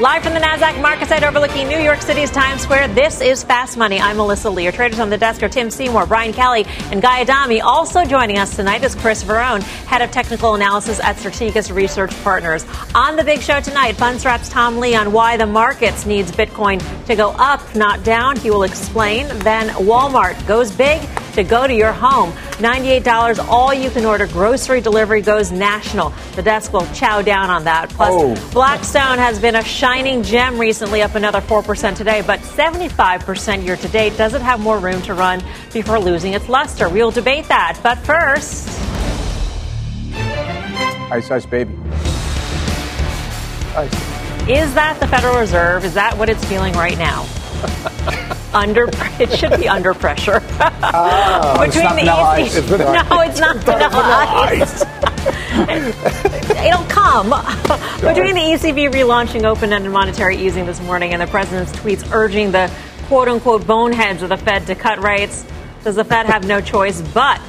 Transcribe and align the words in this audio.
Live 0.00 0.24
from 0.24 0.34
the 0.34 0.40
NASDAQ 0.40 0.82
market 0.82 1.06
site 1.06 1.22
overlooking 1.22 1.68
New 1.68 1.78
York 1.78 2.02
City's 2.02 2.28
Times 2.28 2.62
Square, 2.62 2.88
this 2.88 3.20
is 3.20 3.44
Fast 3.44 3.76
Money. 3.76 4.00
I'm 4.00 4.16
Melissa 4.16 4.50
Lee. 4.50 4.68
Traders 4.72 4.98
on 4.98 5.08
the 5.08 5.16
desk 5.16 5.40
are 5.44 5.48
Tim 5.48 5.70
Seymour, 5.70 6.06
Brian 6.06 6.32
Kelly, 6.32 6.64
and 6.90 7.00
Guy 7.00 7.20
Adami. 7.20 7.60
Also 7.60 8.04
joining 8.04 8.36
us 8.36 8.56
tonight 8.56 8.82
is 8.82 8.96
Chris 8.96 9.22
Verrone, 9.22 9.62
head 9.86 10.02
of 10.02 10.10
technical 10.10 10.56
analysis 10.56 10.98
at 10.98 11.14
Strategas 11.14 11.72
Research 11.72 12.10
Partners. 12.24 12.66
On 12.96 13.14
the 13.14 13.22
big 13.22 13.40
show 13.40 13.60
tonight, 13.60 13.94
Fundstrat's 13.94 14.48
Tom 14.48 14.78
Lee 14.78 14.96
on 14.96 15.12
why 15.12 15.36
the 15.36 15.46
markets 15.46 16.06
needs 16.06 16.32
Bitcoin 16.32 16.82
to 17.06 17.14
go 17.14 17.30
up, 17.38 17.62
not 17.76 18.02
down. 18.02 18.34
He 18.34 18.50
will 18.50 18.64
explain. 18.64 19.28
Then 19.44 19.68
Walmart 19.76 20.44
goes 20.48 20.72
big 20.72 21.08
to 21.34 21.44
go 21.44 21.66
to 21.66 21.74
your 21.74 21.92
home. 21.92 22.32
$98, 22.58 23.38
all 23.48 23.74
you 23.74 23.90
can 23.90 24.04
order. 24.04 24.26
Grocery 24.26 24.80
delivery 24.80 25.20
goes 25.20 25.52
national. 25.52 26.12
The 26.36 26.42
desk 26.42 26.72
will 26.72 26.86
chow 26.94 27.22
down 27.22 27.50
on 27.50 27.64
that. 27.64 27.90
Plus, 27.90 28.10
oh. 28.12 28.50
Blackstone 28.52 29.18
has 29.18 29.38
been 29.40 29.56
a 29.56 29.64
shining 29.64 30.22
gem 30.22 30.58
recently, 30.58 31.02
up 31.02 31.14
another 31.14 31.40
4% 31.40 31.96
today, 31.96 32.22
but 32.26 32.40
75% 32.40 33.64
year 33.64 33.76
to 33.76 33.88
date. 33.88 34.16
Does 34.16 34.34
it 34.34 34.42
have 34.42 34.60
more 34.60 34.78
room 34.78 35.02
to 35.02 35.14
run 35.14 35.42
before 35.72 35.98
losing 35.98 36.32
its 36.34 36.48
luster? 36.48 36.88
We'll 36.88 37.10
debate 37.10 37.48
that. 37.48 37.78
But 37.82 37.98
first. 37.98 38.68
Ice 41.10 41.30
Ice 41.30 41.46
Baby. 41.46 41.76
Ice. 43.76 43.92
Is 44.48 44.74
that 44.74 44.98
the 45.00 45.06
Federal 45.06 45.38
Reserve? 45.38 45.84
Is 45.84 45.94
that 45.94 46.16
what 46.16 46.28
it's 46.28 46.44
feeling 46.44 46.74
right 46.74 46.98
now? 46.98 47.26
under 48.54 48.88
it 49.18 49.30
should 49.36 49.58
be 49.60 49.68
under 49.68 49.94
pressure. 49.94 50.42
Oh, 50.96 51.66
Between 51.66 51.96
the 51.96 52.10
ECB, 52.10 52.46
it's 52.46 53.10
no, 53.10 53.20
it's 53.22 53.40
not 53.40 53.56
vanilla 53.64 54.24
ice. 54.28 54.82
It'll 56.64 56.84
come. 56.84 57.30
Between 58.00 58.34
the 58.34 58.52
ECB 58.52 58.92
relaunching 58.92 59.44
open-ended 59.44 59.90
monetary 59.90 60.36
easing 60.36 60.66
this 60.66 60.80
morning 60.82 61.12
and 61.12 61.22
the 61.22 61.26
president's 61.26 61.72
tweets 61.72 62.08
urging 62.12 62.52
the 62.52 62.70
quote-unquote 63.06 63.66
boneheads 63.66 64.22
of 64.22 64.28
the 64.28 64.36
Fed 64.36 64.66
to 64.66 64.74
cut 64.74 65.02
rates, 65.02 65.44
does 65.82 65.96
the 65.96 66.04
Fed 66.04 66.26
have 66.26 66.46
no 66.46 66.60
choice 66.60 67.00
but 67.00 67.40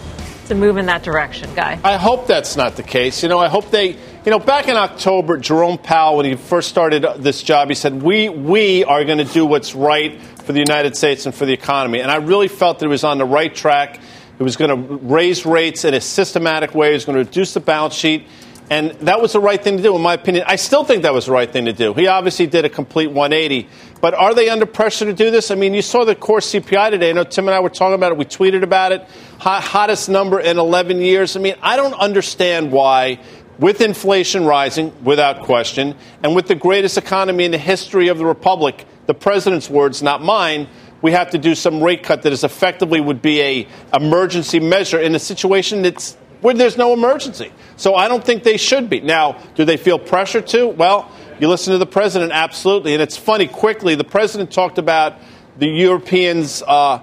to 0.47 0.55
move 0.55 0.77
in 0.77 0.85
that 0.87 1.03
direction, 1.03 1.53
Guy? 1.55 1.79
I 1.83 1.97
hope 1.97 2.25
that's 2.25 2.55
not 2.55 2.75
the 2.75 2.83
case. 2.83 3.21
You 3.21 3.29
know, 3.29 3.39
I 3.39 3.47
hope 3.47 3.69
they 3.69 3.97
you 4.25 4.31
know, 4.31 4.39
back 4.39 4.67
in 4.67 4.75
October, 4.75 5.37
Jerome 5.37 5.77
Powell, 5.77 6.17
when 6.17 6.25
he 6.25 6.33
first 6.35 6.69
started 6.69 7.05
this 7.19 7.43
job, 7.43 7.69
he 7.69 7.75
said, 7.75 8.01
We, 8.01 8.27
we 8.27 8.83
are 8.83 9.05
going 9.05 9.19
to 9.19 9.23
do 9.23 9.45
what's 9.45 9.75
right 9.75 10.19
for 10.45 10.53
the 10.53 10.59
United 10.59 10.95
States 10.95 11.25
and 11.25 11.33
for 11.33 11.45
the 11.45 11.53
economy. 11.53 12.01
And 12.01 12.11
I 12.11 12.17
really 12.17 12.47
felt 12.47 12.79
that 12.79 12.85
he 12.85 12.89
was 12.89 13.03
on 13.03 13.17
the 13.17 13.25
right 13.25 13.53
track. 13.53 13.99
He 14.37 14.43
was 14.43 14.55
going 14.55 14.69
to 14.69 14.95
raise 14.97 15.45
rates 15.45 15.85
in 15.85 15.93
a 15.93 16.01
systematic 16.01 16.75
way, 16.75 16.89
he 16.89 16.93
was 16.93 17.05
going 17.05 17.17
to 17.17 17.23
reduce 17.23 17.53
the 17.53 17.59
balance 17.59 17.95
sheet. 17.95 18.27
And 18.69 18.91
that 19.01 19.21
was 19.21 19.33
the 19.33 19.39
right 19.39 19.63
thing 19.63 19.77
to 19.77 19.83
do, 19.83 19.95
in 19.95 20.01
my 20.01 20.15
opinion. 20.15 20.45
I 20.47 20.55
still 20.55 20.83
think 20.83 21.03
that 21.03 21.13
was 21.13 21.27
the 21.27 21.31
right 21.31 21.51
thing 21.51 21.65
to 21.65 21.73
do. 21.73 21.93
He 21.93 22.07
obviously 22.07 22.47
did 22.47 22.65
a 22.65 22.69
complete 22.69 23.07
180. 23.07 23.69
But 24.01 24.15
are 24.15 24.33
they 24.33 24.49
under 24.49 24.65
pressure 24.65 25.05
to 25.05 25.13
do 25.13 25.29
this? 25.29 25.51
I 25.51 25.55
mean, 25.55 25.75
you 25.75 25.83
saw 25.83 26.03
the 26.03 26.15
core 26.15 26.39
CPI 26.39 26.89
today. 26.89 27.11
I 27.11 27.13
know 27.13 27.23
Tim 27.23 27.47
and 27.47 27.53
I 27.53 27.59
were 27.59 27.69
talking 27.69 27.93
about 27.93 28.11
it. 28.11 28.17
We 28.17 28.25
tweeted 28.25 28.63
about 28.63 28.91
it. 28.91 29.07
hottest 29.37 30.09
number 30.09 30.39
in 30.39 30.57
11 30.57 30.99
years. 30.99 31.35
I 31.35 31.41
mean, 31.41 31.55
I 31.61 31.75
don't 31.75 31.93
understand 31.93 32.71
why 32.71 33.19
with 33.59 33.81
inflation 33.81 34.45
rising, 34.45 34.91
without 35.03 35.41
question, 35.43 35.95
and 36.23 36.35
with 36.35 36.47
the 36.47 36.55
greatest 36.55 36.97
economy 36.97 37.45
in 37.45 37.51
the 37.51 37.57
history 37.57 38.07
of 38.07 38.17
the 38.17 38.25
republic, 38.25 38.85
the 39.05 39.13
president's 39.13 39.69
words, 39.69 40.01
not 40.01 40.21
mine, 40.21 40.67
we 41.01 41.11
have 41.11 41.29
to 41.31 41.37
do 41.37 41.53
some 41.55 41.83
rate 41.83 42.03
cut 42.03 42.23
that 42.23 42.33
is 42.33 42.43
effectively 42.43 42.99
would 42.99 43.21
be 43.21 43.41
a 43.41 43.67
emergency 43.93 44.59
measure 44.59 44.99
in 44.99 45.13
a 45.15 45.19
situation 45.19 45.81
that's 45.81 46.15
where 46.41 46.53
there's 46.53 46.77
no 46.77 46.93
emergency. 46.93 47.51
So 47.77 47.95
I 47.95 48.07
don't 48.07 48.23
think 48.23 48.43
they 48.43 48.57
should 48.57 48.89
be. 48.89 49.01
Now, 49.01 49.41
do 49.55 49.65
they 49.65 49.77
feel 49.77 49.99
pressure 49.99 50.41
to? 50.41 50.67
Well, 50.67 51.11
you 51.39 51.47
listen 51.47 51.73
to 51.73 51.77
the 51.77 51.85
president, 51.85 52.31
absolutely. 52.31 52.93
And 52.93 53.01
it's 53.01 53.17
funny, 53.17 53.47
quickly, 53.47 53.95
the 53.95 54.03
president 54.03 54.51
talked 54.51 54.77
about 54.77 55.19
the 55.57 55.67
Europeans. 55.67 56.63
Uh, 56.65 56.99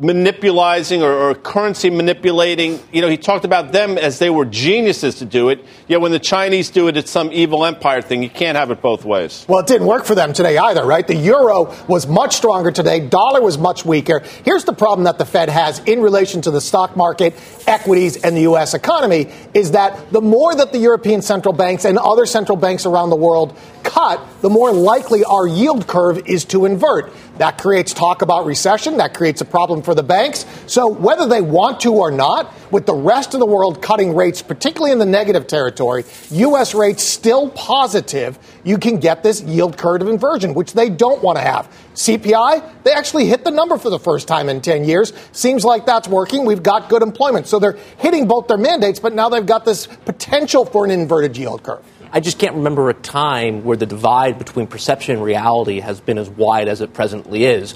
manipulating 0.00 1.02
or, 1.02 1.12
or, 1.12 1.34
currency 1.34 1.90
manipulating. 1.90 2.80
You 2.92 3.00
know, 3.00 3.08
he 3.08 3.16
talked 3.16 3.44
about 3.44 3.72
them 3.72 3.98
as 3.98 4.18
they 4.18 4.30
were 4.30 4.44
geniuses 4.44 5.16
to 5.16 5.24
do 5.24 5.48
it. 5.48 5.64
Yet 5.86 6.00
when 6.00 6.12
the 6.12 6.18
Chinese 6.18 6.70
do 6.70 6.88
it, 6.88 6.96
it's 6.96 7.10
some 7.10 7.30
evil 7.32 7.64
empire 7.64 8.02
thing. 8.02 8.22
You 8.22 8.30
can't 8.30 8.56
have 8.56 8.70
it 8.70 8.80
both 8.80 9.04
ways. 9.04 9.44
Well, 9.48 9.60
it 9.60 9.66
didn't 9.66 9.86
work 9.86 10.04
for 10.04 10.14
them 10.14 10.32
today 10.32 10.56
either, 10.58 10.84
right? 10.84 11.06
The 11.06 11.16
euro 11.16 11.74
was 11.86 12.06
much 12.06 12.36
stronger 12.36 12.70
today. 12.70 13.00
Dollar 13.00 13.40
was 13.40 13.58
much 13.58 13.84
weaker. 13.84 14.20
Here's 14.44 14.64
the 14.64 14.72
problem 14.72 15.04
that 15.04 15.18
the 15.18 15.26
Fed 15.26 15.48
has 15.48 15.80
in 15.80 16.00
relation 16.00 16.42
to 16.42 16.50
the 16.50 16.60
stock 16.60 16.96
market, 16.96 17.34
equities, 17.66 18.22
and 18.22 18.36
the 18.36 18.42
U.S. 18.42 18.74
economy 18.74 19.32
is 19.54 19.72
that 19.72 20.12
the 20.12 20.20
more 20.20 20.54
that 20.54 20.72
the 20.72 20.78
European 20.78 21.22
central 21.22 21.52
banks 21.52 21.84
and 21.84 21.98
other 21.98 22.26
central 22.26 22.56
banks 22.56 22.86
around 22.86 23.10
the 23.10 23.16
world 23.16 23.56
cut, 23.98 24.40
the 24.42 24.50
more 24.50 24.72
likely 24.72 25.24
our 25.24 25.46
yield 25.46 25.86
curve 25.86 26.28
is 26.28 26.44
to 26.44 26.64
invert. 26.64 27.12
That 27.38 27.58
creates 27.58 27.92
talk 27.92 28.22
about 28.22 28.46
recession. 28.46 28.98
That 28.98 29.14
creates 29.14 29.40
a 29.40 29.44
problem 29.44 29.82
for 29.82 29.94
the 29.94 30.02
banks. 30.02 30.44
So, 30.66 30.88
whether 30.88 31.26
they 31.26 31.40
want 31.40 31.80
to 31.80 31.92
or 31.92 32.10
not, 32.10 32.52
with 32.70 32.86
the 32.86 32.94
rest 32.94 33.34
of 33.34 33.40
the 33.40 33.46
world 33.46 33.82
cutting 33.82 34.14
rates, 34.14 34.42
particularly 34.42 34.92
in 34.92 34.98
the 34.98 35.06
negative 35.06 35.46
territory, 35.46 36.04
U.S. 36.30 36.74
rates 36.74 37.02
still 37.02 37.50
positive, 37.50 38.38
you 38.64 38.78
can 38.78 38.98
get 38.98 39.22
this 39.22 39.40
yield 39.42 39.76
curve 39.76 40.02
inversion, 40.02 40.54
which 40.54 40.72
they 40.74 40.90
don't 40.90 41.22
want 41.22 41.38
to 41.38 41.42
have. 41.42 41.68
CPI, 41.94 42.82
they 42.84 42.92
actually 42.92 43.26
hit 43.26 43.44
the 43.44 43.50
number 43.50 43.78
for 43.78 43.90
the 43.90 43.98
first 43.98 44.28
time 44.28 44.48
in 44.48 44.60
10 44.60 44.84
years. 44.84 45.12
Seems 45.32 45.64
like 45.64 45.86
that's 45.86 46.06
working. 46.06 46.44
We've 46.44 46.62
got 46.62 46.88
good 46.88 47.02
employment. 47.02 47.46
So, 47.46 47.58
they're 47.58 47.78
hitting 47.98 48.28
both 48.28 48.46
their 48.46 48.58
mandates, 48.58 49.00
but 49.00 49.12
now 49.12 49.28
they've 49.28 49.46
got 49.46 49.64
this 49.64 49.86
potential 49.86 50.64
for 50.64 50.84
an 50.84 50.90
inverted 50.90 51.36
yield 51.36 51.62
curve. 51.62 51.84
I 52.10 52.20
just 52.20 52.38
can't 52.38 52.54
remember 52.54 52.88
a 52.88 52.94
time 52.94 53.64
where 53.64 53.76
the 53.76 53.84
divide 53.84 54.38
between 54.38 54.66
perception 54.66 55.16
and 55.16 55.24
reality 55.24 55.80
has 55.80 56.00
been 56.00 56.16
as 56.16 56.30
wide 56.30 56.68
as 56.68 56.80
it 56.80 56.94
presently 56.94 57.44
is. 57.44 57.74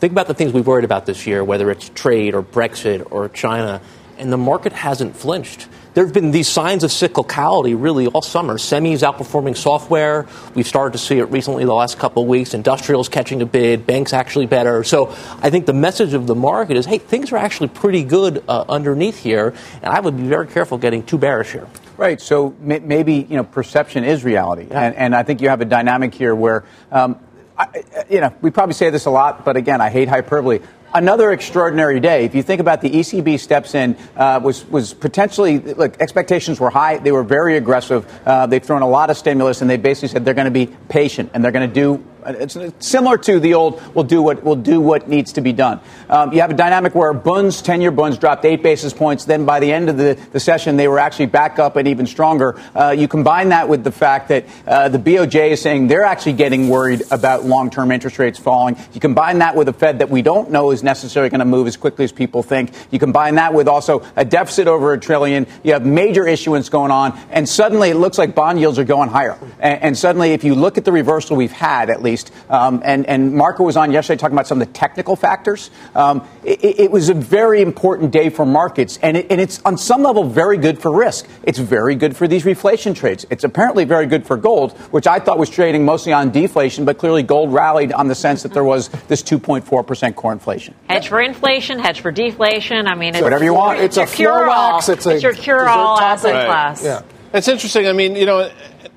Think 0.00 0.12
about 0.12 0.26
the 0.26 0.34
things 0.34 0.52
we've 0.52 0.66
worried 0.66 0.84
about 0.84 1.06
this 1.06 1.26
year, 1.26 1.44
whether 1.44 1.70
it's 1.70 1.88
trade 1.90 2.34
or 2.34 2.42
Brexit 2.42 3.06
or 3.10 3.28
China, 3.28 3.80
and 4.16 4.32
the 4.32 4.36
market 4.36 4.72
hasn't 4.72 5.16
flinched. 5.16 5.68
There 5.94 6.04
have 6.04 6.14
been 6.14 6.30
these 6.30 6.48
signs 6.48 6.84
of 6.84 6.90
cyclicality 6.90 7.74
really 7.80 8.06
all 8.06 8.22
summer. 8.22 8.54
Semis 8.54 9.00
outperforming 9.00 9.56
software. 9.56 10.26
We've 10.54 10.66
started 10.66 10.92
to 10.92 10.98
see 10.98 11.18
it 11.18 11.24
recently 11.24 11.64
the 11.64 11.74
last 11.74 11.98
couple 11.98 12.22
of 12.22 12.28
weeks. 12.28 12.54
Industrials 12.54 13.08
catching 13.08 13.42
a 13.42 13.46
bid. 13.46 13.86
Banks 13.86 14.12
actually 14.12 14.46
better. 14.46 14.84
So 14.84 15.08
I 15.42 15.50
think 15.50 15.66
the 15.66 15.72
message 15.72 16.14
of 16.14 16.26
the 16.26 16.34
market 16.34 16.76
is, 16.76 16.86
hey, 16.86 16.98
things 16.98 17.32
are 17.32 17.38
actually 17.38 17.68
pretty 17.68 18.04
good 18.04 18.44
uh, 18.48 18.64
underneath 18.68 19.18
here, 19.18 19.54
and 19.82 19.92
I 19.92 20.00
would 20.00 20.16
be 20.16 20.24
very 20.24 20.46
careful 20.46 20.78
getting 20.78 21.02
too 21.02 21.18
bearish 21.18 21.52
here. 21.52 21.66
Right. 21.96 22.20
So 22.20 22.54
maybe 22.60 23.26
you 23.28 23.36
know 23.36 23.44
perception 23.44 24.04
is 24.04 24.22
reality, 24.24 24.68
yeah. 24.70 24.82
and, 24.82 24.94
and 24.94 25.16
I 25.16 25.24
think 25.24 25.40
you 25.40 25.48
have 25.48 25.60
a 25.60 25.66
dynamic 25.66 26.14
here 26.14 26.34
where. 26.34 26.64
Um, 26.92 27.18
I, 27.60 27.82
you 28.08 28.20
know, 28.20 28.32
we 28.40 28.52
probably 28.52 28.74
say 28.74 28.90
this 28.90 29.06
a 29.06 29.10
lot, 29.10 29.44
but 29.44 29.56
again, 29.56 29.80
I 29.80 29.90
hate 29.90 30.06
hyperbole 30.06 30.60
another 30.94 31.32
extraordinary 31.32 32.00
day. 32.00 32.24
If 32.24 32.34
you 32.34 32.42
think 32.42 32.60
about 32.60 32.80
the 32.80 32.90
ECB 32.90 33.38
steps 33.38 33.74
in, 33.74 33.96
uh, 34.16 34.40
was 34.42 34.64
was 34.66 34.94
potentially 34.94 35.58
look 35.58 36.00
expectations 36.00 36.60
were 36.60 36.70
high. 36.70 36.98
They 36.98 37.12
were 37.12 37.24
very 37.24 37.56
aggressive. 37.56 38.06
Uh, 38.26 38.46
they've 38.46 38.62
thrown 38.62 38.82
a 38.82 38.88
lot 38.88 39.10
of 39.10 39.16
stimulus, 39.16 39.60
and 39.60 39.70
they 39.70 39.76
basically 39.76 40.08
said 40.08 40.24
they're 40.24 40.34
going 40.34 40.46
to 40.46 40.50
be 40.50 40.66
patient 40.88 41.30
and 41.34 41.44
they're 41.44 41.52
going 41.52 41.68
to 41.68 41.74
do 41.74 42.04
it's 42.28 42.56
similar 42.78 43.16
to 43.18 43.40
the 43.40 43.54
old 43.54 43.80
we'll 43.94 44.04
do 44.04 44.20
what 44.20 44.42
we'll 44.42 44.56
do 44.56 44.80
what 44.80 45.08
needs 45.08 45.32
to 45.34 45.40
be 45.40 45.52
done. 45.52 45.80
Um, 46.08 46.32
you 46.32 46.40
have 46.40 46.50
a 46.50 46.54
dynamic 46.54 46.94
where 46.94 47.12
Bunds, 47.12 47.62
10-year 47.62 47.90
Bunds 47.90 48.18
dropped 48.18 48.44
eight 48.44 48.62
basis 48.62 48.92
points. 48.92 49.24
Then 49.24 49.44
by 49.44 49.60
the 49.60 49.72
end 49.72 49.88
of 49.88 49.96
the, 49.96 50.18
the 50.32 50.40
session, 50.40 50.76
they 50.76 50.88
were 50.88 50.98
actually 50.98 51.26
back 51.26 51.58
up 51.58 51.76
and 51.76 51.88
even 51.88 52.06
stronger. 52.06 52.60
Uh, 52.74 52.90
you 52.90 53.08
combine 53.08 53.50
that 53.50 53.68
with 53.68 53.84
the 53.84 53.92
fact 53.92 54.28
that 54.28 54.44
uh, 54.66 54.88
the 54.88 54.98
BOJ 54.98 55.50
is 55.50 55.62
saying 55.62 55.88
they're 55.88 56.04
actually 56.04 56.34
getting 56.34 56.68
worried 56.68 57.02
about 57.10 57.44
long-term 57.44 57.90
interest 57.90 58.18
rates 58.18 58.38
falling. 58.38 58.76
You 58.92 59.00
combine 59.00 59.38
that 59.38 59.56
with 59.56 59.68
a 59.68 59.72
Fed 59.72 60.00
that 60.00 60.10
we 60.10 60.22
don't 60.22 60.50
know 60.50 60.70
is 60.70 60.77
necessarily 60.82 61.30
going 61.30 61.40
to 61.40 61.44
move 61.44 61.66
as 61.66 61.76
quickly 61.76 62.04
as 62.04 62.12
people 62.12 62.42
think. 62.42 62.72
You 62.90 62.98
combine 62.98 63.36
that 63.36 63.54
with 63.54 63.68
also 63.68 64.04
a 64.16 64.24
deficit 64.24 64.68
over 64.68 64.92
a 64.92 65.00
trillion. 65.00 65.46
You 65.62 65.72
have 65.72 65.84
major 65.84 66.26
issuance 66.26 66.68
going 66.68 66.90
on, 66.90 67.18
and 67.30 67.48
suddenly 67.48 67.90
it 67.90 67.96
looks 67.96 68.18
like 68.18 68.34
bond 68.34 68.60
yields 68.60 68.78
are 68.78 68.84
going 68.84 69.08
higher. 69.08 69.38
And, 69.58 69.82
and 69.82 69.98
suddenly, 69.98 70.32
if 70.32 70.44
you 70.44 70.54
look 70.54 70.78
at 70.78 70.84
the 70.84 70.92
reversal 70.92 71.36
we've 71.36 71.52
had, 71.52 71.90
at 71.90 72.02
least. 72.02 72.32
Um, 72.48 72.82
and, 72.84 73.06
and 73.06 73.34
Marco 73.34 73.64
was 73.64 73.76
on 73.76 73.92
yesterday 73.92 74.18
talking 74.18 74.34
about 74.34 74.46
some 74.46 74.60
of 74.60 74.66
the 74.66 74.72
technical 74.72 75.16
factors. 75.16 75.70
Um, 75.94 76.26
it, 76.44 76.80
it, 76.80 76.90
was 76.90 77.08
a 77.08 77.14
very 77.14 77.62
important 77.62 78.10
day 78.10 78.28
for 78.28 78.46
markets, 78.46 78.98
and, 79.02 79.16
it, 79.16 79.26
and 79.30 79.40
it's 79.40 79.60
on 79.64 79.78
some 79.78 80.02
level 80.02 80.24
very 80.24 80.56
good 80.58 80.80
for 80.80 80.90
risk. 80.90 81.26
It's 81.42 81.58
very 81.58 81.94
good 81.94 82.16
for 82.16 82.26
these 82.28 82.44
reflation 82.44 82.94
trades. 82.94 83.26
It's 83.30 83.44
apparently 83.44 83.84
very 83.84 84.06
good 84.06 84.26
for 84.26 84.36
gold, 84.36 84.72
which 84.90 85.06
I 85.06 85.18
thought 85.18 85.38
was 85.38 85.50
trading 85.50 85.84
mostly 85.84 86.12
on 86.12 86.30
deflation, 86.30 86.84
but 86.84 86.98
clearly 86.98 87.22
gold 87.22 87.52
rallied 87.52 87.92
on 87.92 88.08
the 88.08 88.14
sense 88.14 88.42
that 88.42 88.52
there 88.52 88.64
was 88.64 88.88
this 89.08 89.22
2.4% 89.22 90.14
core 90.14 90.32
inflation. 90.32 90.67
Hedge 90.88 91.08
for 91.08 91.20
inflation, 91.20 91.78
hedge 91.78 92.00
for 92.00 92.10
deflation. 92.10 92.86
I 92.86 92.94
mean, 92.94 93.14
it's, 93.14 93.22
whatever 93.22 93.44
you 93.44 93.54
want. 93.54 93.80
It's, 93.80 93.96
it's 93.96 94.12
a 94.12 94.16
cure-all. 94.16 94.78
It's, 94.78 95.06
it's, 95.06 95.22
your 95.22 95.34
cure-all 95.34 96.00
asset 96.00 96.34
right. 96.34 96.46
class. 96.46 96.84
Yeah. 96.84 97.02
It's 97.32 97.48
interesting. 97.48 97.86
I 97.86 97.92
mean, 97.92 98.16
you 98.16 98.26
know, 98.26 98.50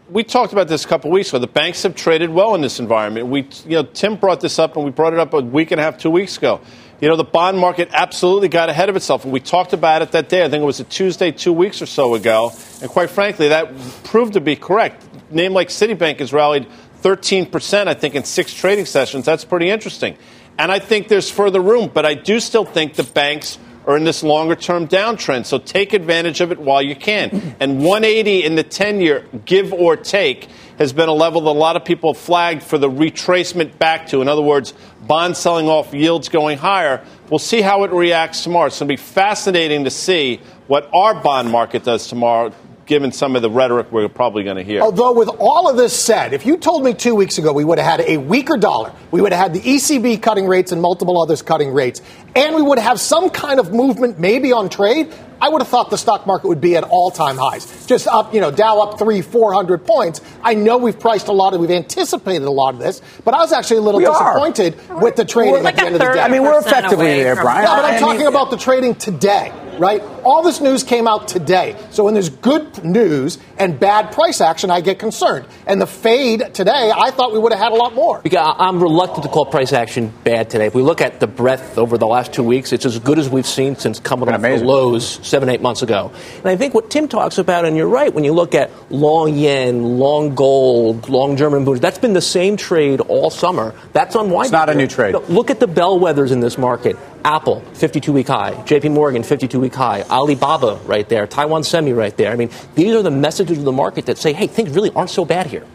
we 0.10 0.24
talked 0.24 0.54
about 0.54 0.68
this 0.68 0.84
a 0.86 0.88
couple 0.88 1.10
of 1.10 1.14
weeks 1.14 1.30
ago. 1.30 1.40
The 1.40 1.48
banks 1.48 1.84
have 1.84 1.96
traded 1.96 2.30
well 2.30 2.54
in 2.56 2.62
this 2.62 2.80
environment. 2.80 3.28
We, 3.28 3.48
you 3.66 3.78
know, 3.78 3.84
Tim 3.84 4.18
brought 4.18 4.42
this 4.42 4.60
up, 4.60 4.76
and 4.76 4.86
we 4.86 4.92
brought 4.92 5.14
it 5.14 5.20
up 5.20 5.34
a 5.34 5.42
week 5.42 5.72
and 5.72 5.80
a 5.80 5.84
half, 5.84 5.98
two 5.98 6.12
weeks 6.12 6.38
ago. 6.38 6.62
You 7.00 7.08
know, 7.08 7.16
the 7.16 7.24
bond 7.24 7.58
market 7.58 7.90
absolutely 7.94 8.48
got 8.48 8.70
ahead 8.70 8.90
of 8.90 8.96
itself, 8.96 9.24
and 9.24 9.34
we 9.34 9.40
talked 9.40 9.74
about 9.74 10.02
it 10.02 10.12
that 10.12 10.30
day. 10.30 10.46
I 10.46 10.50
think 10.50 10.62
it 10.62 10.66
was 10.66 10.80
a 10.80 10.84
Tuesday, 10.84 11.32
two 11.32 11.54
weeks 11.54 11.82
or 11.82 11.88
so 11.88 12.14
ago, 12.14 12.52
and 12.82 12.92
quite 12.92 13.10
frankly, 13.10 13.48
that 13.48 13.76
proved 14.04 14.34
to 14.34 14.42
be 14.42 14.56
correct. 14.56 15.04
Name 15.32 15.54
like 15.54 15.70
Citibank 15.70 16.20
has 16.20 16.32
rallied 16.32 16.68
13 16.98 17.48
percent, 17.48 17.90
I 17.90 17.96
think, 17.96 18.14
in 18.14 18.24
six 18.24 18.54
trading 18.54 18.86
sessions. 18.86 19.26
That's 19.26 19.44
pretty 19.44 19.70
interesting, 19.70 20.16
and 20.58 20.72
I 20.72 20.80
think 20.80 21.08
there's 21.08 21.30
further 21.30 21.62
room. 21.62 21.90
But 21.94 22.06
I 22.06 22.14
do 22.14 22.40
still 22.40 22.66
think 22.66 22.96
the 22.96 23.04
banks 23.04 23.58
are 23.86 23.98
in 23.98 24.04
this 24.04 24.24
longer 24.24 24.56
term 24.56 24.88
downtrend. 24.88 25.46
So 25.46 25.58
take 25.58 25.94
advantage 25.94 26.42
of 26.42 26.52
it 26.52 26.60
while 26.60 26.82
you 26.82 26.96
can. 26.96 27.30
Mm. 27.30 27.56
And 27.60 27.78
180 27.80 28.44
in 28.44 28.56
the 28.56 28.64
10 28.64 29.02
year, 29.02 29.26
give 29.46 29.74
or 29.74 29.96
take, 29.96 30.48
has 30.78 30.94
been 30.94 31.10
a 31.10 31.14
level 31.14 31.42
that 31.42 31.50
a 31.50 31.52
lot 31.52 31.76
of 31.76 31.86
people 31.86 32.14
have 32.14 32.22
flagged 32.22 32.64
for 32.64 32.78
the 32.78 32.90
retracement 32.90 33.78
back 33.78 34.08
to. 34.08 34.22
In 34.22 34.28
other 34.28 34.42
words, 34.42 34.74
bonds 35.02 35.40
selling 35.40 35.68
off, 35.68 35.94
yields 35.94 36.30
going 36.30 36.58
higher. 36.58 37.06
We'll 37.30 37.40
see 37.40 37.62
how 37.62 37.84
it 37.84 37.92
reacts 37.92 38.44
tomorrow. 38.44 38.68
It's 38.68 38.80
going 38.80 38.88
to 38.88 38.94
be 38.94 38.98
fascinating 38.98 39.84
to 39.84 39.92
see 39.92 40.42
what 40.68 40.90
our 40.94 41.14
bond 41.14 41.50
market 41.50 41.84
does 41.84 42.08
tomorrow 42.08 42.54
given 42.92 43.10
some 43.14 43.38
of 43.38 43.42
the 43.42 43.50
rhetoric 43.50 43.90
we're 43.90 44.10
probably 44.10 44.44
going 44.44 44.58
to 44.58 44.64
hear. 44.64 44.82
Although, 44.82 45.14
with 45.14 45.30
all 45.40 45.70
of 45.70 45.78
this 45.78 45.98
said, 45.98 46.34
if 46.34 46.46
you 46.46 46.58
told 46.58 46.84
me 46.84 46.94
two 46.94 47.16
weeks 47.16 47.38
ago 47.38 47.54
we 47.54 47.64
would 47.64 47.78
have 47.80 48.00
had 48.00 48.02
a 48.02 48.18
weaker 48.18 48.58
dollar, 48.58 48.92
we 49.12 49.22
would 49.22 49.32
have 49.32 49.42
had 49.42 49.54
the 49.54 49.62
ECB 49.62 50.22
cutting 50.22 50.46
rates 50.46 50.74
and 50.74 50.82
multiple 50.82 51.22
others 51.22 51.42
cutting 51.42 51.72
rates, 51.72 52.02
and 52.36 52.56
we 52.56 52.62
would 52.62 52.80
have 52.80 53.00
some 53.00 53.30
kind 53.30 53.60
of 53.60 53.74
movement 53.74 54.20
maybe 54.20 54.52
on 54.52 54.70
trade, 54.70 55.14
I 55.42 55.50
would 55.50 55.62
have 55.62 55.70
thought 55.70 55.90
the 55.90 55.98
stock 55.98 56.28
market 56.28 56.48
would 56.48 56.62
be 56.62 56.78
at 56.78 56.84
all 56.84 57.10
time 57.10 57.36
highs. 57.36 57.88
Just 57.88 58.08
up, 58.08 58.34
you 58.34 58.42
know, 58.42 58.52
Dow 58.52 58.80
up 58.82 59.00
three, 59.00 59.24
400 59.24 59.86
points. 59.86 60.22
I 60.44 60.54
know 60.54 60.78
we've 60.78 61.00
priced 61.00 61.30
a 61.30 61.32
lot 61.32 61.56
of, 61.56 61.60
we've 61.60 61.72
anticipated 61.72 62.44
a 62.44 62.52
lot 62.52 62.76
of 62.76 62.80
this, 62.80 63.02
but 63.26 63.34
I 63.34 63.40
was 63.40 63.52
actually 63.52 63.78
a 63.78 63.82
little 63.82 64.00
we 64.00 64.06
disappointed 64.06 64.78
are. 64.90 65.02
with 65.02 65.16
the 65.16 65.26
trading 65.26 65.64
like 65.64 65.74
at 65.74 65.80
the 65.80 65.86
end 65.88 65.96
of 65.96 66.02
the 66.02 66.14
day. 66.14 66.20
I 66.20 66.28
mean, 66.28 66.44
we're 66.44 66.60
effectively 66.60 67.08
there, 67.08 67.36
Brian. 67.36 67.66
No, 67.66 67.76
but 67.76 67.86
I'm 67.86 68.00
talking 68.00 68.28
about 68.28 68.52
the 68.52 68.58
trading 68.58 68.94
today 68.96 69.52
right? 69.82 70.02
All 70.24 70.44
this 70.44 70.62
news 70.62 70.84
came 70.84 71.08
out 71.08 71.28
today. 71.28 71.76
So 71.90 72.04
when 72.04 72.14
there's 72.14 72.30
good 72.30 72.84
news 72.86 73.40
and 73.58 73.80
bad 73.80 74.12
price 74.12 74.40
action, 74.40 74.70
I 74.70 74.80
get 74.80 75.00
concerned. 75.00 75.48
And 75.66 75.82
the 75.82 75.88
fade 75.88 76.54
today, 76.54 76.92
I 76.96 77.10
thought 77.10 77.34
we 77.34 77.40
would 77.40 77.52
have 77.52 77.60
had 77.60 77.72
a 77.72 77.76
lot 77.76 77.96
more. 77.96 78.22
Because 78.22 78.56
I'm 78.60 78.82
reluctant 78.82 79.24
to 79.24 79.30
call 79.30 79.48
price 79.48 79.74
action 79.74 80.14
bad 80.24 80.52
today. 80.52 80.68
If 80.68 80.76
we 80.76 80.84
look 80.84 81.02
at 81.02 81.20
the 81.20 81.26
breadth 81.26 81.80
over 81.80 81.98
the 81.98 82.06
last 82.06 82.21
two 82.30 82.44
weeks, 82.44 82.72
it's 82.74 82.86
as 82.86 83.00
good 83.00 83.20
as 83.20 83.30
we've 83.30 83.46
seen 83.46 83.76
since 83.76 84.00
coming 84.00 84.30
off 84.30 84.42
the 84.42 84.58
lows 84.64 85.20
seven, 85.26 85.50
eight 85.50 85.62
months 85.62 85.82
ago. 85.82 86.12
And 86.38 86.48
I 86.48 86.56
think 86.56 86.74
what 86.74 86.90
Tim 86.90 87.08
talks 87.08 87.38
about, 87.38 87.66
and 87.66 87.76
you're 87.78 87.88
right, 87.88 88.14
when 88.14 88.24
you 88.24 88.34
look 88.34 88.56
at 88.56 88.72
long 88.92 89.36
yen, 89.36 90.00
long 90.00 90.36
gold, 90.36 91.10
long 91.10 91.38
German 91.38 91.66
bonds, 91.66 91.82
that's 91.82 91.98
been 91.98 92.14
the 92.14 92.22
same 92.22 92.58
trade 92.58 93.02
all 93.02 93.30
summer. 93.30 93.74
That's 93.94 94.16
unwinding. 94.16 94.42
It's 94.42 94.52
not 94.52 94.70
a 94.70 94.76
new 94.76 94.88
trade. 94.88 95.16
Look 95.30 95.50
at 95.50 95.60
the 95.60 95.68
bellwethers 95.68 96.32
in 96.32 96.40
this 96.40 96.58
market. 96.58 96.98
Apple, 97.24 97.62
52 97.74 98.12
week 98.14 98.28
high. 98.28 98.54
JP 98.54 98.94
Morgan, 98.94 99.24
52 99.24 99.60
week 99.60 99.76
high. 99.76 100.02
Alibaba, 100.04 100.80
right 100.86 101.08
there. 101.08 101.28
Taiwan 101.28 101.64
Semi, 101.64 101.94
right 101.94 102.16
there. 102.18 102.32
I 102.32 102.36
mean, 102.36 102.50
these 102.76 102.96
are 102.96 103.04
the 103.04 103.12
messages 103.12 103.58
of 103.60 103.66
the 103.66 103.72
market 103.72 104.08
that 104.08 104.18
say, 104.18 104.34
hey, 104.34 104.48
things 104.48 104.72
really 104.72 104.92
aren't 104.92 105.10
so 105.10 105.26
bad 105.26 105.48
here. 105.48 105.66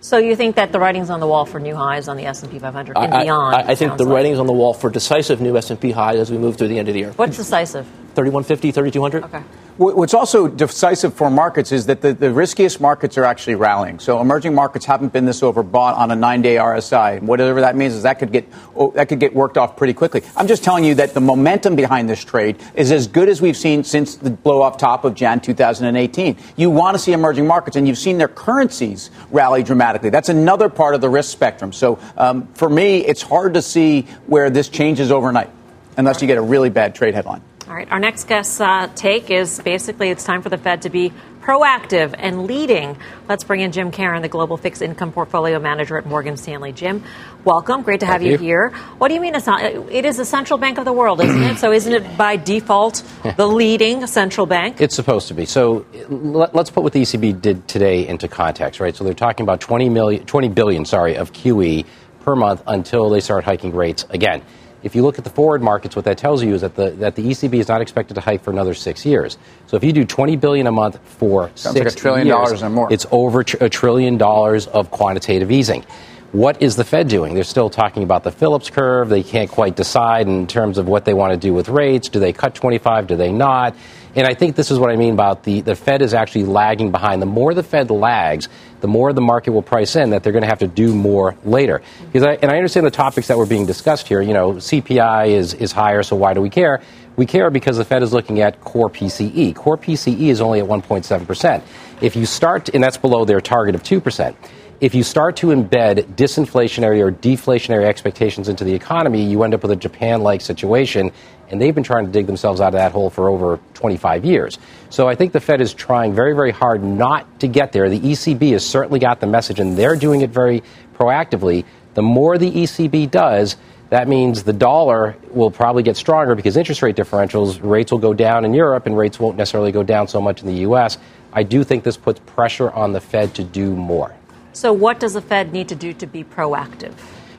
So 0.00 0.18
you 0.18 0.36
think 0.36 0.56
that 0.56 0.72
the 0.72 0.78
writing's 0.78 1.10
on 1.10 1.20
the 1.20 1.26
wall 1.26 1.46
for 1.46 1.58
new 1.58 1.74
highs 1.74 2.06
on 2.06 2.16
the 2.16 2.26
S&P 2.26 2.58
500 2.58 2.96
and 2.96 3.14
I, 3.14 3.22
beyond? 3.24 3.56
I, 3.56 3.72
I 3.72 3.74
think 3.74 3.96
the 3.96 4.04
like. 4.04 4.14
writing's 4.14 4.38
on 4.38 4.46
the 4.46 4.52
wall 4.52 4.74
for 4.74 4.90
decisive 4.90 5.40
new 5.40 5.56
S&P 5.56 5.90
highs 5.90 6.18
as 6.18 6.30
we 6.30 6.38
move 6.38 6.56
through 6.56 6.68
the 6.68 6.78
end 6.78 6.88
of 6.88 6.94
the 6.94 7.00
year. 7.00 7.12
What's 7.12 7.36
decisive? 7.36 7.86
3150, 8.14 8.72
3200. 8.72 9.24
Okay. 9.24 9.42
What's 9.78 10.14
also 10.14 10.48
decisive 10.48 11.12
for 11.12 11.28
markets 11.28 11.70
is 11.70 11.84
that 11.84 12.00
the, 12.00 12.14
the, 12.14 12.32
riskiest 12.32 12.80
markets 12.80 13.18
are 13.18 13.24
actually 13.24 13.56
rallying. 13.56 13.98
So 13.98 14.22
emerging 14.22 14.54
markets 14.54 14.86
haven't 14.86 15.12
been 15.12 15.26
this 15.26 15.42
overbought 15.42 15.98
on 15.98 16.10
a 16.10 16.16
nine-day 16.16 16.56
RSI. 16.56 17.20
Whatever 17.20 17.60
that 17.60 17.76
means 17.76 17.92
is 17.92 18.04
that 18.04 18.18
could 18.18 18.32
get 18.32 18.50
that 18.94 19.10
could 19.10 19.20
get 19.20 19.34
worked 19.34 19.58
off 19.58 19.76
pretty 19.76 19.92
quickly. 19.92 20.22
I'm 20.34 20.46
just 20.46 20.64
telling 20.64 20.82
you 20.82 20.94
that 20.94 21.12
the 21.12 21.20
momentum 21.20 21.76
behind 21.76 22.08
this 22.08 22.24
trade 22.24 22.56
is 22.74 22.90
as 22.90 23.06
good 23.06 23.28
as 23.28 23.42
we've 23.42 23.56
seen 23.56 23.84
since 23.84 24.16
the 24.16 24.30
blow 24.30 24.62
off 24.62 24.78
top 24.78 25.04
of 25.04 25.14
Jan 25.14 25.40
2018. 25.40 26.38
You 26.56 26.70
want 26.70 26.94
to 26.94 26.98
see 26.98 27.12
emerging 27.12 27.46
markets, 27.46 27.76
and 27.76 27.86
you've 27.86 27.98
seen 27.98 28.16
their 28.16 28.28
currencies 28.28 29.10
rally 29.30 29.62
dramatically. 29.62 30.08
That's 30.08 30.30
another 30.30 30.70
part 30.70 30.94
of 30.94 31.02
the 31.02 31.10
risk 31.10 31.32
spectrum. 31.32 31.74
So 31.74 31.98
um, 32.16 32.46
for 32.54 32.70
me, 32.70 33.04
it's 33.04 33.20
hard 33.20 33.52
to 33.54 33.60
see 33.60 34.06
where 34.26 34.48
this 34.48 34.70
changes 34.70 35.12
overnight, 35.12 35.50
unless 35.98 36.22
you 36.22 36.28
get 36.28 36.38
a 36.38 36.42
really 36.42 36.70
bad 36.70 36.94
trade 36.94 37.14
headline. 37.14 37.42
All 37.68 37.74
right, 37.74 37.90
our 37.90 37.98
next 37.98 38.28
guest's 38.28 38.60
uh, 38.60 38.88
take 38.94 39.28
is 39.28 39.58
basically 39.58 40.10
it's 40.10 40.22
time 40.22 40.40
for 40.40 40.48
the 40.48 40.56
Fed 40.56 40.82
to 40.82 40.88
be 40.88 41.12
proactive 41.40 42.14
and 42.16 42.46
leading. 42.46 42.96
Let's 43.28 43.42
bring 43.42 43.58
in 43.58 43.72
Jim 43.72 43.90
Caron, 43.90 44.22
the 44.22 44.28
global 44.28 44.56
fixed 44.56 44.82
income 44.82 45.10
portfolio 45.10 45.58
manager 45.58 45.98
at 45.98 46.06
Morgan 46.06 46.36
Stanley. 46.36 46.70
Jim, 46.70 47.02
welcome. 47.44 47.82
Great 47.82 47.98
to 48.00 48.06
have 48.06 48.22
you, 48.22 48.32
you, 48.32 48.38
here. 48.38 48.68
What 48.98 49.08
do 49.08 49.14
you 49.14 49.20
mean 49.20 49.34
it's 49.34 49.48
not? 49.48 49.64
It 49.64 50.04
is 50.04 50.16
the 50.16 50.24
central 50.24 50.60
bank 50.60 50.78
of 50.78 50.84
the 50.84 50.92
world, 50.92 51.20
isn't 51.20 51.42
it? 51.42 51.58
So 51.58 51.72
isn't 51.72 51.92
it 51.92 52.16
by 52.16 52.36
default 52.36 53.02
the 53.36 53.48
leading 53.48 54.06
central 54.06 54.46
bank? 54.46 54.80
It's 54.80 54.94
supposed 54.94 55.26
to 55.26 55.34
be. 55.34 55.44
So 55.44 55.86
let's 56.08 56.70
put 56.70 56.84
what 56.84 56.92
the 56.92 57.02
ECB 57.02 57.40
did 57.40 57.66
today 57.66 58.06
into 58.06 58.28
context, 58.28 58.78
right? 58.78 58.94
So 58.94 59.02
they're 59.02 59.12
talking 59.12 59.42
about 59.42 59.60
20 59.60 59.88
million, 59.88 60.24
20 60.24 60.50
billion, 60.50 60.84
sorry, 60.84 61.16
of 61.16 61.32
QE 61.32 61.84
per 62.20 62.36
month 62.36 62.62
until 62.68 63.10
they 63.10 63.18
start 63.18 63.42
hiking 63.42 63.74
rates 63.74 64.06
again. 64.10 64.42
If 64.82 64.94
you 64.94 65.02
look 65.02 65.18
at 65.18 65.24
the 65.24 65.30
forward 65.30 65.62
markets, 65.62 65.96
what 65.96 66.04
that 66.04 66.18
tells 66.18 66.42
you 66.42 66.54
is 66.54 66.60
that 66.60 66.74
the, 66.76 66.90
that 66.92 67.16
the 67.16 67.22
ECB 67.22 67.54
is 67.54 67.68
not 67.68 67.80
expected 67.80 68.14
to 68.14 68.20
hike 68.20 68.42
for 68.42 68.50
another 68.50 68.74
six 68.74 69.04
years. 69.04 69.38
So 69.66 69.76
if 69.76 69.84
you 69.84 69.92
do 69.92 70.04
20 70.04 70.36
billion 70.36 70.66
a 70.66 70.72
month 70.72 70.98
for 71.04 71.50
Sounds 71.54 71.76
six 71.76 71.84
like 71.84 71.94
a 71.94 71.96
trillion 71.96 72.26
years, 72.26 72.36
dollars 72.36 72.62
or 72.62 72.70
more. 72.70 72.92
it's 72.92 73.06
over 73.10 73.40
a 73.60 73.68
trillion 73.68 74.16
dollars 74.18 74.66
of 74.68 74.90
quantitative 74.90 75.50
easing. 75.50 75.84
What 76.32 76.60
is 76.60 76.76
the 76.76 76.84
Fed 76.84 77.08
doing? 77.08 77.34
They're 77.34 77.44
still 77.44 77.70
talking 77.70 78.02
about 78.02 78.22
the 78.22 78.32
Phillips 78.32 78.68
curve. 78.68 79.08
They 79.08 79.22
can't 79.22 79.50
quite 79.50 79.76
decide 79.76 80.26
in 80.26 80.46
terms 80.46 80.76
of 80.76 80.86
what 80.86 81.04
they 81.04 81.14
want 81.14 81.32
to 81.32 81.38
do 81.38 81.54
with 81.54 81.68
rates. 81.68 82.08
Do 82.08 82.20
they 82.20 82.32
cut 82.32 82.54
25? 82.54 83.06
Do 83.06 83.16
they 83.16 83.32
not? 83.32 83.74
And 84.14 84.26
I 84.26 84.34
think 84.34 84.56
this 84.56 84.70
is 84.70 84.78
what 84.78 84.90
I 84.90 84.96
mean 84.96 85.14
about 85.14 85.44
the, 85.44 85.60
the 85.60 85.76
Fed 85.76 86.02
is 86.02 86.14
actually 86.14 86.44
lagging 86.44 86.90
behind. 86.90 87.22
The 87.22 87.26
more 87.26 87.54
the 87.54 87.62
Fed 87.62 87.90
lags, 87.90 88.48
the 88.80 88.88
more 88.88 89.12
the 89.12 89.20
market 89.20 89.52
will 89.52 89.62
price 89.62 89.96
in 89.96 90.10
that 90.10 90.22
they're 90.22 90.32
going 90.32 90.42
to 90.42 90.48
have 90.48 90.60
to 90.60 90.66
do 90.66 90.94
more 90.94 91.36
later. 91.44 91.82
Because 92.06 92.26
I, 92.26 92.34
and 92.34 92.50
I 92.50 92.56
understand 92.56 92.86
the 92.86 92.90
topics 92.90 93.28
that 93.28 93.38
were 93.38 93.46
being 93.46 93.66
discussed 93.66 94.08
here. 94.08 94.20
You 94.20 94.34
know, 94.34 94.52
CPI 94.54 95.28
is, 95.28 95.54
is 95.54 95.72
higher, 95.72 96.02
so 96.02 96.16
why 96.16 96.34
do 96.34 96.40
we 96.40 96.50
care? 96.50 96.82
We 97.16 97.26
care 97.26 97.50
because 97.50 97.78
the 97.78 97.84
Fed 97.84 98.02
is 98.02 98.12
looking 98.12 98.40
at 98.40 98.60
core 98.60 98.90
PCE. 98.90 99.54
Core 99.54 99.78
PCE 99.78 100.28
is 100.28 100.40
only 100.40 100.60
at 100.60 100.66
1.7%. 100.66 101.62
If 102.02 102.14
you 102.14 102.26
start, 102.26 102.68
and 102.70 102.84
that's 102.84 102.98
below 102.98 103.24
their 103.24 103.40
target 103.40 103.74
of 103.74 103.82
2% 103.82 104.36
if 104.80 104.94
you 104.94 105.02
start 105.02 105.36
to 105.36 105.48
embed 105.48 106.16
disinflationary 106.16 107.00
or 107.00 107.10
deflationary 107.10 107.84
expectations 107.84 108.48
into 108.48 108.64
the 108.64 108.74
economy, 108.74 109.24
you 109.24 109.42
end 109.42 109.54
up 109.54 109.62
with 109.62 109.70
a 109.70 109.76
Japan 109.76 110.22
like 110.22 110.40
situation. 110.40 111.12
And 111.48 111.60
they've 111.60 111.74
been 111.74 111.84
trying 111.84 112.06
to 112.06 112.12
dig 112.12 112.26
themselves 112.26 112.60
out 112.60 112.68
of 112.68 112.72
that 112.74 112.92
hole 112.92 113.08
for 113.08 113.28
over 113.28 113.60
25 113.74 114.24
years. 114.24 114.58
So 114.90 115.08
I 115.08 115.14
think 115.14 115.32
the 115.32 115.40
Fed 115.40 115.60
is 115.60 115.72
trying 115.72 116.12
very, 116.12 116.34
very 116.34 116.50
hard 116.50 116.82
not 116.82 117.40
to 117.40 117.46
get 117.46 117.72
there. 117.72 117.88
The 117.88 118.00
ECB 118.00 118.50
has 118.52 118.66
certainly 118.66 118.98
got 118.98 119.20
the 119.20 119.26
message, 119.26 119.60
and 119.60 119.76
they're 119.78 119.96
doing 119.96 120.22
it 120.22 120.30
very 120.30 120.62
proactively. 120.94 121.64
The 121.94 122.02
more 122.02 122.36
the 122.36 122.50
ECB 122.50 123.10
does, 123.10 123.56
that 123.90 124.08
means 124.08 124.42
the 124.42 124.52
dollar 124.52 125.16
will 125.30 125.52
probably 125.52 125.84
get 125.84 125.96
stronger 125.96 126.34
because 126.34 126.56
interest 126.56 126.82
rate 126.82 126.96
differentials, 126.96 127.60
rates 127.62 127.92
will 127.92 128.00
go 128.00 128.12
down 128.12 128.44
in 128.44 128.52
Europe, 128.52 128.86
and 128.86 128.98
rates 128.98 129.20
won't 129.20 129.36
necessarily 129.36 129.70
go 129.70 129.84
down 129.84 130.08
so 130.08 130.20
much 130.20 130.40
in 130.40 130.48
the 130.48 130.60
U.S. 130.62 130.98
I 131.32 131.44
do 131.44 131.62
think 131.62 131.84
this 131.84 131.96
puts 131.96 132.18
pressure 132.26 132.70
on 132.72 132.92
the 132.92 133.00
Fed 133.00 133.34
to 133.36 133.44
do 133.44 133.76
more. 133.76 134.12
So, 134.56 134.72
what 134.72 134.98
does 134.98 135.12
the 135.12 135.20
Fed 135.20 135.52
need 135.52 135.68
to 135.68 135.74
do 135.74 135.92
to 135.92 136.06
be 136.06 136.24
proactive? 136.24 136.94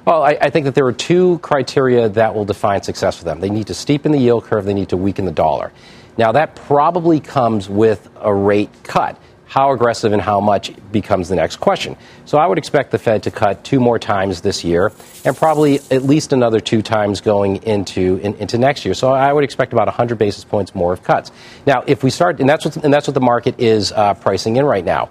Well, 0.06 0.22
I, 0.22 0.38
I, 0.40 0.50
think 0.52 0.66
that 0.66 0.76
there 0.76 0.86
are 0.86 0.94
two 0.94 1.40
criteria 1.40 2.08
that 2.10 2.36
will 2.36 2.46
define 2.46 2.84
success 2.84 3.18
for 3.18 3.24
them. 3.24 3.40
They 3.40 3.50
need 3.50 3.66
to 3.68 3.74
steepen 3.74 4.12
the 4.12 4.20
yield 4.20 4.44
curve, 4.44 4.66
they 4.66 4.76
need 4.76 4.90
to 4.90 4.98
weaken 4.98 5.26
the 5.26 5.32
dollar. 5.32 5.72
Now, 6.20 6.32
that 6.34 6.56
probably 6.56 7.20
comes 7.20 7.70
with 7.70 8.08
a 8.22 8.32
rate 8.32 8.70
cut. 8.84 9.20
How 9.48 9.72
aggressive 9.72 10.14
and 10.14 10.22
how 10.22 10.40
much 10.40 10.72
becomes 10.92 11.28
the 11.28 11.36
next 11.36 11.56
question. 11.56 11.98
So 12.26 12.38
I 12.38 12.46
would 12.46 12.60
expect 12.60 12.92
the 12.92 13.00
Fed 13.00 13.24
to 13.24 13.32
cut 13.32 13.64
two 13.64 13.80
more 13.80 13.98
times 13.98 14.42
this 14.42 14.64
year 14.64 14.92
and 15.26 15.36
probably 15.36 15.80
at 15.90 16.04
least 16.04 16.34
another 16.34 16.60
two 16.60 16.84
times 16.84 17.20
going 17.20 17.64
into, 17.64 18.18
in, 18.18 18.36
into 18.36 18.60
next 18.60 18.86
year. 18.86 18.94
So 18.94 19.12
I 19.12 19.34
would 19.34 19.44
expect 19.44 19.74
about 19.74 19.88
100 19.88 20.20
basis 20.20 20.44
points 20.44 20.76
more 20.76 20.94
of 20.94 21.02
cuts. 21.02 21.32
Now, 21.66 21.84
if 21.88 22.04
we 22.04 22.12
start, 22.12 22.40
and 22.42 22.48
that's 22.48 22.66
what, 22.66 22.78
and 22.78 22.94
that's 22.94 23.08
what 23.08 23.16
the 23.16 23.22
market 23.22 23.60
is 23.60 23.92
uh, 23.94 24.14
pricing 24.14 24.58
in 24.58 24.66
right 24.66 24.86
now 24.86 25.10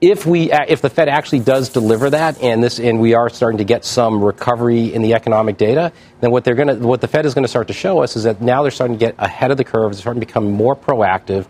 if 0.00 0.26
we 0.26 0.52
uh, 0.52 0.64
if 0.68 0.80
the 0.80 0.90
Fed 0.90 1.08
actually 1.08 1.40
does 1.40 1.70
deliver 1.70 2.10
that 2.10 2.40
and 2.40 2.62
this 2.62 2.78
and 2.78 3.00
we 3.00 3.14
are 3.14 3.28
starting 3.28 3.58
to 3.58 3.64
get 3.64 3.84
some 3.84 4.22
recovery 4.22 4.92
in 4.94 5.02
the 5.02 5.14
economic 5.14 5.56
data, 5.56 5.92
then 6.20 6.30
what 6.30 6.44
they're 6.44 6.54
going 6.54 6.68
to 6.68 6.86
what 6.86 7.00
the 7.00 7.08
Fed 7.08 7.26
is 7.26 7.34
going 7.34 7.44
to 7.44 7.48
start 7.48 7.66
to 7.68 7.72
show 7.72 8.02
us 8.02 8.14
is 8.14 8.22
that 8.22 8.40
now 8.40 8.62
they're 8.62 8.70
starting 8.70 8.96
to 8.96 9.04
get 9.04 9.14
ahead 9.18 9.50
of 9.50 9.56
the 9.56 9.64
curve, 9.64 9.92
they're 9.92 10.00
starting 10.00 10.20
to 10.20 10.26
become 10.26 10.50
more 10.50 10.76
proactive. 10.76 11.46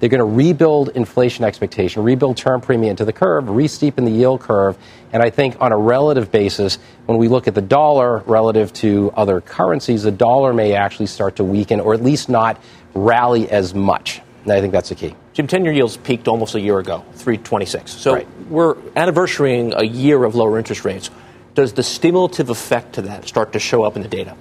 They're 0.00 0.08
going 0.08 0.18
to 0.18 0.24
rebuild 0.24 0.88
inflation 0.88 1.44
expectation, 1.44 2.02
rebuild 2.02 2.36
term 2.36 2.60
premium 2.60 2.90
into 2.90 3.04
the 3.04 3.12
curve, 3.12 3.48
re-steepen 3.48 4.04
the 4.04 4.10
yield 4.10 4.40
curve, 4.40 4.76
and 5.12 5.22
I 5.22 5.30
think 5.30 5.60
on 5.60 5.70
a 5.70 5.78
relative 5.78 6.32
basis, 6.32 6.78
when 7.06 7.18
we 7.18 7.28
look 7.28 7.46
at 7.46 7.54
the 7.54 7.62
dollar 7.62 8.18
relative 8.26 8.72
to 8.74 9.12
other 9.14 9.40
currencies, 9.40 10.02
the 10.02 10.10
dollar 10.10 10.52
may 10.52 10.74
actually 10.74 11.06
start 11.06 11.36
to 11.36 11.44
weaken 11.44 11.78
or 11.78 11.94
at 11.94 12.02
least 12.02 12.28
not 12.28 12.60
rally 12.94 13.48
as 13.48 13.76
much. 13.76 14.20
And 14.42 14.52
I 14.52 14.60
think 14.60 14.72
that's 14.72 14.88
the 14.88 14.96
key. 14.96 15.14
Jim, 15.34 15.46
10 15.46 15.64
year 15.64 15.72
yields 15.72 15.96
peaked 15.96 16.28
almost 16.28 16.54
a 16.54 16.60
year 16.60 16.78
ago, 16.78 17.04
326. 17.14 17.90
So 17.90 18.14
Right. 18.14 18.26
we're 18.50 18.74
anniversarying 18.96 19.72
a 19.76 19.86
year 19.86 20.24
of 20.24 20.34
lower 20.34 20.58
interest 20.58 20.84
rates. 20.84 21.10
Does 21.54 21.72
the 21.72 21.82
stimulative 21.82 22.50
effect 22.50 22.94
to 22.94 23.02
that 23.02 23.26
start 23.26 23.52
to 23.54 23.58
show 23.58 23.82
up 23.82 23.96
in 23.96 24.02
the 24.02 24.08
data? 24.08 24.34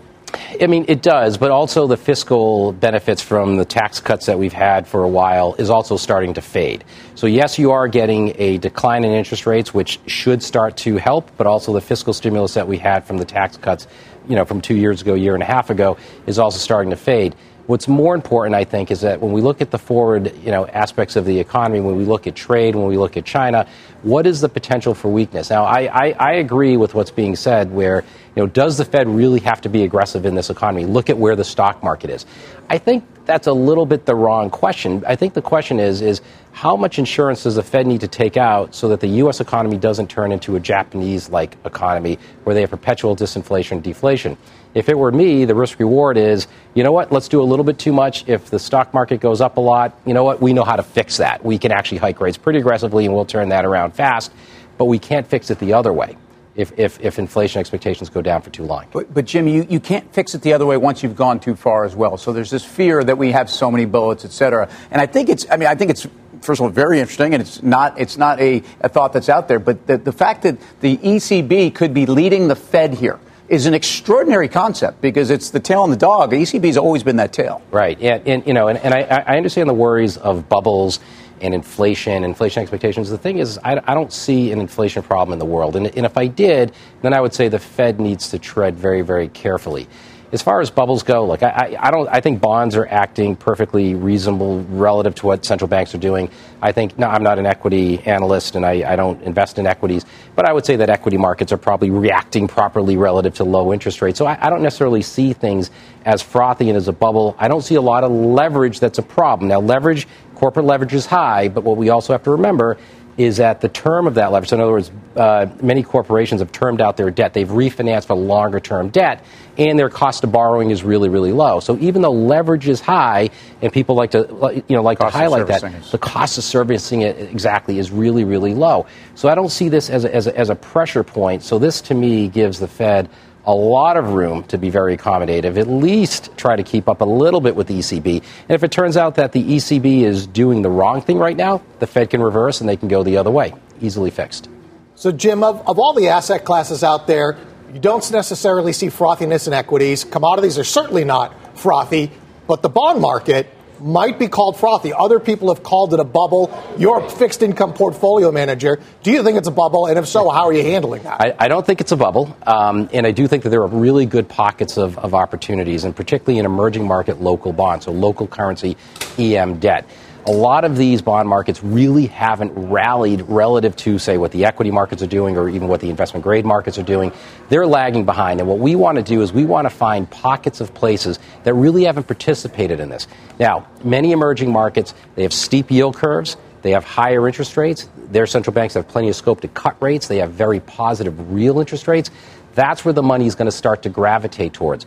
I 0.62 0.68
mean, 0.68 0.86
it 0.88 1.02
does, 1.02 1.38
but 1.38 1.52
also 1.52 1.88
the 1.88 1.98
fiscal 1.98 2.72
benefits 2.74 3.22
from 3.22 3.58
the 3.58 3.66
tax 3.66 4.00
cuts 4.00 4.26
that 4.26 4.38
we've 4.40 4.54
had 4.54 4.88
for 4.88 5.04
a 5.04 5.08
while 5.08 5.56
is 5.58 5.70
also 5.70 5.98
starting 5.98 6.34
to 6.36 6.42
fade. 6.42 6.84
So, 7.16 7.28
yes, 7.28 7.58
you 7.60 7.72
are 7.72 7.88
getting 7.88 8.34
a 8.38 8.58
decline 8.58 9.04
in 9.04 9.12
interest 9.12 9.46
rates, 9.46 9.74
which 9.74 10.00
should 10.08 10.42
start 10.44 10.78
to 10.78 10.98
help, 10.98 11.32
but 11.38 11.48
also 11.48 11.74
the 11.74 11.82
fiscal 11.82 12.14
stimulus 12.14 12.54
that 12.54 12.68
we 12.68 12.78
had 12.78 13.06
from 13.06 13.18
the 13.18 13.26
tax 13.26 13.58
cuts, 13.58 13.88
you 14.28 14.36
know, 14.36 14.46
from 14.46 14.62
two 14.62 14.76
years 14.76 15.02
ago, 15.02 15.16
a 15.16 15.18
year 15.18 15.34
and 15.34 15.44
a 15.44 15.48
half 15.48 15.70
ago, 15.70 15.98
is 16.28 16.38
also 16.40 16.58
starting 16.60 16.92
to 16.92 16.98
fade. 16.98 17.36
What's 17.72 17.88
more 17.88 18.16
important, 18.16 18.54
I 18.54 18.66
think, 18.66 18.92
is 18.92 19.00
that 19.00 19.22
when 19.22 19.32
we 19.32 19.40
look 19.40 19.62
at 19.62 19.72
the 19.72 19.78
forward, 19.78 20.36
you 20.44 20.52
know, 20.52 20.68
aspects 20.68 21.16
of 21.16 21.24
the 21.24 21.40
economy, 21.40 21.80
when 21.80 21.96
we 21.96 22.04
look 22.04 22.28
at 22.28 22.36
trade, 22.36 22.76
when 22.76 22.88
we 22.88 22.98
look 22.98 23.16
at 23.16 23.24
China, 23.24 23.66
what 24.02 24.28
is 24.28 24.42
the 24.42 24.50
potential 24.50 24.94
for 24.94 25.08
weakness? 25.10 25.50
Now, 25.50 25.64
I, 25.64 25.84
I, 25.84 26.16
I 26.20 26.32
agree 26.34 26.76
with 26.76 26.94
what's 26.94 27.12
being 27.12 27.34
said, 27.34 27.72
where 27.72 28.04
you 28.36 28.44
know, 28.44 28.48
does 28.48 28.78
the 28.78 28.84
Fed 28.84 29.08
really 29.08 29.40
have 29.40 29.62
to 29.62 29.70
be 29.70 29.84
aggressive 29.84 30.26
in 30.26 30.36
this 30.36 30.50
economy? 30.50 30.84
Look 30.84 31.10
at 31.10 31.18
where 31.18 31.38
the 31.38 31.46
stock 31.46 31.82
market 31.82 32.10
is. 32.10 32.26
I 32.70 32.78
think 32.78 33.06
that's 33.24 33.48
a 33.48 33.54
little 33.54 33.86
bit 33.86 34.06
the 34.06 34.16
wrong 34.16 34.50
question. 34.50 35.06
I 35.08 35.16
think 35.16 35.34
the 35.34 35.42
question 35.42 35.80
is 35.80 36.02
is 36.02 36.22
how 36.52 36.76
much 36.76 37.00
insurance 37.00 37.44
does 37.44 37.56
the 37.56 37.64
Fed 37.64 37.88
need 37.88 38.02
to 38.02 38.08
take 38.08 38.38
out 38.38 38.76
so 38.76 38.90
that 38.90 39.00
the 39.00 39.08
U.S. 39.08 39.40
economy 39.40 39.78
doesn't 39.78 40.10
turn 40.10 40.32
into 40.32 40.56
a 40.56 40.60
Japanese-like 40.60 41.58
economy 41.66 42.20
where 42.44 42.54
they 42.54 42.62
have 42.62 42.70
perpetual 42.70 43.16
disinflation 43.16 43.74
and 43.74 43.84
deflation? 43.84 44.38
If 44.74 44.88
it 44.88 44.98
were 44.98 45.12
me, 45.12 45.46
the 45.46 45.56
risk 45.56 45.80
reward 45.80 46.18
is, 46.18 46.48
you 46.74 46.84
know 46.84 46.92
what, 46.92 47.12
let's 47.12 47.28
do 47.28 47.42
a 47.42 47.44
little 47.44 47.66
bit 47.66 47.80
too 47.80 47.92
much. 47.92 48.28
If 48.28 48.50
the 48.50 48.60
stock 48.60 48.94
market 48.94 49.20
goes 49.20 49.42
up 49.42 49.58
a 49.58 49.62
lot, 49.62 49.98
you 50.06 50.14
know 50.14 50.24
what, 50.24 50.42
we 50.42 50.54
know 50.54 50.64
how 50.64 50.76
to 50.76 50.84
fix 50.84 51.18
that. 51.18 51.44
We 51.44 51.58
can 51.58 51.72
actually 51.72 51.98
hike 51.98 52.22
rates 52.22 52.38
pretty 52.38 52.60
aggressively 52.60 53.06
and 53.06 53.14
we'll 53.14 53.26
turn 53.26 53.50
that 53.50 53.66
around 53.66 53.92
fast, 53.92 54.32
but 54.78 54.86
we 54.86 55.00
can't 55.00 55.28
fix 55.28 55.50
it 55.52 55.60
the 55.60 55.74
other 55.74 55.92
way 55.92 56.16
if, 56.56 56.78
if, 56.78 57.00
if 57.02 57.20
inflation 57.20 57.60
expectations 57.60 58.10
go 58.10 58.22
down 58.22 58.42
for 58.42 58.50
too 58.50 58.64
long. 58.64 58.86
But, 58.92 59.14
but 59.14 59.26
Jim, 59.26 59.48
you, 59.48 59.66
you 59.70 59.80
can't 59.80 60.14
fix 60.14 60.36
it 60.36 60.42
the 60.42 60.54
other 60.54 60.66
way 60.66 60.78
once 60.78 61.04
you've 61.04 61.16
gone 61.16 61.40
too 61.40 61.56
far 61.56 61.86
as 61.86 61.96
well. 61.96 62.18
So 62.18 62.34
there's 62.34 62.50
this 62.50 62.64
fear 62.64 63.04
that 63.04 63.18
we 63.18 63.32
have 63.32 63.50
so 63.50 63.72
many 63.72 63.86
bullets, 63.86 64.26
et 64.26 64.32
cetera. 64.32 64.70
And 64.90 65.02
I 65.02 65.06
think 65.06 65.30
it's, 65.30 65.46
I 65.50 65.58
mean, 65.58 65.68
I 65.68 65.76
think 65.76 65.92
it's, 65.92 66.08
first 66.42 66.60
of 66.60 66.66
all, 66.66 66.70
very 66.70 67.00
interesting, 67.00 67.34
and 67.34 67.42
it's 67.42 67.64
not, 67.64 68.00
it's 68.00 68.18
not 68.18 68.40
a, 68.40 68.64
a 68.82 68.90
thought 68.90 69.14
that's 69.14 69.30
out 69.30 69.48
there. 69.48 69.60
But 69.60 69.88
the, 69.88 69.98
the 69.98 70.12
fact 70.12 70.44
that 70.44 70.58
the 70.82 70.98
ECB 70.98 71.74
could 71.74 71.94
be 71.94 72.06
leading 72.06 72.48
the 72.48 72.56
Fed 72.56 72.94
here 72.96 73.20
is 73.48 73.66
an 73.66 73.74
extraordinary 73.74 74.48
concept 74.48 75.02
because 75.02 75.30
it's 75.30 75.50
the 75.50 75.60
tail 75.60 75.82
on 75.82 75.90
the 75.90 75.98
dog. 75.98 76.30
The 76.30 76.38
ECB 76.38 76.66
has 76.68 76.78
always 76.78 77.04
been 77.04 77.18
that 77.18 77.34
tail. 77.34 77.62
Right. 77.70 78.00
And, 78.02 78.26
and 78.28 78.48
you 78.48 78.54
know, 78.54 78.70
and, 78.70 78.80
and 78.80 78.94
I, 78.94 79.02
I 79.28 79.38
understand 79.38 79.70
the 79.70 79.74
worries 79.74 80.16
of 80.18 80.48
bubbles 80.48 81.00
and 81.42 81.54
inflation, 81.54 82.24
inflation 82.24 82.62
expectations. 82.62 83.10
The 83.10 83.18
thing 83.18 83.40
is, 83.40 83.60
I, 83.64 83.82
I 83.86 83.94
don't 83.94 84.14
see 84.14 84.52
an 84.52 84.60
inflation 84.60 85.04
problem 85.04 85.34
in 85.34 85.40
the 85.40 85.46
world. 85.46 85.76
And, 85.76 85.88
and 85.88 86.06
if 86.06 86.18
I 86.18 86.28
did, 86.28 86.72
then 87.02 87.14
I 87.14 87.20
would 87.20 87.34
say 87.34 87.50
the 87.50 87.60
Fed 87.60 88.00
needs 88.00 88.30
to 88.30 88.40
tread 88.40 88.78
very, 88.78 89.02
very 89.02 89.28
carefully. 89.28 89.88
As 90.32 90.42
far 90.42 90.62
as 90.62 90.72
bubbles 90.72 91.04
go, 91.04 91.30
I, 91.34 91.38
I, 91.46 91.78
I 91.88 91.92
don't, 91.92 92.08
I 92.08 92.22
think 92.22 92.40
bonds 92.40 92.78
are 92.78 92.88
acting 92.88 93.36
perfectly 93.36 93.96
reasonable 93.96 94.62
relative 94.70 95.14
to 95.16 95.26
what 95.26 95.44
central 95.44 95.68
banks 95.68 95.94
are 95.94 95.98
doing. 95.98 96.30
I 96.62 96.72
think, 96.72 96.98
no, 96.98 97.08
I'm 97.10 97.22
not 97.22 97.38
an 97.38 97.46
equity 97.46 98.00
analyst 98.04 98.56
and 98.56 98.66
I, 98.66 98.94
I 98.94 98.96
don't 98.96 99.22
invest 99.24 99.60
in 99.60 99.68
equities, 99.68 100.06
but 100.36 100.48
I 100.48 100.54
would 100.54 100.66
say 100.66 100.78
that 100.78 100.90
equity 100.90 101.18
markets 101.18 101.52
are 101.52 101.58
probably 101.58 101.90
reacting 101.90 102.48
properly 102.48 102.96
relative 102.96 103.36
to 103.36 103.44
low 103.44 103.74
interest 103.74 104.02
rates. 104.02 104.18
So 104.18 104.26
I, 104.26 104.38
I 104.40 104.50
don't 104.50 104.62
necessarily 104.62 105.02
see 105.02 105.34
things 105.34 105.70
as 106.06 106.22
frothy 106.22 106.70
and 106.70 106.78
as 106.78 106.88
a 106.88 106.94
bubble. 106.94 107.36
I 107.38 107.50
don't 107.50 107.62
see 107.62 107.76
a 107.76 107.82
lot 107.82 108.06
of 108.06 108.12
leverage 108.12 108.80
that's 108.80 109.00
a 109.00 109.04
problem. 109.04 109.50
Now, 109.50 109.60
leverage, 109.60 110.08
corporate 110.36 110.66
leverage 110.66 110.94
is 110.94 111.06
high, 111.06 111.50
but 111.50 111.66
what 111.66 111.76
we 111.76 111.90
also 111.90 112.14
have 112.14 112.24
to 112.24 112.32
remember 112.32 112.78
is 113.18 113.38
that 113.38 113.62
the 113.62 113.70
term 113.70 114.08
of 114.08 114.16
that 114.16 114.32
leverage, 114.32 114.50
so 114.50 114.56
in 114.56 114.62
other 114.62 114.72
words, 114.72 114.92
uh, 115.16 115.48
many 115.62 115.84
corporations 115.84 116.42
have 116.42 116.52
termed 116.52 116.82
out 116.82 116.98
their 116.98 117.12
debt. 117.12 117.34
They've 117.34 117.48
refinanced 117.48 118.06
for 118.06 118.16
longer 118.16 118.60
term 118.60 118.90
debt, 118.90 119.26
and 119.58 119.78
their 119.78 119.90
cost 119.90 120.24
of 120.24 120.32
borrowing 120.32 120.72
is 120.72 120.84
really, 120.84 121.10
really 121.10 121.32
low. 121.32 121.60
So 121.60 121.78
even 121.80 122.02
though 122.02 122.12
leverage 122.12 122.68
is 122.68 122.80
high, 122.80 123.30
and 123.62 123.72
people 123.72 123.96
like 123.96 124.12
to, 124.12 124.64
you 124.68 124.76
know, 124.76 124.82
like 124.82 125.00
Cost 125.00 125.14
to 125.14 125.18
highlight 125.20 125.48
that, 125.48 125.84
the 125.92 125.98
cost 125.98 126.38
of 126.38 126.44
servicing 126.44 127.02
it 127.02 127.20
exactly 127.20 127.80
is 127.80 127.92
really, 127.92 128.24
really 128.24 128.54
low. 128.54 128.86
So 129.16 129.30
I 129.30 129.36
don't 129.36 129.52
see 129.52 129.70
this 129.70 129.90
as 129.90 130.06
a, 130.06 130.16
as 130.16 130.28
a, 130.28 130.38
as 130.38 130.50
a 130.50 130.56
pressure 130.56 131.04
point. 131.04 131.44
So 131.44 131.60
this, 131.60 131.82
to 131.82 131.94
me, 131.94 132.30
gives 132.30 132.60
the 132.60 132.68
Fed 132.68 133.10
a 133.46 133.54
lot 133.54 133.98
of 133.98 134.10
room 134.10 134.44
to 134.44 134.58
be 134.58 134.70
very 134.70 134.96
accommodative, 134.96 135.58
at 135.58 135.68
least 135.68 136.36
try 136.38 136.56
to 136.56 136.64
keep 136.64 136.88
up 136.88 137.02
a 137.02 137.06
little 137.06 137.42
bit 137.42 137.56
with 137.56 137.68
the 137.68 137.80
ECB. 137.80 138.18
And 138.18 138.52
if 138.52 138.64
it 138.64 138.72
turns 138.72 138.98
out 138.98 139.16
that 139.16 139.32
the 139.32 139.44
ECB 139.44 140.02
is 140.02 140.28
doing 140.28 140.62
the 140.62 140.70
wrong 140.70 141.02
thing 141.02 141.18
right 141.18 141.36
now, 141.36 141.62
the 141.80 141.88
Fed 141.88 142.10
can 142.10 142.22
reverse 142.22 142.62
and 142.62 142.70
they 142.70 142.78
can 142.78 142.88
go 142.88 143.04
the 143.04 143.18
other 143.18 143.32
way. 143.32 143.54
Easily 143.82 144.12
fixed. 144.12 144.50
So, 144.96 145.12
Jim, 145.12 145.44
of, 145.44 145.68
of 145.68 145.80
all 145.80 145.94
the 145.94 146.10
asset 146.10 146.46
classes 146.46 146.84
out 146.84 147.08
there, 147.08 147.38
you 147.74 147.80
don't 147.80 148.10
necessarily 148.12 148.74
see 148.74 148.88
frothiness 148.88 149.48
in 149.48 149.54
equities. 149.54 150.04
Commodities 150.04 150.60
are 150.60 150.64
certainly 150.64 151.06
not 151.06 151.34
frothy, 151.58 152.12
but 152.46 152.62
the 152.62 152.70
bond 152.70 153.02
market 153.02 153.48
might 153.84 154.20
be 154.20 154.28
called 154.28 154.58
frothy. 154.58 154.94
Other 154.94 155.20
people 155.20 155.54
have 155.54 155.64
called 155.64 155.94
it 155.94 156.00
a 156.00 156.04
bubble. 156.04 156.52
You're 156.78 157.04
a 157.04 157.10
fixed 157.10 157.42
income 157.42 157.74
portfolio 157.74 158.32
manager. 158.32 158.80
Do 159.04 159.12
you 159.12 159.24
think 159.24 159.38
it's 159.38 159.48
a 159.48 159.52
bubble? 159.52 159.88
And 159.88 159.98
if 159.98 160.08
so, 160.08 160.30
how 160.30 160.46
are 160.46 160.54
you 160.54 160.64
handling 160.64 161.04
that? 161.04 161.22
I, 161.22 161.36
I 161.38 161.48
don't 161.48 161.66
think 161.66 161.82
it's 161.82 161.92
a 161.92 161.98
bubble, 161.98 162.36
um, 162.46 162.90
and 162.94 163.06
I 163.06 163.12
do 163.12 163.28
think 163.28 163.44
that 163.44 163.50
there 163.50 163.62
are 163.62 163.68
really 163.68 164.06
good 164.06 164.30
pockets 164.30 164.78
of, 164.78 164.98
of 164.98 165.14
opportunities, 165.14 165.84
and 165.84 165.96
particularly 165.96 166.40
in 166.40 166.46
emerging 166.46 166.86
market 166.86 167.22
local 167.22 167.54
bonds, 167.54 167.86
so 167.86 167.92
local 167.92 168.28
currency 168.28 168.78
EM 169.18 169.60
debt. 169.60 169.88
A 170.28 170.32
lot 170.32 170.66
of 170.66 170.78
these 170.78 171.02
bond 171.02 171.28
markets 171.28 171.64
really 171.64 172.06
haven't 172.06 172.52
rallied 172.56 173.22
relative 173.22 173.76
to, 173.78 173.98
say, 173.98 174.18
what 174.18 174.32
the 174.32 174.46
equity 174.46 174.70
markets 174.70 175.02
are 175.02 175.08
doing 175.08 175.36
or 175.36 175.50
even 175.50 175.68
what 175.68 175.82
the 175.82 175.90
investment 175.90 176.24
grade 176.24 176.46
markets 176.46 176.78
are 176.78 176.84
doing. 176.84 177.12
They're 177.50 177.66
lagging 177.66 178.06
behind. 178.06 178.40
And 178.40 178.48
what 178.48 178.60
we 178.60 178.76
want 178.76 178.98
to 178.98 179.04
do 179.04 179.24
is 179.24 179.34
we 179.34 179.46
want 179.46 179.66
to 179.66 179.72
find 179.72 180.08
pockets 180.10 180.62
of 180.62 180.76
places 180.76 181.18
that 181.44 181.56
really 181.56 181.86
haven't 181.86 182.06
participated 182.06 182.80
in 182.80 182.90
this. 182.90 183.08
Now, 183.40 183.68
many 183.84 184.12
emerging 184.12 184.52
markets, 184.52 184.94
they 185.16 185.24
have 185.24 185.34
steep 185.34 185.72
yield 185.72 185.96
curves. 185.96 186.38
They 186.62 186.72
have 186.72 186.84
higher 186.84 187.28
interest 187.28 187.58
rates. 187.58 187.90
Their 188.12 188.28
central 188.28 188.54
banks 188.54 188.76
have 188.76 188.88
plenty 188.88 189.10
of 189.10 189.16
scope 189.16 189.42
to 189.42 189.48
cut 189.48 189.82
rates. 189.82 190.08
They 190.08 190.18
have 190.18 190.34
very 190.34 190.60
positive 190.60 191.34
real 191.34 191.60
interest 191.60 191.88
rates. 191.88 192.12
That's 192.54 192.86
where 192.86 192.94
the 192.94 193.02
money 193.02 193.26
is 193.26 193.34
going 193.34 193.48
to 193.48 193.52
start 193.52 193.82
to 193.84 193.90
gravitate 193.90 194.54
towards. 194.54 194.86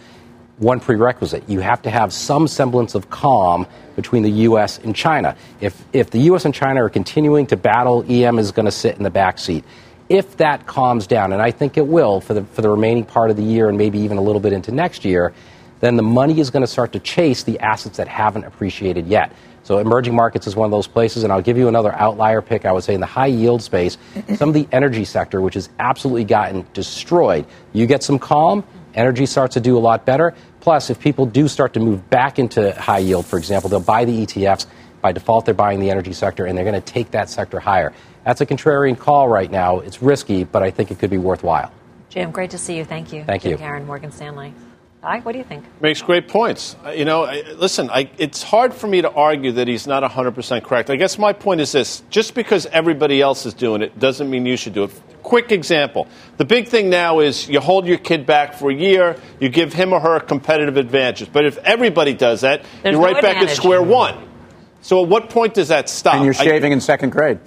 One 0.58 0.78
prerequisite 0.78 1.48
you 1.48 1.60
have 1.60 1.82
to 1.82 1.90
have 1.90 2.12
some 2.12 2.46
semblance 2.46 2.94
of 2.94 3.10
calm 3.10 3.66
between 3.96 4.22
the 4.22 4.30
U.S. 4.30 4.78
and 4.78 4.94
China. 4.94 5.36
If, 5.60 5.82
if 5.92 6.10
the 6.10 6.20
U.S. 6.20 6.44
and 6.44 6.54
China 6.54 6.84
are 6.84 6.88
continuing 6.88 7.46
to 7.48 7.56
battle, 7.56 8.04
EM 8.08 8.38
is 8.38 8.52
going 8.52 8.66
to 8.66 8.72
sit 8.72 8.96
in 8.96 9.02
the 9.02 9.10
back 9.10 9.38
seat. 9.38 9.64
If 10.08 10.36
that 10.36 10.66
calms 10.66 11.06
down, 11.06 11.32
and 11.32 11.40
I 11.40 11.50
think 11.50 11.76
it 11.76 11.86
will 11.86 12.20
for 12.20 12.34
the, 12.34 12.44
for 12.44 12.62
the 12.62 12.68
remaining 12.68 13.04
part 13.04 13.30
of 13.30 13.36
the 13.36 13.42
year 13.42 13.68
and 13.68 13.78
maybe 13.78 13.98
even 13.98 14.16
a 14.16 14.22
little 14.22 14.40
bit 14.40 14.52
into 14.52 14.70
next 14.70 15.04
year, 15.04 15.32
then 15.80 15.96
the 15.96 16.02
money 16.02 16.38
is 16.38 16.50
going 16.50 16.60
to 16.60 16.66
start 16.66 16.92
to 16.92 17.00
chase 17.00 17.42
the 17.42 17.58
assets 17.60 17.96
that 17.96 18.06
haven't 18.06 18.44
appreciated 18.44 19.06
yet. 19.06 19.32
So 19.64 19.78
emerging 19.78 20.14
markets 20.14 20.46
is 20.46 20.54
one 20.54 20.66
of 20.66 20.70
those 20.70 20.86
places, 20.86 21.24
and 21.24 21.32
I'll 21.32 21.42
give 21.42 21.56
you 21.56 21.68
another 21.68 21.92
outlier 21.94 22.42
pick. 22.42 22.66
I 22.66 22.72
would 22.72 22.84
say 22.84 22.94
in 22.94 23.00
the 23.00 23.06
high 23.06 23.26
yield 23.26 23.62
space, 23.62 23.96
some 24.36 24.50
of 24.50 24.54
the 24.54 24.68
energy 24.72 25.06
sector, 25.06 25.40
which 25.40 25.54
has 25.54 25.70
absolutely 25.78 26.24
gotten 26.24 26.66
destroyed. 26.74 27.46
You 27.72 27.86
get 27.86 28.02
some 28.02 28.18
calm, 28.18 28.62
energy 28.94 29.26
starts 29.26 29.54
to 29.54 29.60
do 29.60 29.76
a 29.76 29.80
lot 29.80 30.04
better. 30.04 30.34
Plus, 30.60 30.90
if 30.90 30.98
people 31.00 31.26
do 31.26 31.48
start 31.48 31.74
to 31.74 31.80
move 31.80 32.08
back 32.10 32.38
into 32.38 32.72
high 32.80 32.98
yield, 32.98 33.26
for 33.26 33.38
example, 33.38 33.68
they'll 33.68 33.80
buy 33.80 34.04
the 34.04 34.26
ETFs. 34.26 34.66
By 35.00 35.12
default, 35.12 35.44
they're 35.44 35.52
buying 35.54 35.80
the 35.80 35.90
energy 35.90 36.14
sector, 36.14 36.46
and 36.46 36.56
they're 36.56 36.64
going 36.64 36.80
to 36.80 36.92
take 36.92 37.10
that 37.10 37.28
sector 37.28 37.60
higher. 37.60 37.92
That's 38.24 38.40
a 38.40 38.46
contrarian 38.46 38.98
call 38.98 39.28
right 39.28 39.50
now. 39.50 39.80
It's 39.80 40.00
risky, 40.00 40.44
but 40.44 40.62
I 40.62 40.70
think 40.70 40.90
it 40.90 40.98
could 40.98 41.10
be 41.10 41.18
worthwhile. 41.18 41.70
Jim, 42.08 42.30
great 42.30 42.50
to 42.50 42.58
see 42.58 42.76
you. 42.76 42.84
Thank 42.84 43.12
you. 43.12 43.24
Thank 43.24 43.42
Jim 43.42 43.52
you. 43.52 43.58
Caron, 43.58 43.86
Morgan 43.86 44.10
Stanley. 44.10 44.54
Di, 45.04 45.20
what 45.20 45.32
do 45.32 45.38
you 45.38 45.44
think? 45.44 45.64
Makes 45.82 46.00
great 46.00 46.28
points. 46.28 46.76
Uh, 46.84 46.88
You 46.90 47.04
know, 47.04 47.24
I, 47.24 47.42
listen, 47.56 47.90
I, 47.90 48.08
it's 48.16 48.42
hard 48.42 48.72
for 48.72 48.86
me 48.86 49.02
to 49.02 49.10
argue 49.10 49.52
that 49.52 49.68
he's 49.68 49.86
not 49.86 50.02
100% 50.02 50.62
correct. 50.64 50.88
I 50.88 50.96
guess 50.96 51.18
my 51.18 51.32
point 51.34 51.60
is 51.60 51.72
this 51.72 52.02
just 52.08 52.34
because 52.34 52.64
everybody 52.66 53.20
else 53.20 53.44
is 53.44 53.52
doing 53.52 53.82
it 53.82 53.98
doesn't 53.98 54.30
mean 54.30 54.46
you 54.46 54.56
should 54.56 54.72
do 54.72 54.84
it. 54.84 54.90
Quick 55.22 55.52
example. 55.52 56.08
The 56.38 56.46
big 56.46 56.68
thing 56.68 56.88
now 56.88 57.20
is 57.20 57.48
you 57.48 57.60
hold 57.60 57.86
your 57.86 57.98
kid 57.98 58.24
back 58.24 58.54
for 58.54 58.70
a 58.70 58.74
year, 58.74 59.16
you 59.40 59.50
give 59.50 59.74
him 59.74 59.92
or 59.92 60.00
her 60.00 60.16
a 60.16 60.20
competitive 60.20 60.78
advantages. 60.78 61.28
But 61.30 61.44
if 61.44 61.58
everybody 61.58 62.14
does 62.14 62.40
that, 62.40 62.62
There's 62.82 62.94
you're 62.94 63.02
right 63.02 63.14
no 63.16 63.20
back 63.22 63.36
at 63.36 63.50
square 63.50 63.82
one. 63.82 64.16
So 64.80 65.02
at 65.02 65.08
what 65.10 65.28
point 65.28 65.52
does 65.54 65.68
that 65.68 65.88
stop? 65.90 66.14
And 66.14 66.24
you're 66.24 66.34
I- 66.38 66.44
shaving 66.44 66.72
in 66.72 66.80
second 66.80 67.10
grade. 67.10 67.38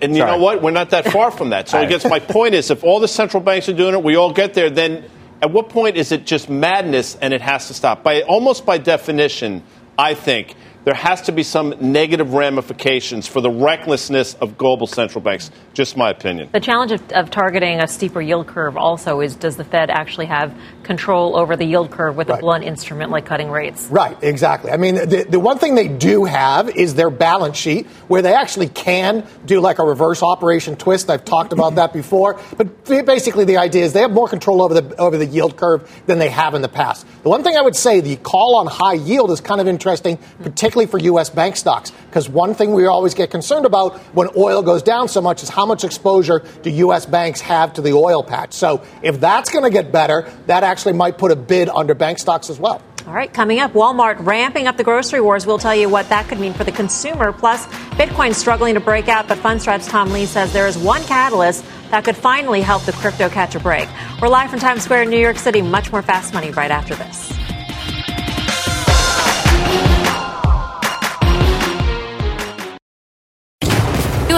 And 0.00 0.12
you 0.14 0.18
Sorry. 0.22 0.30
know 0.30 0.38
what? 0.38 0.62
We're 0.62 0.70
not 0.70 0.90
that 0.90 1.10
far 1.10 1.32
from 1.32 1.50
that. 1.50 1.68
So 1.68 1.76
I 1.78 1.84
guess 1.92 2.04
my 2.04 2.20
point 2.20 2.54
is 2.54 2.70
if 2.70 2.84
all 2.84 3.00
the 3.00 3.08
central 3.08 3.42
banks 3.42 3.68
are 3.68 3.72
doing 3.72 3.94
it, 3.94 4.02
we 4.04 4.14
all 4.14 4.32
get 4.32 4.54
there, 4.54 4.70
then 4.70 5.04
at 5.40 5.50
what 5.50 5.68
point 5.68 5.96
is 5.96 6.12
it 6.12 6.26
just 6.26 6.48
madness 6.48 7.14
and 7.16 7.32
it 7.32 7.40
has 7.40 7.68
to 7.68 7.74
stop? 7.74 8.02
By 8.02 8.22
almost 8.22 8.66
by 8.66 8.78
definition, 8.78 9.62
I 9.96 10.14
think 10.14 10.54
there 10.84 10.94
has 10.94 11.22
to 11.22 11.32
be 11.32 11.42
some 11.42 11.74
negative 11.80 12.32
ramifications 12.32 13.26
for 13.26 13.40
the 13.40 13.50
recklessness 13.50 14.34
of 14.34 14.56
global 14.56 14.86
central 14.86 15.22
banks. 15.22 15.50
Just 15.74 15.96
my 15.96 16.10
opinion. 16.10 16.48
The 16.52 16.60
challenge 16.60 16.92
of, 16.92 17.12
of 17.12 17.30
targeting 17.30 17.80
a 17.80 17.86
steeper 17.86 18.20
yield 18.20 18.46
curve 18.46 18.76
also 18.76 19.20
is 19.20 19.36
does 19.36 19.56
the 19.56 19.64
Fed 19.64 19.90
actually 19.90 20.26
have 20.26 20.56
control 20.82 21.36
over 21.36 21.56
the 21.56 21.64
yield 21.64 21.90
curve 21.90 22.16
with 22.16 22.30
a 22.30 22.36
blunt 22.38 22.64
instrument 22.64 23.10
like 23.10 23.26
cutting 23.26 23.50
rates? 23.50 23.88
Right, 23.90 24.16
exactly. 24.22 24.70
I 24.70 24.76
mean, 24.76 24.94
the, 24.94 25.26
the 25.28 25.40
one 25.40 25.58
thing 25.58 25.74
they 25.74 25.88
do 25.88 26.24
have 26.24 26.70
is 26.70 26.94
their 26.94 27.10
balance 27.10 27.56
sheet, 27.56 27.86
where 28.08 28.22
they 28.22 28.32
actually 28.32 28.68
can 28.68 29.26
do 29.44 29.60
like 29.60 29.78
a 29.78 29.84
reverse 29.84 30.22
operation 30.22 30.76
twist. 30.76 31.10
I've 31.10 31.24
talked 31.24 31.52
about 31.52 31.74
that 31.74 31.92
before. 31.92 32.40
But 32.56 32.84
basically, 32.86 33.44
the 33.44 33.58
idea 33.58 33.84
is 33.84 33.92
they 33.92 34.00
have 34.00 34.12
more 34.12 34.28
control 34.28 34.62
over 34.62 34.80
the 34.80 34.96
over 34.96 35.18
the 35.18 35.26
yield 35.26 35.56
curve 35.56 35.90
than 36.06 36.18
they 36.18 36.30
have 36.30 36.54
in 36.54 36.62
the 36.62 36.68
past. 36.68 37.06
The 37.22 37.28
one 37.28 37.42
thing 37.42 37.56
I 37.56 37.60
would 37.60 37.76
say, 37.76 38.00
the 38.00 38.16
call 38.16 38.56
on 38.56 38.66
high 38.66 38.94
yield 38.94 39.30
is 39.30 39.40
kind 39.40 39.60
of 39.60 39.68
interesting, 39.68 40.18
particularly 40.42 40.67
for 40.70 40.98
U.S. 40.98 41.30
bank 41.30 41.56
stocks, 41.56 41.90
because 42.08 42.28
one 42.28 42.54
thing 42.54 42.72
we 42.72 42.86
always 42.86 43.14
get 43.14 43.30
concerned 43.30 43.66
about 43.66 43.96
when 44.14 44.28
oil 44.36 44.62
goes 44.62 44.82
down 44.82 45.08
so 45.08 45.20
much 45.20 45.42
is 45.42 45.48
how 45.48 45.66
much 45.66 45.84
exposure 45.84 46.44
do 46.62 46.70
U.S. 46.70 47.06
banks 47.06 47.40
have 47.40 47.72
to 47.74 47.82
the 47.82 47.92
oil 47.92 48.22
patch. 48.22 48.52
So 48.54 48.82
if 49.02 49.20
that's 49.20 49.50
going 49.50 49.64
to 49.64 49.70
get 49.70 49.92
better, 49.92 50.30
that 50.46 50.64
actually 50.64 50.94
might 50.94 51.18
put 51.18 51.32
a 51.32 51.36
bid 51.36 51.68
under 51.68 51.94
bank 51.94 52.18
stocks 52.18 52.50
as 52.50 52.58
well. 52.58 52.82
All 53.06 53.14
right, 53.14 53.32
coming 53.32 53.58
up, 53.58 53.72
Walmart 53.72 54.26
ramping 54.26 54.66
up 54.66 54.76
the 54.76 54.84
grocery 54.84 55.22
wars. 55.22 55.46
We'll 55.46 55.56
tell 55.58 55.74
you 55.74 55.88
what 55.88 56.10
that 56.10 56.28
could 56.28 56.38
mean 56.38 56.52
for 56.52 56.64
the 56.64 56.72
consumer. 56.72 57.32
Plus, 57.32 57.66
Bitcoin 57.96 58.34
struggling 58.34 58.74
to 58.74 58.80
break 58.80 59.08
out, 59.08 59.28
but 59.28 59.38
Fundstrat's 59.38 59.86
Tom 59.86 60.12
Lee 60.12 60.26
says 60.26 60.52
there 60.52 60.66
is 60.66 60.76
one 60.76 61.02
catalyst 61.04 61.64
that 61.90 62.04
could 62.04 62.16
finally 62.16 62.60
help 62.60 62.82
the 62.82 62.92
crypto 62.92 63.30
catch 63.30 63.54
a 63.54 63.60
break. 63.60 63.88
We're 64.20 64.28
live 64.28 64.50
from 64.50 64.58
Times 64.58 64.82
Square 64.82 65.04
in 65.04 65.10
New 65.10 65.18
York 65.18 65.38
City. 65.38 65.62
Much 65.62 65.90
more 65.90 66.02
fast 66.02 66.34
money 66.34 66.50
right 66.50 66.70
after 66.70 66.94
this. 66.94 67.37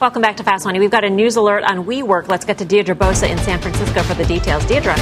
Welcome 0.00 0.22
back 0.22 0.36
to 0.38 0.42
Fast 0.42 0.64
Money. 0.64 0.80
We've 0.80 0.90
got 0.90 1.04
a 1.04 1.10
news 1.10 1.36
alert 1.36 1.62
on 1.62 1.84
WeWork. 1.84 2.26
Let's 2.26 2.44
get 2.44 2.58
to 2.58 2.64
Deirdre 2.64 2.96
Bosa 2.96 3.30
in 3.30 3.38
San 3.38 3.60
Francisco 3.60 4.02
for 4.02 4.14
the 4.14 4.24
details. 4.24 4.66
Deirdre. 4.66 4.92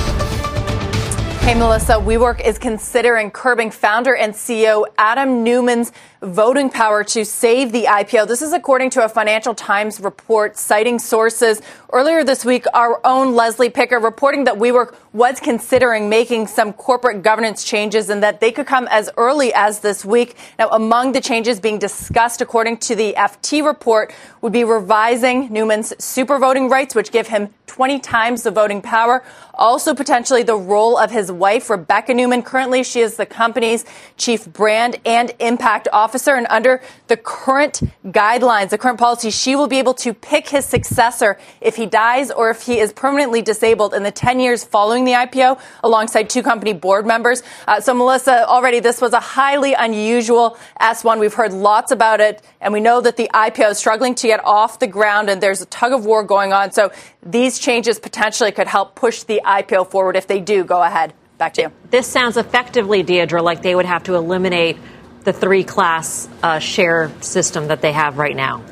Hey, 1.40 1.54
Melissa, 1.54 1.94
WeWork 1.94 2.46
is 2.46 2.58
considering 2.58 3.30
curbing 3.30 3.70
founder 3.70 4.14
and 4.14 4.34
CEO 4.34 4.84
Adam 4.98 5.42
Neumann's 5.44 5.92
voting 6.20 6.68
power 6.68 7.02
to 7.04 7.24
save 7.24 7.72
the 7.72 7.84
IPO. 7.84 8.28
This 8.28 8.42
is 8.42 8.52
according 8.52 8.90
to 8.90 9.04
a 9.04 9.08
Financial 9.08 9.54
Times 9.54 9.98
report 9.98 10.58
citing 10.58 10.98
sources. 10.98 11.62
Earlier 11.90 12.22
this 12.22 12.44
week, 12.44 12.66
our 12.74 13.00
own 13.02 13.34
Leslie 13.34 13.70
Picker 13.70 13.98
reporting 13.98 14.44
that 14.44 14.56
WeWork 14.56 14.94
was 15.12 15.40
considering 15.40 16.08
making 16.08 16.46
some 16.46 16.72
corporate 16.72 17.22
governance 17.22 17.64
changes 17.64 18.08
and 18.08 18.22
that 18.22 18.40
they 18.40 18.50
could 18.50 18.66
come 18.66 18.88
as 18.90 19.10
early 19.16 19.52
as 19.52 19.80
this 19.80 20.04
week. 20.04 20.36
Now, 20.58 20.68
among 20.68 21.12
the 21.12 21.20
changes 21.20 21.60
being 21.60 21.78
discussed, 21.78 22.40
according 22.40 22.78
to 22.78 22.94
the 22.94 23.14
FT 23.16 23.64
report, 23.64 24.12
would 24.40 24.52
be 24.52 24.64
revising 24.64 25.52
Neumann's 25.52 25.92
super 26.02 26.38
voting 26.38 26.68
rights, 26.68 26.94
which 26.94 27.12
give 27.12 27.28
him 27.28 27.50
20 27.66 28.00
times 28.00 28.42
the 28.42 28.50
voting 28.50 28.82
power. 28.82 29.22
Also, 29.54 29.94
potentially 29.94 30.42
the 30.42 30.56
role 30.56 30.98
of 30.98 31.10
his 31.10 31.30
wife, 31.30 31.70
Rebekah 31.70 32.14
Neumann. 32.14 32.42
Currently, 32.42 32.82
she 32.82 33.00
is 33.00 33.16
the 33.16 33.26
company's 33.26 33.84
chief 34.16 34.46
brand 34.46 34.98
and 35.04 35.32
impact 35.38 35.88
officer. 35.92 36.34
And 36.34 36.46
under 36.50 36.82
the 37.08 37.16
current 37.16 37.80
guidelines, 38.06 38.70
the 38.70 38.78
current 38.78 38.98
policy, 38.98 39.30
she 39.30 39.56
will 39.56 39.68
be 39.68 39.78
able 39.78 39.94
to 39.94 40.12
pick 40.12 40.48
his 40.48 40.64
successor 40.64 41.38
if 41.60 41.76
he 41.76 41.86
dies 41.86 42.30
or 42.30 42.50
if 42.50 42.62
he 42.62 42.78
is 42.78 42.92
permanently 42.92 43.40
disabled 43.40 43.94
in 43.94 44.02
the 44.02 44.10
10 44.10 44.40
years 44.40 44.64
following 44.64 45.01
the 45.04 45.12
IPO, 45.12 45.60
alongside 45.82 46.30
two 46.30 46.42
company 46.42 46.72
board 46.72 47.06
members. 47.06 47.42
Uh, 47.66 47.80
so, 47.80 47.94
Melissa, 47.94 48.46
already 48.46 48.80
this 48.80 49.00
was 49.00 49.12
a 49.12 49.20
highly 49.20 49.74
unusual 49.74 50.56
S1. 50.80 51.20
We've 51.20 51.34
heard 51.34 51.52
lots 51.52 51.92
about 51.92 52.20
it, 52.20 52.42
and 52.60 52.72
we 52.72 52.80
know 52.80 53.00
that 53.00 53.16
the 53.16 53.30
IPO 53.32 53.72
is 53.72 53.78
struggling 53.78 54.14
to 54.16 54.26
get 54.26 54.40
off 54.44 54.78
the 54.78 54.86
ground, 54.86 55.30
and 55.30 55.42
there's 55.42 55.60
a 55.60 55.66
tug 55.66 55.92
of 55.92 56.04
war 56.04 56.24
going 56.24 56.52
on. 56.52 56.72
So, 56.72 56.90
these 57.22 57.58
changes 57.58 57.98
potentially 57.98 58.52
could 58.52 58.68
help 58.68 58.94
push 58.94 59.22
the 59.22 59.40
IPO 59.44 59.90
forward 59.90 60.16
if 60.16 60.26
they 60.26 60.40
do 60.40 60.64
go 60.64 60.82
ahead. 60.82 61.14
Back 61.38 61.54
to 61.54 61.62
you. 61.62 61.72
This 61.90 62.06
sounds 62.06 62.36
effectively, 62.36 63.02
Deirdre, 63.02 63.42
like 63.42 63.62
they 63.62 63.74
would 63.74 63.86
have 63.86 64.04
to 64.04 64.14
eliminate 64.14 64.78
the 65.24 65.32
three 65.32 65.64
class 65.64 66.28
uh, 66.42 66.58
share 66.58 67.10
system 67.20 67.68
that 67.68 67.80
they 67.80 67.92
have 67.92 68.18
right 68.18 68.36
now. 68.36 68.62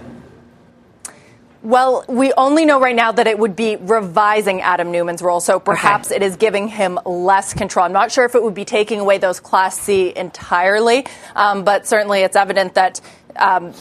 Well, 1.62 2.06
we 2.08 2.32
only 2.32 2.64
know 2.64 2.80
right 2.80 2.96
now 2.96 3.12
that 3.12 3.26
it 3.26 3.38
would 3.38 3.54
be 3.54 3.76
revising 3.76 4.62
Adam 4.62 4.92
Neumann's 4.92 5.20
role, 5.20 5.40
so 5.40 5.60
perhaps 5.60 6.08
Okay. 6.08 6.16
it 6.16 6.22
is 6.22 6.36
giving 6.36 6.68
him 6.68 6.98
less 7.04 7.52
control. 7.52 7.84
I'm 7.84 7.92
not 7.92 8.10
sure 8.10 8.24
if 8.24 8.34
it 8.34 8.42
would 8.42 8.54
be 8.54 8.64
taking 8.64 8.98
away 8.98 9.18
those 9.18 9.40
Class 9.40 9.78
C 9.78 10.12
entirely, 10.16 11.06
um, 11.36 11.64
but 11.64 11.86
certainly 11.86 12.20
it's 12.20 12.36
evident 12.36 12.74
that. 12.74 13.00
Um, 13.36 13.74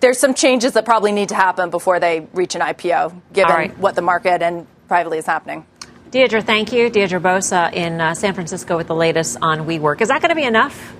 there's 0.00 0.18
some 0.18 0.34
changes 0.34 0.74
that 0.74 0.84
probably 0.84 1.12
need 1.12 1.30
to 1.30 1.34
happen 1.34 1.70
before 1.70 1.98
they 1.98 2.26
reach 2.34 2.54
an 2.54 2.60
IPO, 2.60 3.14
given 3.32 3.54
right. 3.54 3.78
what 3.78 3.94
the 3.94 4.02
market 4.02 4.42
and 4.42 4.66
privately 4.86 5.16
is 5.16 5.24
happening. 5.24 5.64
Deirdre, 6.10 6.42
thank 6.42 6.74
you. 6.74 6.90
Deirdre 6.90 7.18
Bosa 7.18 7.72
in 7.72 8.02
uh, 8.02 8.14
San 8.14 8.34
Francisco 8.34 8.76
with 8.76 8.86
the 8.86 8.94
latest 8.94 9.38
on 9.40 9.60
WeWork. 9.60 10.02
Is 10.02 10.08
that 10.08 10.20
going 10.20 10.28
to 10.28 10.34
be 10.34 10.44
enough? 10.44 10.94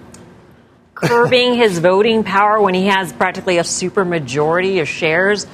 Curbing 0.95 1.53
his 1.53 1.81
voting 1.81 2.25
power 2.25 2.59
when 2.63 2.73
he 2.73 2.87
has 2.87 3.13
practically 3.13 3.59
a 3.59 3.65
super 3.65 4.07
majority 4.07 4.79
of 4.79 4.89
shares 4.89 5.47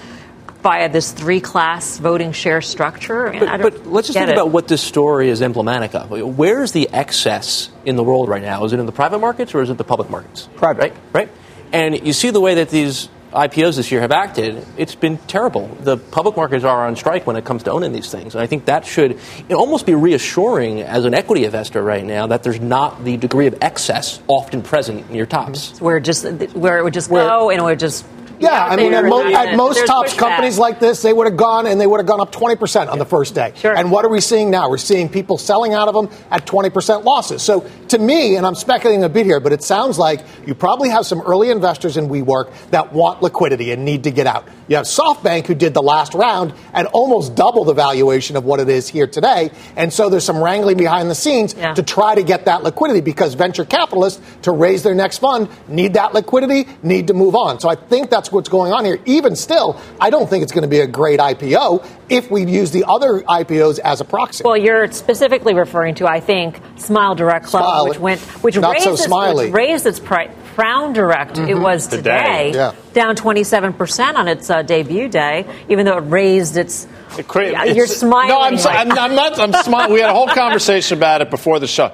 via 0.62 0.88
this 0.88 1.12
three 1.12 1.40
class 1.40 1.98
voting 1.98 2.32
share 2.32 2.60
structure? 2.60 3.28
I 3.28 3.32
mean, 3.32 3.48
I 3.48 3.56
But, 3.56 3.72
don't 3.74 3.84
but 3.84 3.92
let's 3.92 4.08
just 4.08 4.18
think 4.18 4.28
it. 4.30 4.32
about 4.32 4.50
what 4.50 4.68
this 4.68 4.82
story 4.82 5.28
is 5.30 5.42
emblematic 5.42 5.94
of. 5.94 6.10
Where's 6.10 6.72
the 6.72 6.88
excess 6.92 7.70
in 7.84 7.96
the 7.96 8.04
world 8.04 8.28
right 8.28 8.42
now? 8.42 8.64
Is 8.64 8.72
it 8.72 8.78
in 8.80 8.86
the 8.86 8.92
private 8.92 9.18
markets 9.20 9.54
or 9.54 9.62
is 9.62 9.70
it 9.70 9.78
the 9.78 9.84
public 9.84 10.10
markets? 10.10 10.48
Private. 10.56 10.80
Right? 10.80 10.94
Right? 11.12 11.28
And 11.72 12.06
you 12.06 12.12
see 12.12 12.30
the 12.30 12.40
way 12.40 12.56
that 12.56 12.68
these 12.70 13.08
IPOs 13.32 13.76
this 13.76 13.92
year 13.92 14.00
have 14.00 14.10
acted, 14.10 14.66
it's 14.76 14.96
been 14.96 15.16
terrible. 15.28 15.68
The 15.68 15.96
public 15.96 16.36
markets 16.36 16.64
are 16.64 16.86
on 16.88 16.96
strike 16.96 17.28
when 17.28 17.36
it 17.36 17.44
comes 17.44 17.62
to 17.62 17.70
owning 17.70 17.92
these 17.92 18.10
things. 18.10 18.34
And 18.34 18.42
I 18.42 18.48
think 18.48 18.64
that 18.64 18.84
should 18.84 19.20
almost 19.54 19.86
be 19.86 19.94
reassuring 19.94 20.82
as 20.82 21.04
an 21.04 21.14
equity 21.14 21.44
investor 21.44 21.80
right 21.80 22.04
now 22.04 22.26
that 22.26 22.42
there's 22.42 22.58
not 22.60 23.04
the 23.04 23.16
degree 23.16 23.46
of 23.46 23.56
excess 23.62 24.20
often 24.26 24.62
present 24.62 25.08
in 25.08 25.14
your 25.14 25.26
tops. 25.26 25.80
where 25.80 26.00
just 26.00 26.24
where 26.54 26.78
it 26.78 26.82
would 26.82 26.92
just 26.92 27.08
Where- 27.08 27.26
go 27.28 27.50
and 27.50 27.60
it 27.60 27.64
would 27.64 27.78
just 27.78 28.04
be 28.04 28.19
Yeah, 28.40 28.64
I 28.64 28.76
mean, 28.76 28.94
at, 28.94 29.04
mo- 29.04 29.24
at 29.32 29.56
most 29.56 29.86
tops 29.86 30.14
pushback. 30.14 30.18
companies 30.18 30.58
like 30.58 30.80
this, 30.80 31.02
they 31.02 31.12
would 31.12 31.26
have 31.26 31.36
gone 31.36 31.66
and 31.66 31.80
they 31.80 31.86
would 31.86 32.00
have 32.00 32.06
gone 32.06 32.20
up 32.20 32.32
20% 32.32 32.88
on 32.88 32.98
the 32.98 33.04
first 33.04 33.34
day. 33.34 33.52
Sure. 33.56 33.76
And 33.76 33.90
what 33.90 34.04
are 34.04 34.08
we 34.08 34.20
seeing 34.20 34.50
now? 34.50 34.70
We're 34.70 34.78
seeing 34.78 35.08
people 35.08 35.36
selling 35.38 35.74
out 35.74 35.88
of 35.88 35.94
them 35.94 36.08
at 36.30 36.46
20% 36.46 37.04
losses. 37.04 37.42
So 37.42 37.68
to 37.90 37.98
me, 37.98 38.36
and 38.36 38.46
I'm 38.46 38.54
speculating 38.54 39.04
a 39.04 39.08
bit 39.08 39.26
here, 39.26 39.40
but 39.40 39.52
it 39.52 39.62
sounds 39.62 39.98
like 39.98 40.20
you 40.46 40.54
probably 40.54 40.88
have 40.88 41.06
some 41.06 41.20
early 41.20 41.50
investors 41.50 41.96
in 41.96 42.08
WeWork 42.08 42.70
that 42.70 42.92
want 42.92 43.22
liquidity 43.22 43.70
and 43.72 43.84
need 43.84 44.04
to 44.04 44.10
get 44.10 44.26
out. 44.26 44.48
You 44.68 44.76
have 44.76 44.86
SoftBank 44.86 45.46
who 45.46 45.54
did 45.54 45.74
the 45.74 45.82
last 45.82 46.14
round 46.14 46.54
and 46.72 46.86
almost 46.88 47.34
double 47.34 47.64
the 47.64 47.74
valuation 47.74 48.36
of 48.36 48.44
what 48.44 48.60
it 48.60 48.68
is 48.68 48.88
here 48.88 49.06
today. 49.08 49.50
And 49.76 49.92
so 49.92 50.08
there's 50.08 50.24
some 50.24 50.42
wrangling 50.42 50.76
behind 50.76 51.10
the 51.10 51.14
scenes 51.14 51.54
Yeah. 51.58 51.74
to 51.74 51.82
try 51.82 52.14
to 52.14 52.22
get 52.22 52.44
that 52.44 52.62
liquidity 52.62 53.00
because 53.00 53.34
venture 53.34 53.64
capitalists 53.64 54.20
to 54.42 54.52
raise 54.52 54.82
their 54.84 54.94
next 54.94 55.18
fund 55.18 55.48
need 55.68 55.94
that 55.94 56.14
liquidity, 56.14 56.68
need 56.82 57.08
to 57.08 57.14
move 57.14 57.34
on. 57.34 57.58
So 57.60 57.68
I 57.68 57.74
think 57.74 58.10
that's 58.10 58.30
what's 58.30 58.48
going 58.48 58.72
on 58.72 58.84
here. 58.84 58.98
Even 59.06 59.34
still, 59.34 59.76
I 60.00 60.10
don't 60.10 60.30
think 60.30 60.42
it's 60.44 60.52
going 60.52 60.62
to 60.62 60.68
be 60.68 60.80
a 60.80 60.86
great 60.86 61.18
IPO 61.18 61.84
if 62.08 62.30
we 62.30 62.44
use 62.44 62.70
the 62.70 62.84
other 62.88 63.20
IPOs 63.28 63.78
as 63.80 64.00
a 64.00 64.04
proxy. 64.04 64.42
Well, 64.44 64.56
you're 64.56 64.90
specifically 64.92 65.54
referring 65.54 65.96
to, 65.96 66.06
I 66.06 66.20
think, 66.20 66.60
Smile 66.76 67.14
Direct 67.16 67.46
Club, 67.46 67.62
Smile. 67.64 67.79
Which 67.88 67.98
went, 67.98 68.20
which 68.42 68.56
Not 68.56 68.72
raised 68.74 68.84
so 68.84 68.92
its, 68.92 69.04
smiley. 69.04 69.46
which 69.46 69.54
raised 69.54 69.86
its 69.86 69.98
price. 70.00 70.30
Frown 70.54 70.92
Direct, 70.92 71.38
it 71.38 71.54
was 71.54 71.86
today, 71.86 72.50
Today. 72.50 72.52
Yeah. 72.54 72.72
down 72.92 73.14
27% 73.16 74.14
on 74.16 74.28
its 74.28 74.50
uh, 74.50 74.62
debut 74.62 75.08
day, 75.08 75.46
even 75.68 75.86
though 75.86 75.96
it 75.98 76.02
raised 76.02 76.56
its. 76.56 76.86
It 77.18 77.26
cra- 77.28 77.50
Yeah, 77.52 77.62
it's- 77.62 77.76
you're 77.76 77.86
smiling. 77.86 78.28
No, 78.28 78.40
I'm, 78.40 78.56
like- 78.56 78.66
I'm, 78.66 78.92
I'm 78.98 79.14
not. 79.14 79.38
I'm 79.38 79.52
smiling. 79.64 79.92
We 79.94 80.00
had 80.00 80.10
a 80.10 80.12
whole 80.12 80.28
conversation 80.28 80.98
about 80.98 81.22
it 81.22 81.30
before 81.30 81.60
the 81.60 81.66
show. 81.68 81.92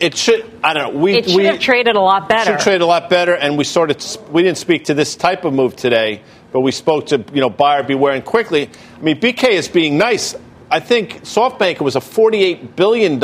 It 0.00 0.16
should. 0.16 0.48
I 0.62 0.74
don't 0.74 0.94
know. 0.94 1.00
We 1.00 1.14
It 1.14 1.26
should 1.28 1.36
we 1.36 1.44
have 1.46 1.58
traded 1.58 1.96
a 1.96 2.00
lot 2.00 2.28
better. 2.28 2.52
should 2.52 2.60
trade 2.60 2.80
a 2.80 2.86
lot 2.86 3.10
better, 3.10 3.34
and 3.34 3.58
we 3.58 3.64
sort 3.64 3.90
of 3.90 4.32
we 4.32 4.42
didn't 4.44 4.58
speak 4.58 4.84
to 4.86 4.94
this 4.94 5.16
type 5.16 5.44
of 5.44 5.52
move 5.52 5.74
today, 5.74 6.22
but 6.52 6.60
we 6.60 6.70
spoke 6.70 7.06
to 7.06 7.22
you 7.34 7.40
know 7.40 7.50
buyer 7.50 7.82
beware 7.82 8.14
and 8.14 8.24
quickly. 8.24 8.70
I 8.96 9.02
mean, 9.02 9.18
BK 9.20 9.50
is 9.50 9.66
being 9.68 9.98
nice. 9.98 10.36
I 10.70 10.80
think 10.80 11.22
SoftBank 11.22 11.80
was 11.80 11.96
a 11.96 12.00
$48 12.00 12.76
billion 12.76 13.18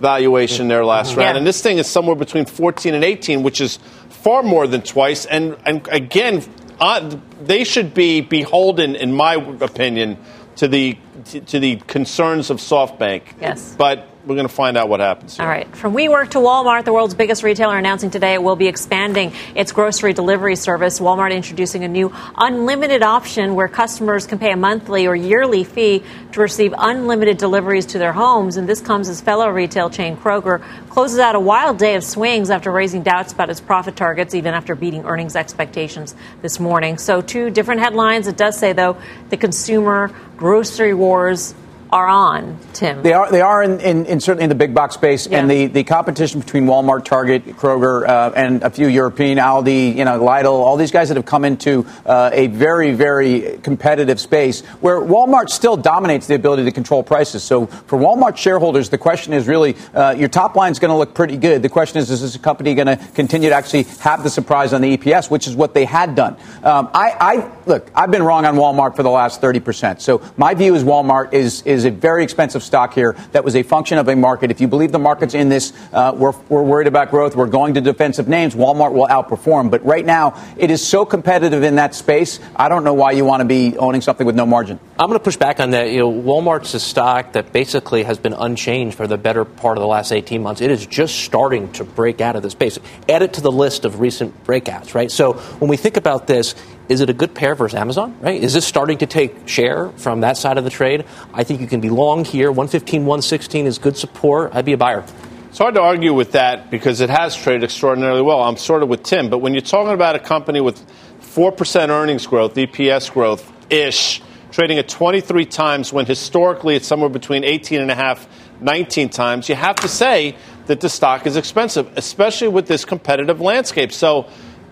valuation 0.00 0.68
there 0.68 0.84
last 0.84 1.16
round, 1.16 1.34
Yeah. 1.34 1.38
and 1.38 1.46
this 1.46 1.60
thing 1.60 1.78
is 1.78 1.88
somewhere 1.88 2.16
between 2.16 2.46
14 2.46 2.94
and 2.94 3.04
18, 3.04 3.42
which 3.42 3.60
is 3.60 3.78
far 4.10 4.42
more 4.42 4.66
than 4.66 4.82
twice. 4.82 5.26
And, 5.26 5.56
and 5.66 5.86
again, 5.88 6.44
uh, 6.80 7.16
they 7.42 7.64
should 7.64 7.94
be 7.94 8.20
beholden, 8.20 8.94
in 8.94 9.12
my 9.12 9.34
opinion, 9.34 10.18
to 10.56 10.68
the 10.68 10.96
to, 11.26 11.40
to 11.40 11.58
the 11.60 11.76
concerns 11.86 12.50
of 12.50 12.58
SoftBank. 12.58 13.22
Yes. 13.40 13.74
But 13.76 14.07
we're 14.28 14.34
going 14.34 14.46
to 14.46 14.54
find 14.54 14.76
out 14.76 14.90
what 14.90 15.00
happens. 15.00 15.36
Here. 15.36 15.46
All 15.46 15.50
right. 15.50 15.74
From 15.74 15.94
WeWork 15.94 16.32
to 16.32 16.38
Walmart, 16.38 16.84
the 16.84 16.92
world's 16.92 17.14
biggest 17.14 17.42
retailer 17.42 17.78
announcing 17.78 18.10
today 18.10 18.34
it 18.34 18.42
will 18.42 18.56
be 18.56 18.66
expanding 18.66 19.32
its 19.54 19.72
grocery 19.72 20.12
delivery 20.12 20.54
service. 20.54 21.00
Walmart 21.00 21.34
introducing 21.34 21.82
a 21.82 21.88
new 21.88 22.12
unlimited 22.36 23.02
option 23.02 23.54
where 23.54 23.68
customers 23.68 24.26
can 24.26 24.38
pay 24.38 24.52
a 24.52 24.56
monthly 24.56 25.06
or 25.06 25.16
yearly 25.16 25.64
fee 25.64 26.04
to 26.32 26.40
receive 26.40 26.74
unlimited 26.76 27.38
deliveries 27.38 27.86
to 27.86 27.98
their 27.98 28.12
homes. 28.12 28.58
And 28.58 28.68
this 28.68 28.82
comes 28.82 29.08
as 29.08 29.22
fellow 29.22 29.48
retail 29.48 29.88
chain 29.88 30.14
Kroger 30.14 30.62
closes 30.90 31.20
out 31.20 31.34
a 31.34 31.40
wild 31.40 31.78
day 31.78 31.94
of 31.94 32.04
swings 32.04 32.50
after 32.50 32.70
raising 32.70 33.02
doubts 33.02 33.32
about 33.32 33.48
its 33.48 33.60
profit 33.60 33.96
targets, 33.96 34.34
even 34.34 34.52
after 34.52 34.74
beating 34.74 35.06
earnings 35.06 35.36
expectations 35.36 36.14
this 36.42 36.60
morning. 36.60 36.98
So, 36.98 37.22
two 37.22 37.48
different 37.48 37.80
headlines. 37.80 38.26
It 38.26 38.36
does 38.36 38.58
say, 38.58 38.74
though, 38.74 38.98
the 39.30 39.38
consumer 39.38 40.12
grocery 40.36 40.92
wars 40.92 41.54
are 41.90 42.06
on, 42.06 42.58
Tim. 42.72 43.02
They 43.02 43.12
are. 43.12 43.30
They 43.30 43.40
are 43.40 43.62
in, 43.62 43.80
in, 43.80 44.06
in 44.06 44.20
certainly 44.20 44.44
in 44.44 44.48
the 44.48 44.54
big 44.54 44.74
box 44.74 44.94
space, 44.94 45.26
Yeah. 45.26 45.38
and 45.40 45.50
the, 45.50 45.66
the 45.66 45.84
competition 45.84 46.40
between 46.40 46.66
Walmart, 46.66 47.04
Target, 47.04 47.46
Kroger, 47.46 48.06
uh, 48.08 48.32
and 48.36 48.62
a 48.62 48.70
few 48.70 48.86
European, 48.88 49.38
Aldi, 49.38 49.96
you 49.96 50.04
know, 50.04 50.20
Lidl, 50.20 50.46
all 50.52 50.76
these 50.76 50.90
guys 50.90 51.08
that 51.08 51.16
have 51.16 51.26
come 51.26 51.44
into 51.44 51.86
uh, 52.06 52.30
a 52.32 52.48
very 52.48 52.92
very 52.92 53.58
competitive 53.62 54.20
space 54.20 54.60
where 54.80 55.00
Walmart 55.00 55.48
still 55.48 55.76
dominates 55.76 56.26
the 56.26 56.34
ability 56.34 56.64
to 56.64 56.72
control 56.72 57.02
prices. 57.02 57.42
So 57.42 57.66
for 57.66 57.98
Walmart 57.98 58.36
shareholders, 58.36 58.88
the 58.88 58.98
question 58.98 59.32
is 59.32 59.46
really 59.48 59.76
uh, 59.94 60.14
your 60.16 60.28
top 60.28 60.56
line 60.56 60.72
is 60.72 60.78
going 60.78 60.90
to 60.90 60.96
look 60.96 61.14
pretty 61.14 61.36
good. 61.36 61.62
The 61.62 61.68
question 61.68 61.98
is, 61.98 62.10
is 62.10 62.20
this 62.20 62.36
company 62.36 62.74
going 62.74 62.86
to 62.86 62.96
continue 63.14 63.48
to 63.48 63.54
actually 63.54 63.84
have 64.00 64.22
the 64.22 64.30
surprise 64.30 64.72
on 64.72 64.80
the 64.80 64.96
EPS, 64.96 65.30
which 65.30 65.46
is 65.46 65.56
what 65.56 65.74
they 65.74 65.84
had 65.84 66.14
done? 66.14 66.36
Um, 66.62 66.90
I, 66.94 67.14
I 67.20 67.50
look. 67.66 67.90
I've 67.94 68.10
been 68.10 68.22
wrong 68.22 68.44
on 68.44 68.56
Walmart 68.56 68.96
for 68.96 69.02
the 69.02 69.10
last 69.10 69.40
thirty 69.40 69.60
percent. 69.60 70.02
So 70.02 70.22
my 70.36 70.54
view 70.54 70.74
is 70.74 70.84
Walmart 70.84 71.32
is 71.32 71.62
is 71.62 71.77
a 71.84 71.90
very 71.90 72.22
expensive 72.24 72.62
stock 72.62 72.94
here. 72.94 73.16
That 73.32 73.44
was 73.44 73.56
a 73.56 73.62
function 73.62 73.98
of 73.98 74.08
a 74.08 74.16
market. 74.16 74.50
If 74.50 74.60
you 74.60 74.68
believe 74.68 74.92
the 74.92 74.98
market's 74.98 75.34
in 75.34 75.48
this, 75.48 75.72
uh, 75.92 76.12
we're, 76.14 76.32
we're 76.48 76.62
worried 76.62 76.86
about 76.86 77.10
growth. 77.10 77.36
We're 77.36 77.46
going 77.46 77.74
to 77.74 77.80
defensive 77.80 78.28
names. 78.28 78.54
Walmart 78.54 78.92
will 78.92 79.06
outperform. 79.06 79.70
But 79.70 79.84
right 79.84 80.04
now, 80.04 80.42
it 80.56 80.70
is 80.70 80.86
so 80.86 81.04
competitive 81.04 81.62
in 81.62 81.76
that 81.76 81.94
space. 81.94 82.40
I 82.56 82.68
don't 82.68 82.84
know 82.84 82.94
why 82.94 83.12
you 83.12 83.24
want 83.24 83.40
to 83.40 83.44
be 83.44 83.76
owning 83.78 84.00
something 84.00 84.26
with 84.26 84.36
no 84.36 84.46
margin. 84.46 84.80
I'm 84.98 85.08
going 85.08 85.18
to 85.18 85.24
push 85.24 85.36
back 85.36 85.60
on 85.60 85.70
that. 85.70 85.90
You 85.90 85.98
know, 85.98 86.12
Walmart's 86.12 86.74
a 86.74 86.80
stock 86.80 87.32
that 87.32 87.52
basically 87.52 88.02
has 88.02 88.18
been 88.18 88.32
unchanged 88.32 88.96
for 88.96 89.06
the 89.06 89.16
better 89.18 89.44
part 89.44 89.78
of 89.78 89.82
the 89.82 89.88
last 89.88 90.12
18 90.12 90.42
months. 90.42 90.60
It 90.60 90.70
is 90.70 90.86
just 90.86 91.20
starting 91.20 91.70
to 91.72 91.84
break 91.84 92.20
out 92.20 92.36
of 92.36 92.42
this 92.42 92.52
space. 92.52 92.78
Add 93.08 93.22
it 93.22 93.34
to 93.34 93.40
the 93.40 93.52
list 93.52 93.84
of 93.84 94.00
recent 94.00 94.44
breakouts, 94.44 94.94
right? 94.94 95.10
So 95.10 95.34
when 95.34 95.68
we 95.68 95.76
think 95.76 95.96
about 95.96 96.26
this, 96.26 96.54
is 96.88 97.00
it 97.00 97.10
a 97.10 97.12
good 97.12 97.34
pair 97.34 97.54
versus 97.54 97.78
Amazon, 97.78 98.16
right? 98.20 98.42
Is 98.42 98.54
this 98.54 98.66
starting 98.66 98.98
to 98.98 99.06
take 99.06 99.46
share 99.46 99.90
from 99.90 100.20
that 100.22 100.36
side 100.36 100.58
of 100.58 100.64
the 100.64 100.70
trade? 100.70 101.04
I 101.34 101.44
think 101.44 101.60
you 101.60 101.66
can 101.66 101.80
be 101.80 101.90
long 101.90 102.24
here. 102.24 102.50
115, 102.50 103.02
116 103.02 103.66
is 103.66 103.78
good 103.78 103.96
support. 103.96 104.54
I'd 104.54 104.64
be 104.64 104.72
a 104.72 104.78
buyer. 104.78 105.04
It's 105.48 105.58
hard 105.58 105.74
to 105.74 105.80
argue 105.80 106.14
with 106.14 106.32
that 106.32 106.70
because 106.70 107.00
it 107.00 107.10
has 107.10 107.34
traded 107.36 107.64
extraordinarily 107.64 108.22
well. 108.22 108.42
I'm 108.42 108.56
sort 108.56 108.82
of 108.82 108.88
with 108.88 109.02
Tim, 109.02 109.30
but 109.30 109.38
when 109.38 109.54
you're 109.54 109.60
talking 109.60 109.94
about 109.94 110.14
a 110.16 110.18
company 110.18 110.60
with 110.60 110.84
4% 111.20 111.88
earnings 111.88 112.26
growth, 112.26 112.54
EPS 112.54 113.12
growth 113.12 113.50
ish, 113.70 114.22
trading 114.50 114.78
at 114.78 114.88
23 114.88 115.44
times 115.46 115.92
when 115.92 116.06
historically 116.06 116.76
it's 116.76 116.86
somewhere 116.86 117.10
between 117.10 117.44
18 117.44 117.80
and 117.80 117.90
a 117.90 117.94
half, 117.94 118.28
19 118.60 119.08
times, 119.08 119.48
you 119.48 119.54
have 119.54 119.76
to 119.76 119.88
say 119.88 120.36
that 120.66 120.80
the 120.80 120.88
stock 120.88 121.26
is 121.26 121.36
expensive, 121.36 121.90
especially 121.96 122.48
with 122.48 122.66
this 122.66 122.84
competitive 122.84 123.40
landscape. 123.40 123.92
So 123.92 124.28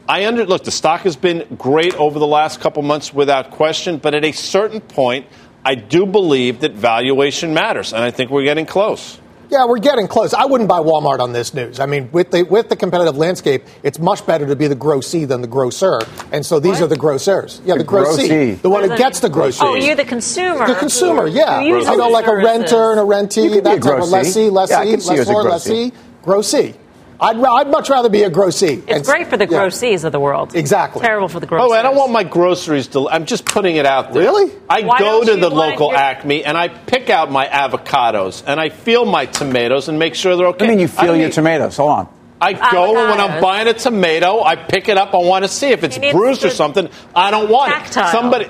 I 0.08 0.26
under 0.26 0.44
look, 0.46 0.64
the 0.64 0.70
stock 0.70 1.00
has 1.02 1.16
been 1.16 1.46
great 1.58 1.94
over 1.96 2.18
the 2.18 2.26
last 2.26 2.60
couple 2.60 2.82
months 2.82 3.12
without 3.12 3.50
question, 3.50 3.98
but 3.98 4.14
at 4.14 4.24
a 4.24 4.32
certain 4.32 4.80
point, 4.80 5.26
I 5.64 5.74
do 5.74 6.06
believe 6.06 6.60
that 6.60 6.72
valuation 6.72 7.52
matters, 7.54 7.92
and 7.92 8.02
I 8.04 8.10
think 8.12 8.30
we're 8.30 8.44
getting 8.44 8.66
close. 8.66 9.18
Yeah, 9.48 9.64
we're 9.66 9.78
getting 9.78 10.08
close. 10.08 10.34
I 10.34 10.44
wouldn't 10.44 10.68
buy 10.68 10.78
Walmart 10.80 11.20
on 11.20 11.32
this 11.32 11.54
news. 11.54 11.78
I 11.78 11.86
mean, 11.86 12.08
with 12.10 12.32
the 12.32 12.42
with 12.44 12.68
the 12.68 12.74
competitive 12.76 13.16
landscape, 13.16 13.62
it's 13.84 13.98
much 14.00 14.26
better 14.26 14.44
to 14.46 14.56
be 14.56 14.66
the 14.66 14.74
grossee 14.74 15.24
than 15.24 15.40
the 15.40 15.46
grocer. 15.46 16.00
And 16.32 16.44
so 16.44 16.58
these 16.58 16.80
are 16.80 16.88
the 16.88 16.96
grocers. 16.96 17.60
Yeah, 17.64 17.74
the, 17.74 17.78
The 17.78 17.84
grossee, 17.84 18.28
grossee. 18.28 18.54
the 18.62 18.70
one 18.70 18.82
who 18.82 18.88
that 18.88 18.98
gets 18.98 19.20
the 19.20 19.28
mean? 19.28 19.34
groceries. 19.34 19.62
Oh, 19.62 19.74
you're 19.76 19.94
the 19.94 20.04
consumer. 20.04 20.66
The 20.66 20.74
consumer, 20.74 21.28
yeah. 21.28 21.60
Who 21.60 21.66
uses 21.68 21.88
I 21.88 21.94
know, 21.94 22.08
like 22.08 22.26
a 22.26 22.34
renter 22.36 22.90
and 22.92 23.00
a 23.00 23.04
You 23.04 23.08
rentee, 23.08 23.48
could 23.48 23.54
be 23.54 23.60
that 23.60 23.76
a 23.78 23.80
type 23.80 23.92
of 24.02 24.08
grossee. 24.08 24.10
lessee, 24.12 24.50
lessee, 24.50 24.72
Yeah, 24.72 24.80
I 24.80 24.86
can 24.90 25.00
see 25.00 25.12
you 25.14 25.18
lessor, 25.20 25.32
grossee. 25.32 25.48
lessee, 25.50 25.92
grossee. 26.24 26.74
I'd, 27.20 27.36
I'd 27.36 27.70
much 27.70 27.88
rather 27.88 28.08
be 28.08 28.22
a 28.24 28.30
grossee. 28.30 28.82
It's 28.86 29.08
great 29.08 29.28
for 29.28 29.36
the 29.36 29.44
yeah. 29.44 29.58
grossees 29.58 30.04
of 30.04 30.12
the 30.12 30.20
world. 30.20 30.54
Exactly. 30.54 31.00
Terrible 31.02 31.28
for 31.28 31.40
the 31.40 31.46
grocers. 31.46 31.70
Oh, 31.70 31.74
I 31.74 31.82
don't 31.82 31.96
want 31.96 32.12
my 32.12 32.24
groceries. 32.24 32.88
Del- 32.88 33.08
I'm 33.08 33.24
just 33.26 33.44
putting 33.44 33.76
it 33.76 33.86
out 33.86 34.12
there. 34.12 34.22
Really? 34.22 34.52
I 34.68 34.82
Why 34.82 34.98
go 34.98 35.24
to 35.24 35.36
the 35.36 35.48
local 35.50 35.88
your- 35.90 35.96
Acme 35.96 36.44
and 36.44 36.56
I 36.56 36.68
pick 36.68 37.08
out 37.10 37.30
my 37.30 37.46
avocados 37.46 38.42
and 38.46 38.60
I 38.60 38.68
feel 38.68 39.04
my 39.04 39.26
tomatoes 39.26 39.88
and 39.88 39.98
make 39.98 40.14
sure 40.14 40.36
they're 40.36 40.48
okay. 40.48 40.66
I 40.66 40.68
mean, 40.68 40.78
you 40.78 40.88
feel 40.88 41.06
don't 41.06 41.18
your 41.18 41.28
need- 41.28 41.34
tomatoes. 41.34 41.76
Hold 41.76 41.90
on. 41.90 42.08
I 42.38 42.52
go 42.70 42.98
and 42.98 43.10
when 43.10 43.18
I'm 43.20 43.40
buying 43.40 43.66
a 43.66 43.72
tomato, 43.72 44.42
I 44.42 44.56
pick 44.56 44.90
it 44.90 44.98
up. 44.98 45.14
I 45.14 45.18
want 45.18 45.44
to 45.46 45.48
see 45.48 45.68
if 45.68 45.82
it's 45.84 45.96
bruised 45.96 46.44
or 46.44 46.50
something. 46.50 46.90
I 47.14 47.30
don't 47.30 47.48
want 47.50 47.72
Tactile. 47.72 48.08
it. 48.08 48.12
Somebody, 48.12 48.46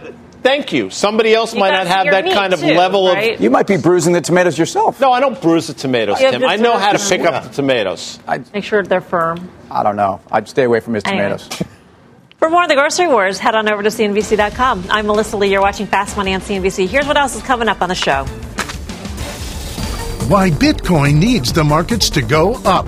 thank 0.47 0.73
you. 0.73 0.91
Somebody 0.91 1.35
else 1.35 1.53
You 1.55 1.61
might 1.61 1.71
not 1.73 1.87
have 1.89 2.07
that 2.07 2.25
kind 2.33 2.53
of 2.55 2.61
too, 2.61 2.75
level 2.75 3.09
right? 3.09 3.35
of. 3.35 3.41
You 3.41 3.51
might 3.51 3.67
be 3.67 3.77
bruising 3.77 4.13
the 4.13 4.21
tomatoes 4.21 4.57
yourself. 4.59 5.01
No, 5.01 5.13
I 5.13 5.21
don't 5.21 5.41
bruise 5.43 5.67
the 5.67 5.75
tomatoes, 5.75 6.21
Yeah, 6.21 6.31
Tim. 6.31 6.45
I 6.45 6.57
know 6.57 6.77
how 6.79 6.93
to 6.93 6.99
the- 6.99 7.09
pick 7.17 7.27
up 7.27 7.45
the 7.45 7.51
tomatoes. 7.51 8.19
I, 8.29 8.39
Make 8.55 8.65
sure 8.65 8.83
they're 8.83 9.01
firm. 9.01 9.51
I 9.71 9.83
don't 9.83 9.97
know. 9.97 10.21
I'd 10.31 10.49
stay 10.49 10.65
away 10.65 10.81
from 10.81 10.95
his 10.95 11.03
Anyway. 11.05 11.25
tomatoes. 11.39 11.63
For 12.39 12.51
more 12.51 12.63
of 12.65 12.69
the 12.69 12.75
grocery 12.75 13.09
wars, 13.09 13.39
head 13.39 13.55
on 13.55 13.67
over 13.69 13.83
to 13.83 13.89
CNBC.com. 13.89 14.85
I'm 14.91 15.07
Melissa 15.07 15.37
Lee. 15.39 15.51
You're 15.51 15.63
watching 15.63 15.87
Fast 15.87 16.17
Money 16.19 16.35
on 16.35 16.41
CNBC. 16.43 16.87
Here's 16.87 17.07
what 17.07 17.17
else 17.17 17.35
is 17.35 17.43
coming 17.43 17.67
up 17.67 17.81
on 17.81 17.89
the 17.89 17.95
show. 17.95 18.25
Why 20.29 20.51
Bitcoin 20.51 21.15
needs 21.17 21.53
the 21.53 21.65
markets 21.65 22.11
to 22.11 22.21
go 22.23 22.55
up. 22.65 22.87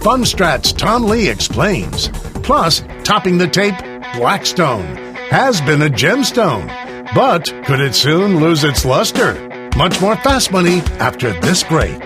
Fundstrat's 0.00 0.72
Tom 0.72 1.04
Lee 1.04 1.28
explains. 1.28 2.08
Plus, 2.42 2.82
topping 3.04 3.38
the 3.38 3.46
tape, 3.46 3.74
Blackstone 4.14 4.84
has 5.30 5.60
been 5.60 5.82
a 5.82 5.88
gemstone, 5.88 6.66
but 7.14 7.52
could 7.64 7.80
it 7.80 7.94
soon 7.94 8.40
lose 8.40 8.64
its 8.64 8.84
luster? 8.84 9.34
Much 9.76 10.00
more 10.00 10.16
fast 10.16 10.50
money 10.50 10.80
after 10.98 11.32
this 11.40 11.62
break. 11.62 11.98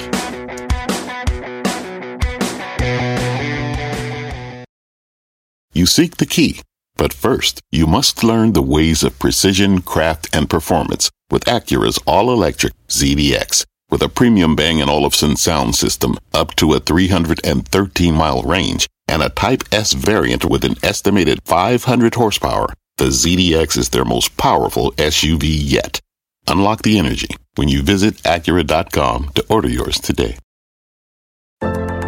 You 5.74 5.86
seek 5.86 6.18
the 6.18 6.26
key, 6.26 6.60
but 6.96 7.14
first, 7.14 7.62
you 7.70 7.86
must 7.86 8.22
learn 8.22 8.52
the 8.52 8.62
ways 8.62 9.02
of 9.02 9.18
precision, 9.18 9.80
craft, 9.80 10.28
and 10.34 10.50
performance 10.50 11.10
with 11.30 11.44
Acura's 11.46 11.98
all-electric 12.06 12.74
ZDX. 12.88 13.64
With 13.90 14.02
a 14.02 14.08
premium 14.08 14.54
Bang 14.54 14.80
& 14.82 14.88
Olufsen 14.88 15.36
sound 15.36 15.74
system 15.74 16.18
up 16.32 16.54
to 16.56 16.74
a 16.74 16.80
313-mile 16.80 18.42
range 18.42 18.86
and 19.08 19.22
a 19.22 19.30
Type 19.30 19.64
S 19.72 19.92
variant 19.94 20.44
with 20.44 20.64
an 20.64 20.76
estimated 20.82 21.40
500 21.44 22.14
horsepower, 22.14 22.72
the 22.96 23.06
ZDX 23.06 23.76
is 23.78 23.88
their 23.88 24.04
most 24.04 24.36
powerful 24.36 24.92
SUV 24.92 25.42
yet. 25.44 26.00
Unlock 26.46 26.82
the 26.82 26.98
energy 26.98 27.28
when 27.54 27.68
you 27.68 27.82
visit 27.82 28.14
Acura.com 28.22 29.30
to 29.34 29.44
order 29.48 29.68
yours 29.68 30.00
today. 30.00 30.36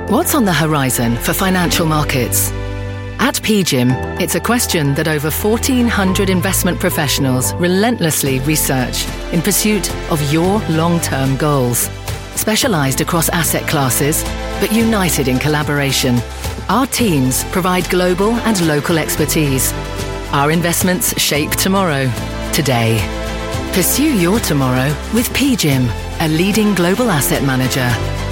What's 0.08 0.34
on 0.34 0.44
the 0.44 0.52
horizon 0.52 1.16
for 1.16 1.32
financial 1.32 1.86
markets? 1.86 2.50
At 3.18 3.36
PGIM, 3.36 4.20
it's 4.20 4.34
a 4.34 4.40
question 4.40 4.94
that 4.94 5.08
over 5.08 5.30
1,400 5.30 6.28
investment 6.28 6.78
professionals 6.78 7.54
relentlessly 7.54 8.40
research 8.40 9.06
in 9.32 9.40
pursuit 9.40 9.90
of 10.10 10.32
your 10.32 10.60
long 10.68 11.00
term 11.00 11.36
goals. 11.36 11.88
Specialized 12.34 13.00
across 13.00 13.28
asset 13.28 13.66
classes, 13.68 14.22
but 14.60 14.72
united 14.72 15.28
in 15.28 15.38
collaboration, 15.38 16.18
our 16.68 16.86
teams 16.86 17.44
provide 17.44 17.88
global 17.88 18.32
and 18.32 18.66
local 18.66 18.98
expertise. 18.98 19.72
Our 20.34 20.50
investments 20.50 21.16
shape 21.16 21.52
tomorrow, 21.52 22.10
today. 22.52 22.98
Pursue 23.72 24.18
your 24.18 24.40
tomorrow 24.40 24.88
with 25.14 25.28
PGIM, 25.28 25.88
a 26.18 26.26
leading 26.26 26.74
global 26.74 27.08
asset 27.08 27.44
manager. 27.44 28.23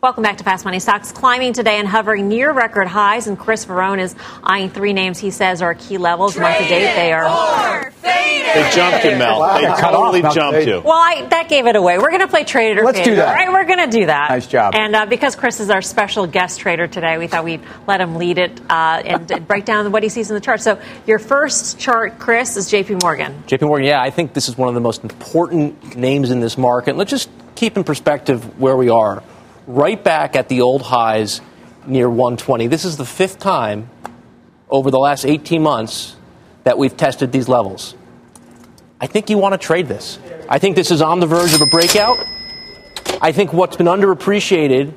Welcome 0.00 0.22
back 0.22 0.36
to 0.36 0.44
Fast 0.44 0.64
Money. 0.64 0.78
Stocks 0.78 1.10
climbing 1.10 1.54
today 1.54 1.76
and 1.80 1.88
hovering 1.88 2.28
near 2.28 2.52
record 2.52 2.86
highs. 2.86 3.26
And 3.26 3.36
Chris 3.36 3.66
Verrone 3.66 3.98
is 3.98 4.14
eyeing 4.44 4.70
three 4.70 4.92
names 4.92 5.18
he 5.18 5.32
says 5.32 5.60
are 5.60 5.74
key 5.74 5.98
levels. 5.98 6.38
Month 6.38 6.58
to 6.58 6.68
date, 6.68 6.94
they 6.94 7.12
are. 7.12 7.92
They 8.04 8.70
jumped 8.72 9.04
you, 9.04 9.16
Mel. 9.16 9.40
Wow. 9.40 9.58
They 9.60 9.66
Cut 9.66 9.90
totally 9.90 10.22
off. 10.22 10.36
jumped 10.36 10.68
you. 10.68 10.82
Well, 10.84 10.92
I, 10.92 11.26
that 11.30 11.48
gave 11.48 11.66
it 11.66 11.74
away. 11.74 11.98
We're 11.98 12.10
going 12.10 12.20
to 12.20 12.28
play 12.28 12.44
trade 12.44 12.76
it 12.76 12.78
or 12.78 12.84
Let's 12.84 12.98
fade 12.98 13.06
do 13.06 13.16
that. 13.16 13.26
All 13.26 13.34
right, 13.34 13.50
we're 13.50 13.64
going 13.64 13.90
to 13.90 13.98
do 13.98 14.06
that. 14.06 14.30
Nice 14.30 14.46
job. 14.46 14.76
And 14.76 14.94
uh, 14.94 15.06
because 15.06 15.34
Chris 15.34 15.58
is 15.58 15.68
our 15.68 15.82
special 15.82 16.28
guest 16.28 16.60
trader 16.60 16.86
today, 16.86 17.18
we 17.18 17.26
thought 17.26 17.42
we'd 17.42 17.64
let 17.88 18.00
him 18.00 18.14
lead 18.14 18.38
it 18.38 18.60
uh, 18.70 19.02
and, 19.04 19.28
and 19.32 19.48
break 19.48 19.64
down 19.64 19.90
what 19.90 20.04
he 20.04 20.10
sees 20.10 20.30
in 20.30 20.36
the 20.36 20.40
chart. 20.40 20.60
So 20.60 20.80
your 21.08 21.18
first 21.18 21.80
chart, 21.80 22.20
Chris, 22.20 22.56
is 22.56 22.70
J.P. 22.70 22.98
Morgan. 23.02 23.42
JP 23.48 23.62
Morgan, 23.62 23.86
yeah, 23.88 24.00
I 24.00 24.10
think 24.10 24.32
this 24.32 24.48
is 24.48 24.56
one 24.56 24.68
of 24.68 24.74
the 24.76 24.80
most 24.80 25.02
important 25.02 25.96
names 25.96 26.30
in 26.30 26.38
this 26.38 26.56
market. 26.56 26.96
Let's 26.96 27.10
just 27.10 27.28
keep 27.56 27.76
in 27.76 27.82
perspective 27.82 28.60
where 28.60 28.76
we 28.76 28.90
are. 28.90 29.24
Right 29.68 30.02
back 30.02 30.34
at 30.34 30.48
the 30.48 30.62
old 30.62 30.80
highs 30.80 31.42
near 31.86 32.08
120. 32.08 32.68
This 32.68 32.86
is 32.86 32.96
the 32.96 33.04
fifth 33.04 33.38
time 33.38 33.90
over 34.70 34.90
the 34.90 34.98
last 34.98 35.26
18 35.26 35.62
months 35.62 36.16
that 36.64 36.78
we've 36.78 36.96
tested 36.96 37.32
these 37.32 37.50
levels. 37.50 37.94
I 38.98 39.08
think 39.08 39.28
you 39.28 39.36
want 39.36 39.52
to 39.52 39.58
trade 39.58 39.86
this. 39.86 40.18
I 40.48 40.58
think 40.58 40.74
this 40.74 40.90
is 40.90 41.02
on 41.02 41.20
the 41.20 41.26
verge 41.26 41.52
of 41.52 41.60
a 41.60 41.66
breakout. 41.66 42.18
I 43.20 43.32
think 43.32 43.52
what's 43.52 43.76
been 43.76 43.88
underappreciated 43.88 44.94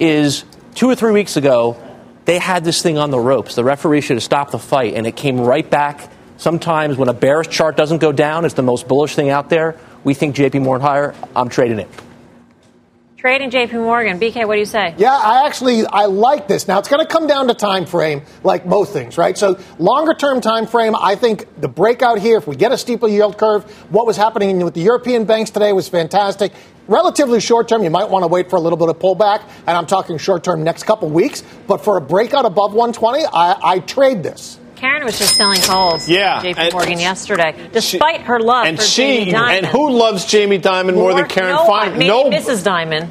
is 0.00 0.44
two 0.74 0.90
or 0.90 0.96
three 0.96 1.12
weeks 1.12 1.36
ago, 1.36 1.80
they 2.24 2.40
had 2.40 2.64
this 2.64 2.82
thing 2.82 2.98
on 2.98 3.12
the 3.12 3.20
ropes. 3.20 3.54
The 3.54 3.62
referee 3.62 4.00
should 4.00 4.16
have 4.16 4.24
stopped 4.24 4.50
the 4.50 4.58
fight, 4.58 4.94
and 4.94 5.06
it 5.06 5.14
came 5.14 5.40
right 5.40 5.68
back. 5.70 6.10
Sometimes 6.38 6.96
when 6.96 7.08
a 7.08 7.14
bearish 7.14 7.50
chart 7.50 7.76
doesn't 7.76 7.98
go 7.98 8.10
down, 8.10 8.44
it's 8.44 8.54
the 8.54 8.64
most 8.64 8.88
bullish 8.88 9.14
thing 9.14 9.30
out 9.30 9.48
there. 9.48 9.76
We 10.02 10.14
think 10.14 10.34
JP 10.34 10.62
Morgan 10.62 10.84
higher. 10.84 11.14
I'm 11.36 11.48
trading 11.48 11.78
it. 11.78 11.88
Trading 13.18 13.50
J.P. 13.50 13.78
Morgan. 13.78 14.20
BK, 14.20 14.46
what 14.46 14.54
do 14.54 14.60
you 14.60 14.64
say? 14.64 14.94
Yeah, 14.96 15.10
I 15.10 15.44
actually 15.44 15.84
I 15.84 16.04
like 16.04 16.46
this. 16.46 16.68
Now 16.68 16.78
it's 16.78 16.88
going 16.88 17.04
to 17.04 17.12
come 17.12 17.26
down 17.26 17.48
to 17.48 17.54
time 17.54 17.84
frame, 17.84 18.22
like 18.44 18.64
most 18.64 18.92
things, 18.92 19.18
right? 19.18 19.36
So 19.36 19.58
longer 19.80 20.14
term 20.14 20.40
time 20.40 20.68
frame, 20.68 20.94
I 20.94 21.16
think 21.16 21.48
the 21.60 21.66
breakout 21.66 22.20
here, 22.20 22.38
if 22.38 22.46
we 22.46 22.54
get 22.54 22.70
a 22.70 22.78
steeper 22.78 23.08
yield 23.08 23.36
curve, 23.36 23.64
what 23.90 24.06
was 24.06 24.16
happening 24.16 24.60
with 24.60 24.74
the 24.74 24.82
European 24.82 25.24
banks 25.24 25.50
today 25.50 25.72
was 25.72 25.88
fantastic. 25.88 26.52
Relatively 26.86 27.40
short 27.40 27.66
term, 27.66 27.82
you 27.82 27.90
might 27.90 28.08
want 28.08 28.22
to 28.22 28.28
wait 28.28 28.50
for 28.50 28.54
a 28.54 28.60
little 28.60 28.78
bit 28.78 28.88
of 28.88 29.00
pullback, 29.00 29.42
and 29.66 29.76
I'm 29.76 29.86
talking 29.86 30.16
short 30.16 30.44
term 30.44 30.62
next 30.62 30.84
couple 30.84 31.10
weeks. 31.10 31.42
But 31.66 31.82
for 31.82 31.96
a 31.96 32.00
breakout 32.00 32.44
above 32.44 32.72
120, 32.72 33.24
I, 33.32 33.58
I 33.60 33.78
trade 33.80 34.22
this. 34.22 34.60
Karen 34.78 35.04
was 35.04 35.18
just 35.18 35.36
selling 35.36 35.60
calls. 35.60 36.08
Yeah, 36.08 36.40
J.P. 36.42 36.60
and 36.60 36.72
Morgan 36.72 36.98
yesterday, 37.00 37.54
despite 37.72 38.22
her 38.22 38.38
love 38.40 38.66
And 38.66 38.78
for 38.78 38.84
she 38.84 39.24
Jamie 39.24 39.32
Dimon. 39.32 39.58
and 39.58 39.66
who 39.66 39.90
loves 39.90 40.24
Jamie 40.24 40.58
Dimon 40.58 40.94
more 40.94 41.14
than 41.14 41.26
Karen 41.26 41.54
no 41.56 41.66
Fine? 41.66 41.98
no, 41.98 42.30
Mrs. 42.30 42.62
Dimon. 42.64 43.10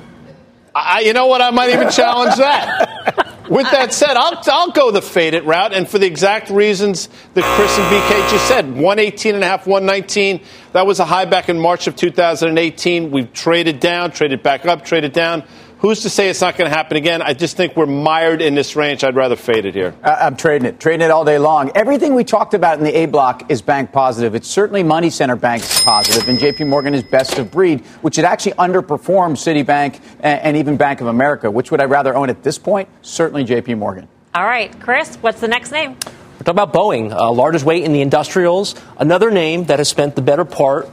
I, 0.73 0.99
you 1.01 1.13
know 1.13 1.25
what? 1.27 1.41
I 1.41 1.49
might 1.51 1.71
even 1.71 1.89
challenge 1.89 2.35
that. 2.35 3.33
With 3.49 3.71
that 3.71 3.93
said, 3.93 4.15
I'll, 4.17 4.41
I'll 4.47 4.71
go 4.71 4.91
the 4.91 5.01
faded 5.01 5.45
route, 5.45 5.73
and 5.73 5.87
for 5.87 5.97
the 5.99 6.05
exact 6.05 6.49
reasons 6.49 7.07
that 7.33 7.43
Chris 7.55 7.77
and 7.77 7.85
BK 7.87 8.29
just 8.29 8.45
said 8.47 8.65
118 8.65 9.35
and 9.35 9.43
a 9.43 9.47
half, 9.47 9.65
119. 9.65 10.41
That 10.73 10.85
was 10.85 10.99
a 10.99 11.05
high 11.05 11.23
back 11.25 11.47
in 11.49 11.57
March 11.57 11.87
of 11.87 11.95
2018. 11.95 13.09
We've 13.09 13.31
traded 13.33 13.79
down, 13.79 14.11
traded 14.11 14.43
back 14.43 14.65
up, 14.65 14.83
traded 14.85 15.13
down. 15.13 15.43
Who's 15.79 16.01
to 16.01 16.09
say 16.09 16.27
it's 16.29 16.41
not 16.41 16.57
going 16.57 16.67
to 16.67 16.75
happen 16.75 16.97
again? 16.97 17.21
I 17.21 17.33
just 17.33 17.55
think 17.55 17.75
we're 17.75 17.85
mired 17.85 18.41
in 18.41 18.55
this 18.55 18.75
range. 18.75 19.03
I'd 19.03 19.15
rather 19.15 19.35
fade 19.35 19.63
it 19.65 19.75
here. 19.75 19.93
Uh, 20.01 20.17
I'm 20.21 20.35
trading 20.35 20.67
it, 20.67 20.79
trading 20.79 21.05
it 21.05 21.11
all 21.11 21.23
day 21.23 21.37
long. 21.37 21.71
Everything 21.75 22.15
we 22.15 22.23
talked 22.23 22.55
about 22.55 22.79
in 22.79 22.83
the 22.83 22.97
A 22.97 23.05
block 23.05 23.51
is 23.51 23.61
bank 23.61 23.91
positive. 23.91 24.33
It's 24.33 24.47
certainly 24.47 24.81
money 24.81 25.11
center 25.11 25.35
banks 25.35 25.83
positive, 25.83 26.27
and 26.29 26.39
JP 26.39 26.67
Morgan 26.67 26.95
is 26.95 27.03
best 27.03 27.37
of 27.37 27.51
breed, 27.51 27.81
which 28.01 28.15
had 28.15 28.25
actually 28.25 28.53
underperformed 28.53 29.37
Citibank 29.37 29.99
and, 30.19 30.41
and 30.41 30.57
even 30.57 30.77
Bank 30.77 31.01
of 31.01 31.07
America. 31.07 31.51
Which 31.51 31.69
would 31.69 31.79
I 31.79 31.85
rather 31.85 32.15
own 32.15 32.31
at 32.31 32.41
this 32.41 32.57
point? 32.57 32.89
Certainly 33.03 33.45
JP 33.45 33.77
Morgan. 33.77 34.07
All 34.33 34.45
right, 34.45 34.77
Chris, 34.79 35.17
what's 35.17 35.41
the 35.41 35.47
next 35.47 35.71
name? 35.71 35.91
We're 35.91 36.43
talking 36.43 36.59
about 36.59 36.73
Boeing, 36.73 37.11
uh, 37.11 37.31
largest 37.31 37.65
weight 37.65 37.83
in 37.83 37.93
the 37.93 38.01
industrials. 38.01 38.73
Another 38.97 39.29
name 39.29 39.65
that 39.65 39.77
has 39.77 39.89
spent 39.89 40.15
the 40.15 40.23
better 40.23 40.45
part 40.45 40.89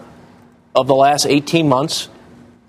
of 0.74 0.88
the 0.88 0.94
last 0.94 1.24
18 1.24 1.70
months 1.70 2.10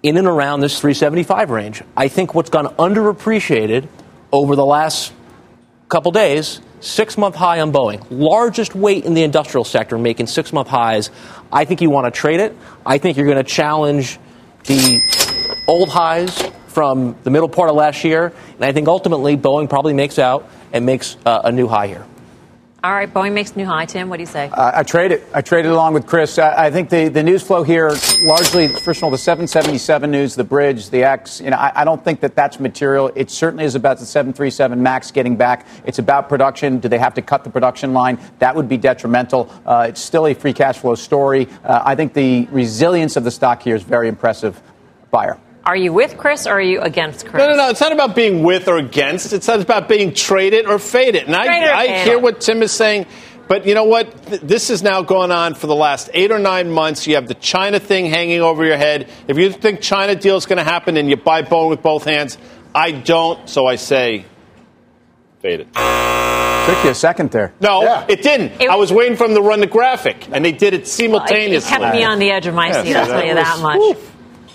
in 0.05 0.17
and 0.17 0.27
around 0.27 0.59
this 0.59 0.79
375 0.79 1.49
range. 1.49 1.81
I 1.97 2.09
think 2.09 2.35
what's 2.35 2.51
gone 2.51 2.67
underappreciated 2.75 3.87
over 4.31 4.55
the 4.55 4.65
last 4.65 5.11
couple 5.89 6.11
days, 6.11 6.61
six 6.79 7.17
month 7.17 7.33
high 7.33 7.59
on 7.59 7.71
Boeing, 7.71 8.05
largest 8.11 8.75
weight 8.75 9.03
in 9.03 9.15
the 9.15 9.23
industrial 9.23 9.63
sector, 9.63 9.97
making 9.97 10.27
six 10.27 10.53
month 10.53 10.67
highs. 10.67 11.09
I 11.51 11.65
think 11.65 11.81
you 11.81 11.89
want 11.89 12.05
to 12.05 12.11
trade 12.11 12.39
it. 12.39 12.55
I 12.85 12.99
think 12.99 13.17
you're 13.17 13.25
going 13.25 13.43
to 13.43 13.51
challenge 13.51 14.19
the 14.65 15.01
old 15.67 15.89
highs 15.89 16.39
from 16.67 17.15
the 17.23 17.31
middle 17.31 17.49
part 17.49 17.71
of 17.71 17.75
last 17.75 18.03
year, 18.03 18.31
and 18.57 18.63
I 18.63 18.73
think 18.73 18.87
ultimately 18.87 19.35
Boeing 19.35 19.67
probably 19.67 19.93
makes 19.93 20.19
out 20.19 20.47
and 20.71 20.85
makes 20.85 21.17
uh, 21.25 21.41
a 21.45 21.51
new 21.51 21.67
high 21.67 21.87
here. 21.87 22.05
All 22.85 22.93
right, 22.93 23.11
Boeing 23.11 23.33
makes 23.33 23.55
new 23.55 23.65
high. 23.65 23.85
Tim, 23.87 24.09
what 24.09 24.17
do 24.17 24.21
you 24.21 24.27
say? 24.27 24.47
Uh, 24.53 24.73
I 24.75 24.83
trade 24.83 25.11
it. 25.11 25.23
I 25.33 25.41
traded 25.41 25.71
along 25.71 25.95
with 25.95 26.05
Chris. 26.05 26.37
I, 26.37 26.67
I 26.67 26.69
think 26.69 26.91
the, 26.91 27.07
the 27.07 27.23
news 27.23 27.41
flow 27.41 27.63
here, 27.63 27.91
largely, 28.21 28.67
first 28.67 28.99
of 28.99 29.05
all, 29.05 29.09
the 29.09 29.17
777 29.17 30.11
news, 30.11 30.35
the 30.35 30.43
bridge, 30.43 30.91
the 30.91 31.03
X, 31.03 31.41
you 31.41 31.49
know, 31.49 31.57
I, 31.57 31.81
I 31.81 31.83
don't 31.83 32.03
think 32.03 32.19
that 32.19 32.35
that's 32.35 32.59
material. 32.59 33.11
It 33.15 33.31
certainly 33.31 33.65
is 33.65 33.73
about 33.73 33.97
the 33.97 34.05
737 34.05 34.83
MAX 34.83 35.09
getting 35.09 35.35
back. 35.35 35.65
It's 35.83 35.97
about 35.97 36.29
production. 36.29 36.77
Do 36.77 36.87
they 36.87 36.99
have 36.99 37.15
to 37.15 37.23
cut 37.23 37.43
the 37.43 37.49
production 37.49 37.91
line? 37.91 38.19
That 38.37 38.55
would 38.55 38.69
be 38.69 38.77
detrimental. 38.77 39.51
Uh, 39.65 39.87
it's 39.89 40.01
still 40.01 40.27
a 40.27 40.35
free 40.35 40.53
cash 40.53 40.77
flow 40.77 40.93
story. 40.93 41.47
Uh, 41.63 41.81
I 41.83 41.95
think 41.95 42.13
the 42.13 42.47
resilience 42.51 43.15
of 43.15 43.23
the 43.23 43.31
stock 43.31 43.63
here 43.63 43.75
is 43.75 43.81
very 43.81 44.07
impressive. 44.07 44.61
Buyer. 45.09 45.39
Are 45.65 45.75
you 45.75 45.93
with 45.93 46.15
Chris 46.17 46.45
or 46.45 46.51
are 46.51 46.61
you 46.61 46.79
against 46.81 47.25
Chris? 47.25 47.39
No, 47.41 47.49
no, 47.49 47.55
no. 47.55 47.69
It's 47.69 47.81
not 47.81 47.91
about 47.91 48.15
being 48.15 48.43
with 48.43 48.67
or 48.67 48.77
against. 48.77 49.33
It's 49.33 49.47
not 49.47 49.61
about 49.61 49.89
being 49.89 50.13
traded 50.13 50.67
or 50.67 50.77
faded. 50.77 51.23
And 51.23 51.33
Traded 51.33 51.69
I, 51.69 51.81
I 52.01 52.03
hear 52.03 52.19
what 52.19 52.39
Tim 52.39 52.61
is 52.61 52.71
saying. 52.71 53.07
But 53.47 53.65
you 53.65 53.73
know 53.73 53.83
what? 53.85 54.11
This 54.25 54.67
has 54.69 54.83
now 54.83 55.01
gone 55.01 55.31
on 55.31 55.55
for 55.55 55.65
the 55.65 55.75
last 55.75 56.09
eight 56.13 56.31
or 56.31 56.37
nine 56.37 56.69
months. 56.69 57.07
You 57.07 57.15
have 57.15 57.27
the 57.27 57.33
China 57.35 57.79
thing 57.79 58.05
hanging 58.05 58.41
over 58.41 58.63
your 58.63 58.77
head. 58.77 59.09
If 59.27 59.37
you 59.37 59.51
think 59.51 59.81
China 59.81 60.13
deal 60.15 60.35
is 60.37 60.45
going 60.45 60.57
to 60.57 60.63
happen 60.63 60.97
and 60.97 61.09
you 61.09 61.15
buy 61.15 61.41
bone 61.41 61.69
with 61.71 61.81
both 61.81 62.03
hands, 62.03 62.37
I 62.75 62.91
don't. 62.91 63.47
So 63.49 63.65
I 63.65 63.75
say, 63.77 64.25
fade 65.41 65.61
it. 65.61 65.67
Took 65.73 66.83
you 66.83 66.89
a 66.91 66.95
second 66.95 67.31
there. 67.31 67.53
No, 67.59 67.81
Yeah. 67.83 68.05
it 68.07 68.21
didn't. 68.21 68.61
It- 68.61 68.69
I 68.69 68.75
was 68.75 68.91
waiting 68.93 69.15
for 69.17 69.27
them 69.27 69.35
to 69.35 69.41
run 69.41 69.59
the 69.61 69.67
graphic, 69.67 70.27
and 70.31 70.43
they 70.45 70.51
did 70.51 70.73
it 70.75 70.87
simultaneously. 70.87 71.55
It 71.57 71.61
simultaneously. 71.61 71.85
kept 71.89 71.95
me 71.95 72.03
on 72.03 72.19
the 72.19 72.31
edge 72.31 72.45
of 72.47 72.53
my 72.55 72.67
Yeah, 72.67 72.83
seat, 72.83 72.93
so 72.93 72.99
I'll 72.99 73.05
tell 73.07 73.15
that 73.17 73.27
you 73.27 73.33
that 73.35 73.59
much. 73.61 73.77
was- 73.77 73.97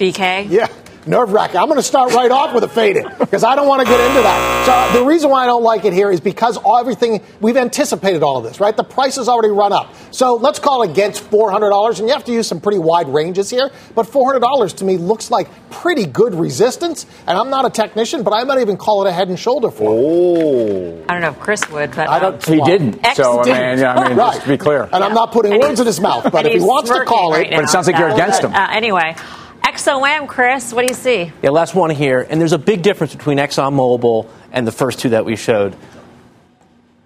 BK? 0.01 0.47
Yeah. 0.49 0.67
Nerve 1.07 1.33
wracking. 1.33 1.57
I'm 1.57 1.67
going 1.67 1.79
to 1.79 1.83
start 1.83 2.13
right 2.13 2.31
off 2.31 2.55
with 2.55 2.63
a 2.63 2.69
faded 2.69 3.07
because 3.19 3.43
I 3.43 3.55
don't 3.57 3.67
want 3.67 3.81
to 3.81 3.87
get 3.87 3.99
into 4.01 4.21
that. 4.21 4.91
So 4.93 4.99
the 4.99 5.07
reason 5.07 5.31
why 5.31 5.45
I 5.45 5.47
don't 5.47 5.63
like 5.63 5.87
it 5.87 5.95
here 5.95 6.11
is 6.11 6.21
because 6.21 6.59
everything 6.79 7.23
we've 7.41 7.57
anticipated 7.57 8.23
all 8.23 8.37
of 8.37 8.45
this, 8.45 8.61
right? 8.61 8.77
The 8.77 8.85
price 8.85 9.17
has 9.17 9.27
already 9.27 9.49
run 9.49 9.73
up. 9.73 9.95
So 10.11 10.35
let's 10.35 10.59
call 10.59 10.83
it 10.83 10.91
against 10.91 11.31
$400, 11.31 11.99
and 11.99 12.09
you 12.09 12.13
have 12.13 12.25
to 12.25 12.33
use 12.33 12.47
some 12.47 12.61
pretty 12.61 12.79
wide 12.79 13.09
ranges 13.09 13.49
here. 13.49 13.71
But 13.95 14.07
$400 14.07 14.77
to 14.77 14.85
me 14.85 14.99
looks 14.99 15.31
like 15.31 15.49
pretty 15.71 16.05
good 16.05 16.35
resistance. 16.35 17.07
And 17.27 17.39
I'm 17.39 17.49
not 17.49 17.65
a 17.65 17.71
technician, 17.71 18.23
but 18.23 18.33
I 18.33 18.45
might 18.45 18.61
even 18.61 18.77
call 18.77 19.07
it 19.07 19.09
a 19.09 19.13
head 19.13 19.29
and 19.29 19.39
shoulder 19.39 19.71
for. 19.71 19.91
Oh. 19.91 21.05
I 21.09 21.13
don't 21.15 21.23
know 21.23 21.31
if 21.31 21.41
Chris 21.41 21.67
would, 21.71 21.91
but 21.93 22.09
I 22.09 22.17
um, 22.17 22.33
don't. 22.33 22.45
He 22.47 22.59
well, 22.59 22.67
didn't. 22.67 23.05
X 23.05 23.17
so, 23.17 23.41
I 23.41 23.45
didn't. 23.45 23.71
mean, 23.71 23.79
yeah, 23.79 23.95
I 23.95 24.09
mean, 24.09 24.17
just 24.17 24.43
to 24.43 24.49
be 24.49 24.59
clear. 24.59 24.89
And 25.01 25.05
I'm 25.05 25.15
not 25.15 25.33
putting 25.33 25.53
And 25.53 25.63
words 25.63 25.81
in 25.81 25.87
his 25.87 26.01
mouth, 26.01 26.31
but 26.31 26.47
if 26.47 26.53
he 26.53 26.61
wants 26.61 26.91
to 26.91 27.05
call 27.05 27.33
right 27.33 27.47
it, 27.47 27.51
now 27.51 27.57
But 27.59 27.65
it 27.65 27.69
sounds 27.69 27.87
like 27.87 27.97
you're 27.97 28.11
against 28.11 28.43
him. 28.43 28.53
Uh, 28.53 28.69
anyway, 28.71 29.15
XOM, 29.63 30.27
Chris, 30.29 30.73
what 30.73 30.87
do 30.87 30.93
you 30.93 30.99
see? 30.99 31.33
Yeah, 31.43 31.51
last 31.51 31.75
one 31.75 31.91
here. 31.91 32.27
And 32.29 32.41
there's 32.41 32.53
a 32.53 32.59
big 32.59 32.83
difference 32.83 33.15
between 33.15 33.39
ExxonMobil 33.39 34.29
and 34.53 34.67
the 34.67 34.73
first 34.73 34.99
two 34.99 35.11
that 35.11 35.25
we 35.25 35.37
showed. 35.37 35.77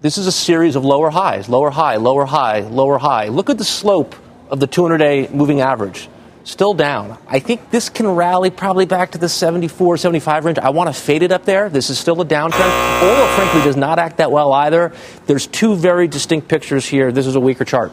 This 0.01 0.17
is 0.17 0.27
a 0.27 0.31
series 0.31 0.75
of 0.75 0.85
lower 0.85 1.09
highs, 1.09 1.49
lower 1.49 1.69
high, 1.69 1.95
lower 1.97 2.25
high, 2.25 2.59
lower 2.59 2.97
high. 2.97 3.27
Look 3.27 3.49
at 3.49 3.57
the 3.57 3.63
slope 3.63 4.15
of 4.49 4.59
the 4.59 4.67
200 4.67 4.97
day 4.97 5.27
moving 5.31 5.61
average. 5.61 6.09
Still 6.43 6.75
down. 6.75 7.17
I 7.27 7.39
think 7.39 7.71
this 7.71 7.89
can 7.89 8.07
rally 8.07 8.51
probably 8.51 8.85
back 8.85 9.11
to 9.11 9.17
the 9.17 9.27
74, 9.27 9.97
75 9.97 10.45
range. 10.45 10.59
I 10.59 10.69
want 10.69 10.93
to 10.93 11.01
fade 11.01 11.23
it 11.23 11.31
up 11.31 11.43
there. 11.43 11.69
This 11.69 11.89
is 11.89 11.97
still 11.97 12.21
a 12.21 12.25
downtrend. 12.25 13.01
Oil, 13.01 13.27
frankly, 13.35 13.63
does 13.63 13.75
not 13.75 13.97
act 13.97 14.17
that 14.17 14.31
well 14.31 14.53
either. 14.53 14.93
There's 15.25 15.47
two 15.47 15.75
very 15.75 16.07
distinct 16.07 16.47
pictures 16.47 16.85
here. 16.85 17.11
This 17.11 17.25
is 17.25 17.35
a 17.35 17.39
weaker 17.39 17.65
chart. 17.65 17.91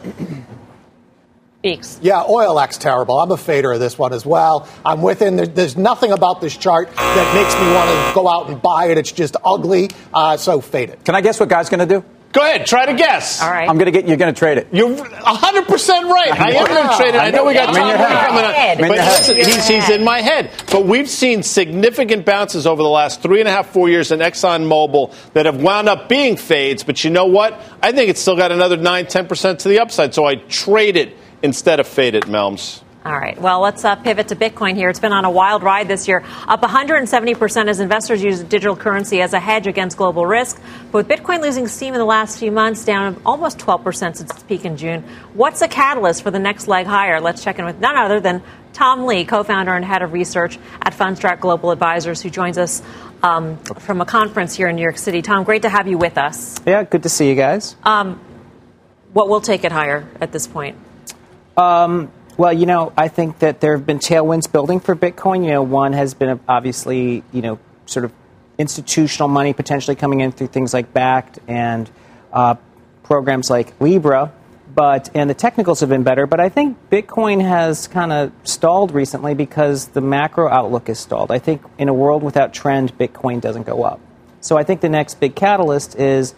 Beeks. 1.63 1.97
Yeah, 2.01 2.25
oil 2.27 2.59
acts 2.59 2.77
terrible. 2.77 3.17
I'm 3.17 3.31
a 3.31 3.37
fader 3.37 3.71
of 3.71 3.79
this 3.79 3.97
one 3.97 4.11
as 4.11 4.25
well. 4.25 4.67
I'm 4.83 5.01
within. 5.01 5.37
There, 5.37 5.47
there's 5.47 5.77
nothing 5.77 6.11
about 6.11 6.41
this 6.41 6.57
chart 6.57 6.93
that 6.93 7.33
makes 7.33 7.55
me 7.55 7.73
want 7.73 7.89
to 7.89 8.13
go 8.13 8.27
out 8.27 8.49
and 8.49 8.61
buy 8.61 8.87
it. 8.87 8.97
It's 8.97 9.13
just 9.13 9.37
ugly. 9.45 9.89
Uh, 10.13 10.35
so 10.35 10.59
fade 10.59 10.89
it. 10.89 11.05
Can 11.05 11.15
I 11.15 11.21
guess 11.21 11.39
what 11.39 11.47
Guy's 11.47 11.69
going 11.69 11.87
to 11.87 12.01
do? 12.01 12.03
Go 12.33 12.41
ahead, 12.41 12.65
try 12.65 12.87
to 12.87 12.95
guess. 12.95 13.41
All 13.41 13.49
right. 13.49 13.69
I'm 13.69 13.77
going 13.77 13.85
to 13.85 13.91
get. 13.91 14.09
You're 14.09 14.17
going 14.17 14.33
to 14.33 14.37
trade 14.37 14.57
it. 14.57 14.67
You're 14.73 14.89
100% 14.89 16.09
right. 16.09 16.37
I 16.37 16.51
am 16.51 16.65
going 16.67 16.89
to 16.89 16.97
trade 16.97 17.15
it. 17.15 17.19
I 17.19 17.29
know 17.29 17.45
we 17.45 17.53
got 17.53 17.69
I'm 17.69 17.75
in 17.75 17.81
Tom 17.81 17.89
your 17.89 17.97
coming 17.97 18.43
I'm 18.43 18.79
in 18.79 18.81
up. 18.81 18.97
But 18.97 18.97
listen, 18.97 19.35
he's, 19.37 19.67
he's 19.67 19.89
in 19.89 20.03
my 20.03 20.19
head. 20.19 20.51
But 20.69 20.85
we've 20.85 21.07
seen 21.07 21.43
significant 21.43 22.25
bounces 22.25 22.67
over 22.67 22.83
the 22.83 22.89
last 22.89 23.21
three 23.21 23.39
and 23.39 23.47
a 23.47 23.51
half, 23.51 23.69
four 23.69 23.87
years 23.87 24.11
in 24.11 24.19
ExxonMobil 24.19 25.31
that 25.33 25.45
have 25.45 25.61
wound 25.61 25.87
up 25.87 26.09
being 26.09 26.35
fades. 26.35 26.83
But 26.83 27.05
you 27.05 27.09
know 27.11 27.27
what? 27.27 27.57
I 27.81 27.93
think 27.93 28.09
it's 28.09 28.19
still 28.19 28.35
got 28.35 28.51
another 28.51 28.75
9, 28.75 29.05
10% 29.05 29.59
to 29.59 29.69
the 29.69 29.79
upside. 29.79 30.13
So 30.13 30.25
I 30.25 30.35
trade 30.35 30.97
it 30.97 31.15
instead 31.43 31.79
of 31.79 31.87
fade 31.87 32.15
it, 32.15 32.23
Melms. 32.23 32.81
All 33.05 33.11
right. 33.11 33.39
Well, 33.39 33.59
let's 33.59 33.83
uh, 33.83 33.97
pivot 33.97 34.29
to 34.29 34.35
Bitcoin 34.35 34.75
here. 34.75 34.89
It's 34.89 35.01
been 35.01 35.11
on 35.11 35.25
a 35.25 35.29
wild 35.29 35.61
ride 35.61 35.89
this 35.89 36.07
year, 36.07 36.23
up 36.47 36.61
170% 36.61 37.67
as 37.67 37.81
investors 37.81 38.23
use 38.23 38.41
digital 38.43 38.77
currency 38.77 39.21
as 39.21 39.33
a 39.33 39.41
hedge 39.41 39.67
against 39.67 39.97
global 39.97 40.25
risk. 40.25 40.61
But 40.89 41.05
with 41.05 41.07
Bitcoin 41.09 41.41
losing 41.41 41.67
steam 41.67 41.93
in 41.93 41.99
the 41.99 42.05
last 42.05 42.39
few 42.39 42.49
months, 42.49 42.85
down 42.85 43.21
almost 43.25 43.59
12% 43.59 43.93
since 43.93 44.21
its 44.21 44.43
peak 44.43 44.63
in 44.63 44.77
June, 44.77 45.03
what's 45.33 45.61
a 45.61 45.67
catalyst 45.67 46.23
for 46.23 46.31
the 46.31 46.39
next 46.39 46.69
leg 46.69 46.85
higher? 46.85 47.19
Let's 47.19 47.43
check 47.43 47.59
in 47.59 47.65
with 47.65 47.77
none 47.77 47.97
other 47.97 48.21
than 48.21 48.41
Tom 48.71 49.05
Lee, 49.05 49.25
co 49.25 49.43
founder 49.43 49.73
and 49.73 49.83
head 49.83 50.01
of 50.01 50.13
research 50.13 50.57
at 50.81 50.93
Fundstrat 50.93 51.41
Global 51.41 51.71
Advisors, 51.71 52.21
who 52.21 52.29
joins 52.29 52.57
us 52.57 52.81
um, 53.21 53.57
from 53.57 53.99
a 53.99 54.05
conference 54.05 54.55
here 54.55 54.69
in 54.69 54.77
New 54.77 54.81
York 54.81 54.97
City. 54.97 55.21
Tom, 55.21 55.43
great 55.43 55.63
to 55.63 55.69
have 55.69 55.89
you 55.89 55.97
with 55.97 56.17
us. 56.17 56.55
Yeah, 56.65 56.83
good 56.83 57.03
to 57.03 57.09
see 57.09 57.27
you 57.27 57.35
guys. 57.35 57.75
Um, 57.83 58.21
what 59.11 59.27
will 59.27 59.41
take 59.41 59.65
it 59.65 59.73
higher 59.73 60.07
at 60.21 60.31
this 60.31 60.47
point? 60.47 60.77
Um, 61.57 62.11
well, 62.37 62.53
you 62.53 62.65
know, 62.65 62.91
I 62.97 63.09
think 63.09 63.39
that 63.39 63.61
there 63.61 63.77
have 63.77 63.85
been 63.85 63.99
tailwinds 63.99 64.51
building 64.51 64.79
for 64.79 64.95
Bitcoin. 64.95 65.43
You 65.43 65.51
know, 65.51 65.61
one 65.63 65.93
has 65.93 66.13
been 66.13 66.39
obviously, 66.47 67.23
you 67.31 67.41
know, 67.41 67.59
sort 67.85 68.05
of 68.05 68.11
institutional 68.57 69.29
money 69.29 69.53
potentially 69.53 69.95
coming 69.95 70.21
in 70.21 70.31
through 70.31 70.47
things 70.47 70.73
like 70.73 70.93
Bakkt 70.93 71.39
and 71.47 71.89
uh, 72.31 72.55
programs 73.03 73.49
like 73.49 73.79
Libra. 73.79 74.31
But 74.73 75.11
and 75.13 75.29
the 75.29 75.35
technicals 75.35 75.81
have 75.81 75.89
been 75.89 76.01
better. 76.01 76.25
But 76.25 76.39
I 76.39 76.49
think 76.49 76.77
Bitcoin 76.89 77.41
has 77.41 77.87
kind 77.87 78.11
of 78.11 78.31
stalled 78.43 78.91
recently 78.91 79.35
because 79.35 79.89
the 79.89 80.01
macro 80.01 80.49
outlook 80.49 80.89
is 80.89 80.99
stalled. 80.99 81.29
I 81.29 81.37
think 81.37 81.61
in 81.77 81.89
a 81.89 81.93
world 81.93 82.23
without 82.23 82.53
trend, 82.53 82.97
Bitcoin 82.97 83.39
doesn't 83.39 83.67
go 83.67 83.83
up. 83.83 83.99
So 84.41 84.57
I 84.57 84.63
think 84.63 84.81
the 84.81 84.89
next 84.89 85.19
big 85.19 85.35
catalyst 85.35 85.95
is 85.95 86.33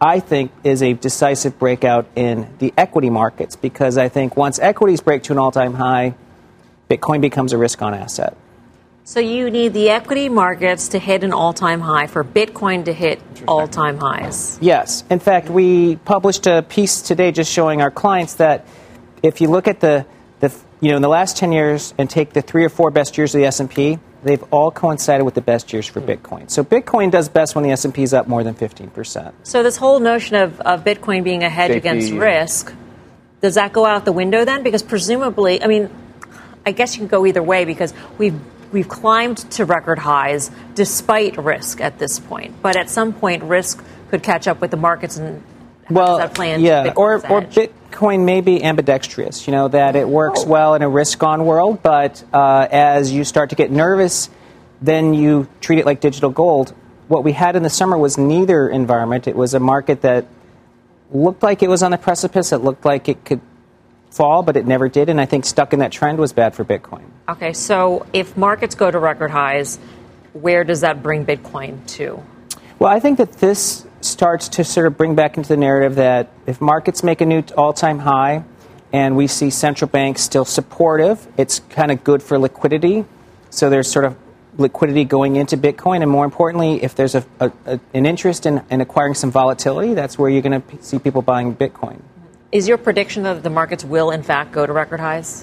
I 0.00 0.20
think, 0.20 0.50
is 0.64 0.82
a 0.82 0.94
decisive 0.94 1.58
breakout 1.58 2.06
in 2.16 2.48
the 2.58 2.72
equity 2.76 3.10
markets 3.10 3.54
because 3.56 3.98
I 3.98 4.08
think 4.08 4.36
once 4.36 4.58
equities 4.58 5.00
break 5.00 5.24
to 5.24 5.32
an 5.32 5.38
all 5.38 5.52
time 5.52 5.74
high, 5.74 6.14
Bitcoin 6.88 7.20
becomes 7.20 7.52
a 7.52 7.58
risk 7.58 7.82
on 7.82 7.94
asset. 7.94 8.36
So 9.04 9.20
you 9.20 9.50
need 9.50 9.74
the 9.74 9.90
equity 9.90 10.28
markets 10.28 10.88
to 10.88 10.98
hit 10.98 11.24
an 11.24 11.32
all 11.32 11.52
time 11.52 11.80
high 11.80 12.06
for 12.06 12.24
Bitcoin 12.24 12.84
to 12.86 12.92
hit 12.92 13.20
all 13.46 13.66
time 13.68 13.98
highs. 13.98 14.58
Yes. 14.60 15.04
In 15.10 15.18
fact, 15.18 15.48
we 15.50 15.96
published 15.96 16.46
a 16.46 16.62
piece 16.62 17.02
today 17.02 17.32
just 17.32 17.50
showing 17.50 17.82
our 17.82 17.90
clients 17.90 18.34
that 18.34 18.66
if 19.22 19.40
you 19.40 19.48
look 19.48 19.68
at 19.68 19.80
the, 19.80 20.06
the 20.40 20.54
you 20.80 20.90
know, 20.90 20.96
in 20.96 21.02
the 21.02 21.08
last 21.08 21.36
10 21.36 21.52
years 21.52 21.92
and 21.98 22.08
take 22.08 22.32
the 22.32 22.40
three 22.40 22.64
or 22.64 22.68
four 22.68 22.90
best 22.90 23.18
years 23.18 23.34
of 23.34 23.40
the 23.40 23.46
S&P, 23.46 23.98
they've 24.22 24.42
all 24.50 24.70
coincided 24.70 25.24
with 25.24 25.34
the 25.34 25.40
best 25.40 25.72
years 25.72 25.86
for 25.86 26.00
hmm. 26.00 26.10
Bitcoin. 26.10 26.50
So 26.50 26.64
Bitcoin 26.64 27.10
does 27.10 27.28
best 27.28 27.54
when 27.54 27.64
the 27.64 27.70
S&P 27.70 28.02
is 28.02 28.14
up 28.14 28.28
more 28.28 28.44
than 28.44 28.54
15%. 28.54 29.32
So 29.42 29.62
this 29.62 29.76
whole 29.76 30.00
notion 30.00 30.36
of, 30.36 30.60
of 30.60 30.84
Bitcoin 30.84 31.24
being 31.24 31.42
a 31.42 31.48
hedge 31.48 31.72
Safety, 31.72 31.88
against 31.88 32.12
risk, 32.12 32.72
does 33.40 33.54
that 33.54 33.72
go 33.72 33.86
out 33.86 34.04
the 34.04 34.12
window 34.12 34.44
then? 34.44 34.62
Because 34.62 34.82
presumably, 34.82 35.62
I 35.62 35.66
mean, 35.66 35.90
I 36.66 36.72
guess 36.72 36.94
you 36.94 37.00
can 37.00 37.08
go 37.08 37.24
either 37.26 37.42
way 37.42 37.64
because 37.64 37.94
we've 38.18 38.38
we've 38.70 38.88
climbed 38.88 39.38
to 39.38 39.64
record 39.64 39.98
highs 39.98 40.50
despite 40.74 41.36
risk 41.36 41.80
at 41.80 41.98
this 41.98 42.20
point. 42.20 42.62
But 42.62 42.76
at 42.76 42.88
some 42.88 43.12
point, 43.12 43.42
risk 43.42 43.82
could 44.10 44.22
catch 44.22 44.46
up 44.46 44.60
with 44.60 44.70
the 44.70 44.76
markets 44.76 45.16
and 45.16 45.42
well, 45.90 46.30
yeah, 46.58 46.92
or, 46.96 47.14
or 47.14 47.42
Bitcoin 47.42 48.24
may 48.24 48.40
be 48.40 48.62
ambidextrous, 48.62 49.46
you 49.46 49.52
know, 49.52 49.68
that 49.68 49.96
it 49.96 50.08
works 50.08 50.40
oh. 50.44 50.48
well 50.48 50.74
in 50.74 50.82
a 50.82 50.88
risk 50.88 51.22
on 51.22 51.44
world, 51.44 51.82
but 51.82 52.22
uh, 52.32 52.66
as 52.70 53.12
you 53.12 53.24
start 53.24 53.50
to 53.50 53.56
get 53.56 53.70
nervous, 53.70 54.30
then 54.80 55.14
you 55.14 55.48
treat 55.60 55.78
it 55.78 55.86
like 55.86 56.00
digital 56.00 56.30
gold. 56.30 56.74
What 57.08 57.24
we 57.24 57.32
had 57.32 57.56
in 57.56 57.62
the 57.62 57.70
summer 57.70 57.98
was 57.98 58.16
neither 58.16 58.68
environment. 58.68 59.26
It 59.26 59.36
was 59.36 59.54
a 59.54 59.60
market 59.60 60.02
that 60.02 60.26
looked 61.10 61.42
like 61.42 61.62
it 61.62 61.68
was 61.68 61.82
on 61.82 61.90
the 61.90 61.98
precipice, 61.98 62.52
it 62.52 62.58
looked 62.58 62.84
like 62.84 63.08
it 63.08 63.24
could 63.24 63.40
fall, 64.10 64.42
but 64.42 64.56
it 64.56 64.66
never 64.66 64.88
did, 64.88 65.08
and 65.08 65.20
I 65.20 65.26
think 65.26 65.44
stuck 65.44 65.72
in 65.72 65.80
that 65.80 65.92
trend 65.92 66.18
was 66.18 66.32
bad 66.32 66.54
for 66.54 66.64
Bitcoin. 66.64 67.04
Okay, 67.28 67.52
so 67.52 68.06
if 68.12 68.36
markets 68.36 68.74
go 68.74 68.90
to 68.90 68.98
record 68.98 69.30
highs, 69.30 69.78
where 70.32 70.64
does 70.64 70.80
that 70.82 71.02
bring 71.02 71.26
Bitcoin 71.26 71.86
to? 71.88 72.22
Well, 72.78 72.90
I 72.90 73.00
think 73.00 73.18
that 73.18 73.32
this 73.34 73.86
starts 74.00 74.48
to 74.48 74.64
sort 74.64 74.86
of 74.86 74.96
bring 74.96 75.14
back 75.14 75.36
into 75.36 75.48
the 75.48 75.56
narrative 75.56 75.96
that 75.96 76.30
if 76.46 76.60
markets 76.60 77.02
make 77.02 77.20
a 77.20 77.26
new 77.26 77.42
all 77.56 77.72
time 77.72 78.00
high 78.00 78.44
and 78.92 79.16
we 79.16 79.26
see 79.26 79.50
central 79.50 79.88
banks 79.88 80.22
still 80.22 80.44
supportive, 80.44 81.26
it's 81.36 81.60
kind 81.70 81.90
of 81.90 82.02
good 82.02 82.22
for 82.22 82.38
liquidity. 82.38 83.04
So 83.50 83.70
there's 83.70 83.90
sort 83.90 84.04
of 84.04 84.16
liquidity 84.56 85.04
going 85.04 85.36
into 85.36 85.56
Bitcoin. 85.56 86.02
And 86.02 86.10
more 86.10 86.24
importantly, 86.24 86.82
if 86.82 86.94
there's 86.94 87.14
a, 87.14 87.24
a, 87.38 87.52
a, 87.66 87.80
an 87.94 88.06
interest 88.06 88.46
in, 88.46 88.62
in 88.70 88.80
acquiring 88.80 89.14
some 89.14 89.30
volatility, 89.30 89.94
that's 89.94 90.18
where 90.18 90.30
you're 90.30 90.42
going 90.42 90.60
to 90.60 90.82
see 90.82 90.98
people 90.98 91.22
buying 91.22 91.54
Bitcoin. 91.54 92.00
Is 92.52 92.66
your 92.66 92.78
prediction 92.78 93.22
that 93.24 93.42
the 93.42 93.50
markets 93.50 93.84
will, 93.84 94.10
in 94.10 94.22
fact, 94.22 94.50
go 94.52 94.66
to 94.66 94.72
record 94.72 95.00
highs? 95.00 95.42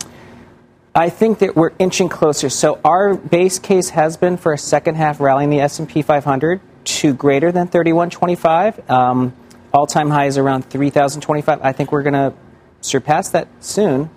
I 0.94 1.10
think 1.10 1.40
that 1.40 1.56
we're 1.56 1.72
inching 1.80 2.10
closer. 2.10 2.50
So 2.50 2.80
our 2.84 3.14
base 3.16 3.60
case 3.60 3.90
has 3.90 4.18
been 4.18 4.36
for 4.36 4.52
a 4.52 4.58
second 4.58 4.96
half 4.96 5.20
rally 5.20 5.44
in 5.44 5.52
the 5.52 5.62
S&P 5.62 6.02
500 6.02 6.60
to 6.88 7.14
greater 7.14 7.52
than 7.52 7.68
3125. 7.68 8.90
Um, 8.90 9.34
All 9.74 9.86
time 9.86 10.10
high 10.10 10.26
is 10.26 10.38
around 10.38 10.64
3025. 10.64 11.60
I 11.62 11.72
think 11.74 11.92
we're 11.92 12.04
going 12.04 12.14
to 12.14 12.34
surpass 12.82 13.30
that 13.30 13.48
soon, 13.60 14.10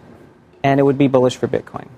and 0.62 0.78
it 0.78 0.84
would 0.84 0.98
be 0.98 1.08
bullish 1.08 1.36
for 1.36 1.48
Bitcoin. 1.48 1.88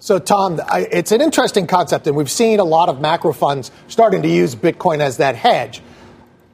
So, 0.00 0.18
Tom, 0.18 0.60
it's 0.72 1.12
an 1.12 1.20
interesting 1.20 1.66
concept, 1.66 2.06
and 2.06 2.16
we've 2.16 2.30
seen 2.30 2.60
a 2.60 2.64
lot 2.64 2.88
of 2.88 3.00
macro 3.00 3.32
funds 3.32 3.70
starting 3.88 4.22
to 4.22 4.28
use 4.28 4.54
Bitcoin 4.54 5.00
as 5.00 5.16
that 5.16 5.34
hedge. 5.34 5.82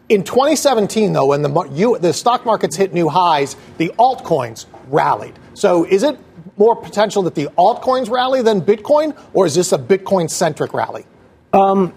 In 0.09 0.23
2017, 0.23 1.13
though, 1.13 1.27
when 1.27 1.43
the, 1.43 1.69
you, 1.73 1.99
the 1.99 2.13
stock 2.13 2.45
markets 2.45 2.77
hit 2.77 2.93
new 2.93 3.09
highs, 3.09 3.57
the 3.79 3.91
altcoins 3.99 4.67
rallied. 4.89 5.35
So, 5.55 5.85
is 5.85 6.03
it 6.03 6.19
more 6.57 6.77
potential 6.77 7.23
that 7.23 7.35
the 7.35 7.47
altcoins 7.59 8.11
rally 8.11 8.43
than 8.43 8.61
Bitcoin, 8.61 9.17
or 9.33 9.47
is 9.47 9.55
this 9.55 9.73
a 9.73 9.79
Bitcoin 9.79 10.31
centric 10.31 10.73
rally? 10.75 11.05
Um, 11.53 11.95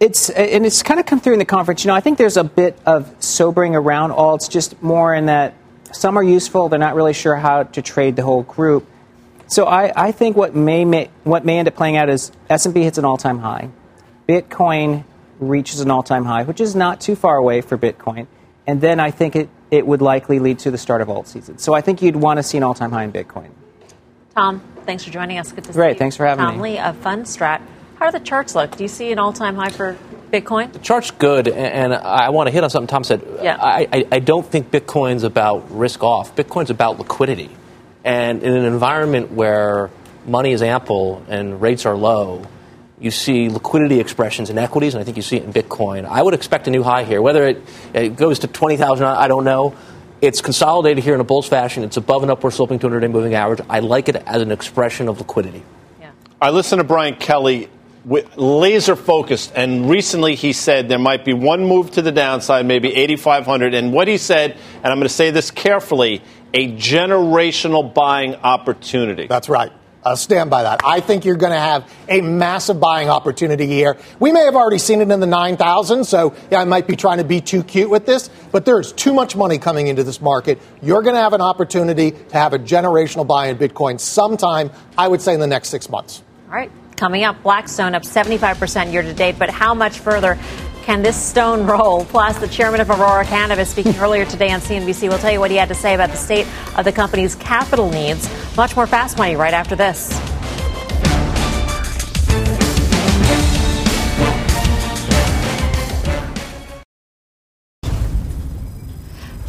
it's 0.00 0.30
and 0.30 0.66
it's 0.66 0.82
kind 0.82 1.00
of 1.00 1.06
come 1.06 1.20
through 1.20 1.34
in 1.34 1.38
the 1.38 1.44
conference. 1.44 1.84
You 1.84 1.88
know, 1.88 1.94
I 1.94 2.00
think 2.00 2.18
there's 2.18 2.36
a 2.36 2.44
bit 2.44 2.78
of 2.84 3.14
sobering 3.22 3.74
around 3.74 4.10
all. 4.10 4.34
It's 4.34 4.48
just 4.48 4.82
more 4.82 5.14
in 5.14 5.26
that 5.26 5.54
some 5.92 6.18
are 6.18 6.22
useful. 6.22 6.68
They're 6.68 6.78
not 6.78 6.94
really 6.94 7.14
sure 7.14 7.36
how 7.36 7.62
to 7.62 7.82
trade 7.82 8.16
the 8.16 8.22
whole 8.22 8.42
group. 8.42 8.86
So 9.48 9.64
I, 9.64 10.08
I 10.08 10.12
think 10.12 10.36
what 10.36 10.54
may, 10.54 10.84
may 10.84 11.10
what 11.24 11.44
may 11.44 11.58
end 11.58 11.68
up 11.68 11.76
playing 11.76 11.96
out 11.96 12.08
is 12.08 12.32
S&P 12.50 12.82
hits 12.82 12.98
an 12.98 13.04
all-time 13.04 13.38
high, 13.38 13.70
Bitcoin 14.28 15.04
reaches 15.38 15.80
an 15.80 15.90
all-time 15.90 16.24
high, 16.24 16.42
which 16.42 16.60
is 16.60 16.74
not 16.74 17.00
too 17.00 17.14
far 17.14 17.36
away 17.36 17.60
for 17.60 17.78
Bitcoin, 17.78 18.26
and 18.66 18.80
then 18.80 18.98
I 18.98 19.10
think 19.12 19.36
it, 19.36 19.48
it 19.70 19.86
would 19.86 20.02
likely 20.02 20.40
lead 20.40 20.58
to 20.60 20.70
the 20.70 20.78
start 20.78 21.00
of 21.00 21.08
alt 21.08 21.28
season. 21.28 21.58
So 21.58 21.74
I 21.74 21.80
think 21.80 22.02
you'd 22.02 22.16
want 22.16 22.38
to 22.38 22.42
see 22.42 22.56
an 22.56 22.64
all-time 22.64 22.90
high 22.90 23.04
in 23.04 23.12
Bitcoin. 23.12 23.50
Tom, 24.34 24.60
thanks 24.84 25.04
for 25.04 25.10
joining 25.10 25.38
us. 25.38 25.52
Good 25.52 25.64
to 25.64 25.72
see 25.72 25.76
Great, 25.76 25.92
you. 25.92 25.98
thanks 25.98 26.16
for 26.16 26.26
having 26.26 26.44
Tom 26.44 26.60
me. 26.60 26.76
Tom 26.76 26.84
Lee 26.84 26.90
of 26.90 26.96
Fundstrat. 27.02 27.62
How 27.98 28.10
do 28.10 28.18
the 28.18 28.24
charts 28.24 28.54
look? 28.54 28.76
Do 28.76 28.84
you 28.84 28.88
see 28.88 29.10
an 29.10 29.18
all-time 29.18 29.56
high 29.56 29.70
for 29.70 29.96
Bitcoin? 30.30 30.72
The 30.72 30.78
chart's 30.80 31.10
good, 31.10 31.48
and 31.48 31.94
I 31.94 32.28
want 32.28 32.48
to 32.48 32.50
hit 32.50 32.62
on 32.62 32.68
something 32.68 32.88
Tom 32.88 33.04
said. 33.04 33.22
Yeah. 33.42 33.56
I, 33.58 33.88
I, 33.90 34.04
I 34.12 34.18
don't 34.18 34.46
think 34.46 34.70
Bitcoin's 34.70 35.22
about 35.22 35.70
risk 35.70 36.02
off. 36.02 36.36
Bitcoin's 36.36 36.70
about 36.70 36.98
liquidity. 36.98 37.50
And 38.04 38.42
in 38.42 38.54
an 38.54 38.64
environment 38.64 39.32
where 39.32 39.90
money 40.26 40.52
is 40.52 40.62
ample 40.62 41.24
and 41.28 41.60
rates 41.60 41.86
are 41.86 41.96
low, 41.96 42.46
you 43.00 43.10
see 43.10 43.48
liquidity 43.48 43.98
expressions 43.98 44.50
in 44.50 44.58
equities, 44.58 44.94
and 44.94 45.00
I 45.00 45.04
think 45.04 45.16
you 45.16 45.22
see 45.22 45.36
it 45.36 45.44
in 45.44 45.52
Bitcoin. 45.52 46.04
I 46.04 46.22
would 46.22 46.34
expect 46.34 46.68
a 46.68 46.70
new 46.70 46.82
high 46.82 47.04
here. 47.04 47.22
Whether 47.22 47.46
it, 47.46 47.62
it 47.94 48.16
goes 48.16 48.40
to 48.40 48.46
20,000, 48.46 49.06
I 49.06 49.28
don't 49.28 49.44
know. 49.44 49.74
It's 50.20 50.40
consolidated 50.40 51.02
here 51.04 51.14
in 51.14 51.20
a 51.20 51.24
bull's 51.24 51.48
fashion. 51.48 51.82
It's 51.82 51.96
above 51.96 52.22
an 52.22 52.30
upward 52.30 52.52
sloping 52.52 52.78
200 52.78 53.00
day 53.00 53.08
moving 53.08 53.34
average. 53.34 53.60
I 53.68 53.80
like 53.80 54.08
it 54.08 54.16
as 54.16 54.40
an 54.40 54.50
expression 54.50 55.08
of 55.08 55.18
liquidity. 55.18 55.62
Yeah. 56.00 56.10
I 56.40 56.50
listen 56.50 56.78
to 56.78 56.84
Brian 56.84 57.16
Kelly 57.16 57.68
laser 58.06 58.96
focused. 58.96 59.52
And 59.54 59.90
recently 59.90 60.34
he 60.34 60.52
said 60.52 60.88
there 60.88 60.98
might 60.98 61.24
be 61.24 61.32
one 61.32 61.64
move 61.64 61.90
to 61.92 62.02
the 62.02 62.12
downside, 62.12 62.66
maybe 62.66 62.94
8,500. 62.94 63.74
And 63.74 63.92
what 63.92 64.08
he 64.08 64.18
said, 64.18 64.56
and 64.76 64.86
I'm 64.86 64.98
going 64.98 65.08
to 65.08 65.14
say 65.14 65.30
this 65.30 65.50
carefully, 65.50 66.22
a 66.54 66.72
generational 66.72 67.92
buying 67.92 68.36
opportunity. 68.36 69.26
That's 69.26 69.48
right. 69.48 69.72
I'll 70.04 70.16
stand 70.16 70.50
by 70.50 70.62
that. 70.62 70.82
I 70.84 71.00
think 71.00 71.24
you're 71.24 71.34
going 71.34 71.52
to 71.52 71.58
have 71.58 71.92
a 72.08 72.20
massive 72.20 72.78
buying 72.78 73.08
opportunity 73.08 73.66
here. 73.66 73.96
We 74.20 74.30
may 74.30 74.44
have 74.44 74.54
already 74.54 74.78
seen 74.78 75.00
it 75.00 75.10
in 75.10 75.18
the 75.18 75.26
9,000, 75.26 76.04
so 76.04 76.32
yeah, 76.48 76.60
I 76.60 76.64
might 76.64 76.86
be 76.86 76.94
trying 76.94 77.18
to 77.18 77.24
be 77.24 77.40
too 77.40 77.64
cute 77.64 77.90
with 77.90 78.06
this, 78.06 78.30
but 78.52 78.64
there's 78.64 78.92
too 78.92 79.12
much 79.12 79.34
money 79.34 79.58
coming 79.58 79.88
into 79.88 80.04
this 80.04 80.20
market. 80.20 80.60
You're 80.80 81.02
going 81.02 81.16
to 81.16 81.20
have 81.20 81.32
an 81.32 81.40
opportunity 81.40 82.12
to 82.12 82.34
have 82.34 82.52
a 82.52 82.58
generational 82.60 83.26
buy 83.26 83.48
in 83.48 83.58
Bitcoin 83.58 83.98
sometime, 83.98 84.70
I 84.96 85.08
would 85.08 85.20
say, 85.20 85.34
in 85.34 85.40
the 85.40 85.48
next 85.48 85.70
six 85.70 85.90
months. 85.90 86.22
All 86.46 86.54
right. 86.54 86.70
Coming 86.96 87.24
up, 87.24 87.42
Blackstone 87.42 87.94
up 87.94 88.04
75% 88.04 88.90
year 88.90 89.02
to 89.02 89.12
date, 89.12 89.38
but 89.38 89.50
how 89.50 89.74
much 89.74 89.98
further 89.98 90.38
can 90.84 91.02
this 91.02 91.14
stone 91.14 91.66
roll? 91.66 92.06
Plus, 92.06 92.38
the 92.38 92.48
chairman 92.48 92.80
of 92.80 92.88
Aurora 92.88 93.24
Cannabis 93.26 93.68
speaking 93.68 93.94
earlier 93.96 94.24
today 94.24 94.50
on 94.50 94.60
CNBC 94.60 95.10
will 95.10 95.18
tell 95.18 95.30
you 95.30 95.38
what 95.38 95.50
he 95.50 95.58
had 95.58 95.68
to 95.68 95.74
say 95.74 95.94
about 95.94 96.10
the 96.10 96.16
state 96.16 96.46
of 96.76 96.86
the 96.86 96.92
company's 96.92 97.34
capital 97.34 97.90
needs. 97.90 98.30
Much 98.56 98.74
more 98.76 98.86
fast 98.86 99.18
money 99.18 99.36
right 99.36 99.52
after 99.52 99.76
this. 99.76 100.08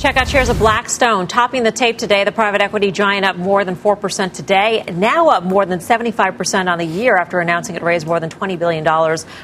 Check 0.08 0.16
out 0.16 0.30
shares 0.30 0.48
of 0.48 0.58
Blackstone 0.58 1.28
topping 1.28 1.64
the 1.64 1.72
tape 1.74 1.98
today. 1.98 2.24
The 2.24 2.32
private 2.32 2.62
equity 2.62 2.94
giant 2.94 3.26
up 3.26 3.36
more 3.36 3.66
than 3.66 3.76
4% 3.76 4.32
today, 4.32 4.86
now 4.90 5.28
up 5.28 5.44
more 5.44 5.66
than 5.66 5.80
75% 5.80 6.72
on 6.72 6.78
the 6.78 6.86
year 6.86 7.18
after 7.18 7.42
announcing 7.42 7.76
it 7.76 7.82
raised 7.82 8.08
more 8.08 8.22
than 8.22 8.30
$20 8.30 8.58
billion 8.58 8.86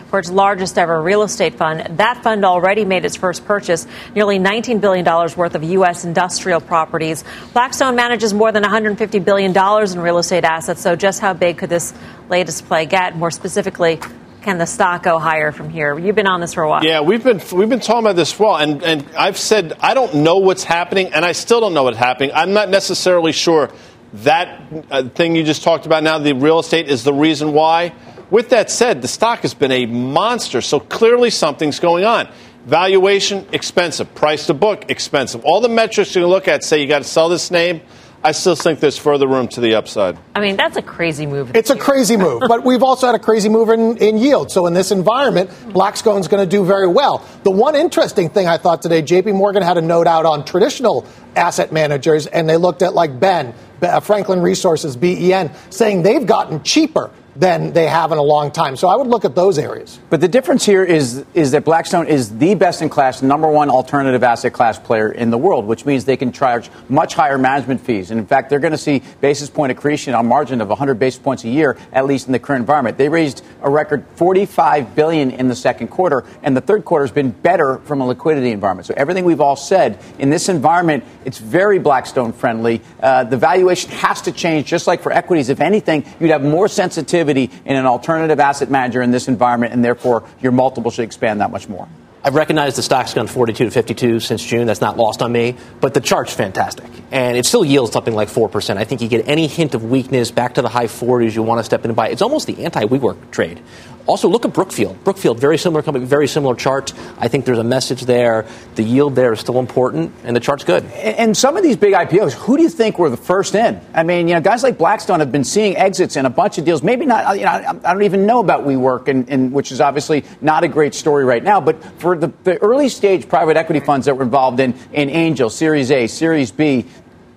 for 0.07 0.19
its 0.19 0.31
largest 0.31 0.77
ever 0.77 1.01
real 1.01 1.23
estate 1.23 1.55
fund. 1.55 1.97
That 1.97 2.23
fund 2.23 2.45
already 2.45 2.85
made 2.85 3.03
its 3.03 3.17
first 3.17 3.43
purchase, 3.43 3.85
nearly 4.15 4.39
$19 4.39 4.79
billion 4.79 5.03
worth 5.03 5.53
of 5.53 5.63
U.S. 5.65 6.05
industrial 6.05 6.61
properties. 6.61 7.25
Blackstone 7.51 7.97
manages 7.97 8.33
more 8.33 8.53
than 8.53 8.63
$150 8.63 9.25
billion 9.25 9.51
in 9.51 9.99
real 9.99 10.17
estate 10.17 10.45
assets. 10.45 10.81
So, 10.81 10.95
just 10.95 11.19
how 11.19 11.33
big 11.33 11.57
could 11.57 11.71
this 11.71 11.93
latest 12.29 12.67
play 12.67 12.85
get? 12.85 13.17
More 13.17 13.31
specifically, 13.31 13.99
can 14.43 14.57
the 14.57 14.65
stock 14.65 15.03
go 15.03 15.17
higher 15.19 15.51
from 15.51 15.69
here? 15.69 15.97
You've 15.97 16.15
been 16.15 16.27
on 16.27 16.41
this 16.41 16.53
for 16.53 16.63
a 16.63 16.69
while. 16.69 16.83
Yeah, 16.83 17.01
we've 17.01 17.23
been 17.23 17.41
we've 17.51 17.69
been 17.69 17.79
talking 17.79 18.05
about 18.05 18.15
this 18.15 18.31
for 18.31 18.43
a 18.43 18.47
while, 18.47 18.61
and 18.61 18.83
and 18.83 19.05
I've 19.17 19.37
said 19.37 19.73
I 19.79 19.93
don't 19.93 20.15
know 20.15 20.37
what's 20.37 20.63
happening, 20.63 21.13
and 21.13 21.25
I 21.25 21.31
still 21.31 21.59
don't 21.59 21.73
know 21.73 21.83
what's 21.83 21.97
happening. 21.97 22.31
I'm 22.33 22.53
not 22.53 22.69
necessarily 22.69 23.31
sure 23.31 23.71
that 24.13 24.61
uh, 24.91 25.03
thing 25.09 25.35
you 25.35 25.43
just 25.43 25.63
talked 25.63 25.85
about 25.85 26.03
now, 26.03 26.19
the 26.19 26.33
real 26.33 26.59
estate, 26.59 26.87
is 26.87 27.03
the 27.03 27.13
reason 27.13 27.53
why. 27.53 27.93
With 28.29 28.49
that 28.49 28.69
said, 28.69 29.01
the 29.01 29.07
stock 29.07 29.39
has 29.39 29.53
been 29.53 29.71
a 29.71 29.85
monster, 29.85 30.61
so 30.61 30.79
clearly 30.79 31.29
something's 31.29 31.79
going 31.79 32.03
on. 32.03 32.29
Valuation 32.65 33.45
expensive, 33.51 34.13
price 34.15 34.47
to 34.47 34.53
book 34.53 34.89
expensive. 34.89 35.43
All 35.45 35.61
the 35.61 35.69
metrics 35.69 36.15
you 36.15 36.25
look 36.27 36.47
at 36.47 36.63
say 36.63 36.81
you 36.81 36.87
got 36.87 36.99
to 36.99 37.07
sell 37.07 37.29
this 37.29 37.51
name 37.51 37.81
I 38.25 38.31
still 38.31 38.55
think 38.55 38.79
there's 38.79 38.97
further 38.97 39.27
room 39.27 39.49
to 39.49 39.61
the 39.61 39.75
upside. 39.75 40.17
I 40.33 40.39
mean, 40.39 40.55
that's 40.55 40.77
a 40.77 40.81
crazy 40.81 41.25
move. 41.25 41.55
It's 41.55 41.69
a 41.69 41.77
crazy 41.77 42.15
move, 42.15 42.43
but 42.47 42.63
we've 42.63 42.81
also 42.81 43.07
had 43.07 43.15
a 43.15 43.19
crazy 43.19 43.49
move 43.49 43.69
in, 43.69 43.97
in 43.97 44.17
yield. 44.17 44.49
So 44.49 44.65
in 44.65 44.73
this 44.73 44.91
environment, 44.91 45.49
Blackstone's 45.73 46.29
going 46.29 46.41
to 46.41 46.49
do 46.49 46.63
very 46.63 46.87
well. 46.87 47.27
The 47.43 47.51
one 47.51 47.75
interesting 47.75 48.29
thing 48.29 48.47
I 48.47 48.57
thought 48.57 48.81
today, 48.81 49.01
JP 49.01 49.35
Morgan 49.35 49.61
had 49.61 49.77
a 49.77 49.81
note 49.81 50.07
out 50.07 50.25
on 50.25 50.45
traditional 50.45 51.05
asset 51.35 51.73
managers, 51.73 52.25
and 52.27 52.47
they 52.47 52.55
looked 52.55 52.81
at 52.81 52.93
like 52.93 53.19
Ben, 53.19 53.53
uh, 53.81 53.99
Franklin 53.99 54.39
Resources, 54.41 54.95
BEN, 54.95 55.51
saying 55.69 56.03
they've 56.03 56.25
gotten 56.25 56.63
cheaper 56.63 57.11
than 57.35 57.73
they 57.73 57.87
have 57.87 58.11
in 58.11 58.17
a 58.17 58.23
long 58.23 58.51
time. 58.51 58.75
So 58.75 58.87
I 58.87 58.95
would 58.95 59.07
look 59.07 59.25
at 59.25 59.35
those 59.35 59.57
areas. 59.57 59.99
But 60.09 60.21
the 60.21 60.27
difference 60.27 60.65
here 60.65 60.83
is 60.83 61.25
is 61.33 61.51
that 61.51 61.65
Blackstone 61.65 62.07
is 62.07 62.37
the 62.37 62.55
best 62.55 62.81
in 62.81 62.89
class, 62.89 63.21
number 63.21 63.49
one 63.49 63.69
alternative 63.69 64.23
asset 64.23 64.53
class 64.53 64.77
player 64.77 65.11
in 65.11 65.31
the 65.31 65.37
world, 65.37 65.65
which 65.65 65.85
means 65.85 66.05
they 66.05 66.17
can 66.17 66.31
charge 66.31 66.69
much 66.89 67.15
higher 67.15 67.37
management 67.37 67.81
fees. 67.81 68.11
And 68.11 68.19
in 68.19 68.25
fact, 68.25 68.49
they're 68.49 68.59
going 68.59 68.71
to 68.71 68.77
see 68.77 69.01
basis 69.21 69.49
point 69.49 69.71
accretion 69.71 70.13
on 70.13 70.27
margin 70.27 70.61
of 70.61 70.69
100 70.69 70.95
basis 70.95 71.19
points 71.19 71.43
a 71.43 71.49
year, 71.49 71.77
at 71.91 72.05
least 72.05 72.27
in 72.27 72.33
the 72.33 72.39
current 72.39 72.61
environment. 72.61 72.97
They 72.97 73.09
raised 73.09 73.43
a 73.61 73.69
record 73.69 74.05
45 74.15 74.95
billion 74.95 75.31
in 75.31 75.47
the 75.47 75.55
second 75.55 75.87
quarter, 75.87 76.23
and 76.43 76.55
the 76.55 76.61
third 76.61 76.85
quarter 76.85 77.03
has 77.03 77.11
been 77.11 77.31
better 77.31 77.79
from 77.79 78.01
a 78.01 78.07
liquidity 78.07 78.51
environment. 78.51 78.85
So 78.85 78.93
everything 78.95 79.25
we've 79.25 79.41
all 79.41 79.55
said 79.55 79.99
in 80.19 80.29
this 80.29 80.49
environment, 80.49 81.03
it's 81.25 81.39
very 81.39 81.79
Blackstone 81.79 82.33
friendly. 82.33 82.81
Uh, 83.01 83.23
the 83.23 83.37
valuation 83.37 83.91
has 83.91 84.21
to 84.23 84.31
change, 84.31 84.67
just 84.67 84.87
like 84.87 85.01
for 85.01 85.11
equities. 85.11 85.49
If 85.49 85.61
anything, 85.61 86.05
you'd 86.19 86.29
have 86.29 86.43
more 86.43 86.67
sensitivity 86.67 87.22
in 87.29 87.75
an 87.75 87.85
alternative 87.85 88.39
asset 88.39 88.69
manager 88.69 89.01
in 89.01 89.11
this 89.11 89.27
environment, 89.27 89.73
and 89.73 89.83
therefore 89.83 90.23
your 90.41 90.51
multiple 90.51 90.91
should 90.91 91.05
expand 91.05 91.41
that 91.41 91.51
much 91.51 91.67
more. 91.67 91.87
I've 92.25 92.35
recognized 92.35 92.77
the 92.77 92.81
stock's 92.81 93.13
gone 93.13 93.27
42 93.27 93.65
to 93.65 93.71
52 93.71 94.21
since 94.21 94.45
June. 94.45 94.65
That's 94.65 94.79
not 94.79 94.95
lost 94.95 95.21
on 95.21 95.29
me. 95.29 95.57
But 95.81 95.93
the 95.93 95.99
chart's 95.99 96.33
fantastic. 96.33 96.89
And 97.11 97.35
it 97.35 97.45
still 97.45 97.65
yields 97.65 97.91
something 97.91 98.15
like 98.15 98.29
4%. 98.29 98.77
I 98.77 98.85
think 98.85 99.01
you 99.01 99.09
get 99.09 99.27
any 99.27 99.45
hint 99.45 99.75
of 99.75 99.83
weakness 99.83 100.31
back 100.31 100.53
to 100.53 100.61
the 100.61 100.69
high 100.69 100.85
40s, 100.85 101.35
you 101.35 101.43
want 101.43 101.59
to 101.59 101.65
step 101.65 101.83
in 101.83 101.89
and 101.91 101.97
buy. 101.97 102.07
It's 102.07 102.21
almost 102.21 102.47
the 102.47 102.63
anti 102.63 102.85
WeWork 102.85 103.31
trade. 103.31 103.61
Also, 104.05 104.27
look 104.27 104.43
at 104.43 104.51
Brookfield. 104.51 105.01
Brookfield, 105.05 105.39
very 105.39 105.57
similar 105.57 105.81
company, 105.81 106.05
very 106.05 106.27
similar 106.27 106.55
chart. 106.55 106.93
I 107.19 107.29
think 107.29 107.45
there's 107.45 107.57
a 107.57 107.63
message 107.63 108.01
there. 108.01 108.45
The 108.75 108.83
yield 108.83 109.15
there 109.15 109.31
is 109.31 109.39
still 109.39 109.59
important, 109.59 110.11
and 110.25 110.35
the 110.35 110.41
chart's 110.41 110.65
good. 110.65 110.83
And 110.85 111.37
some 111.37 111.55
of 111.55 111.63
these 111.63 111.77
big 111.77 111.93
IPOs, 111.93 112.33
who 112.33 112.57
do 112.57 112.63
you 112.63 112.69
think 112.69 112.99
were 112.99 113.09
the 113.09 113.15
first 113.15 113.55
in? 113.55 113.79
I 113.93 114.03
mean, 114.03 114.27
you 114.27 114.33
know, 114.33 114.41
guys 114.41 114.61
like 114.61 114.77
Blackstone 114.77 115.21
have 115.21 115.31
been 115.31 115.45
seeing 115.45 115.77
exits 115.77 116.17
in 116.17 116.25
a 116.25 116.29
bunch 116.29 116.57
of 116.57 116.65
deals. 116.65 116.83
Maybe 116.83 117.05
not. 117.05 117.37
You 117.37 117.45
know, 117.45 117.51
I 117.51 117.93
don't 117.93 118.03
even 118.03 118.25
know 118.25 118.41
about 118.41 118.65
WeWork, 118.65 119.07
and, 119.07 119.29
and 119.29 119.53
which 119.53 119.71
is 119.71 119.79
obviously 119.79 120.25
not 120.41 120.65
a 120.65 120.67
great 120.67 120.93
story 120.93 121.23
right 121.23 121.43
now. 121.43 121.61
But 121.61 121.81
for 121.99 122.17
the, 122.17 122.33
the 122.43 122.57
early 122.57 122.89
stage 122.89 123.29
private 123.29 123.55
equity 123.55 123.79
funds 123.79 124.05
that 124.07 124.17
were 124.17 124.23
involved 124.23 124.59
in 124.59 124.73
in 124.91 125.09
Angel, 125.09 125.49
Series 125.49 125.91
A, 125.91 126.07
Series 126.07 126.51
B. 126.51 126.85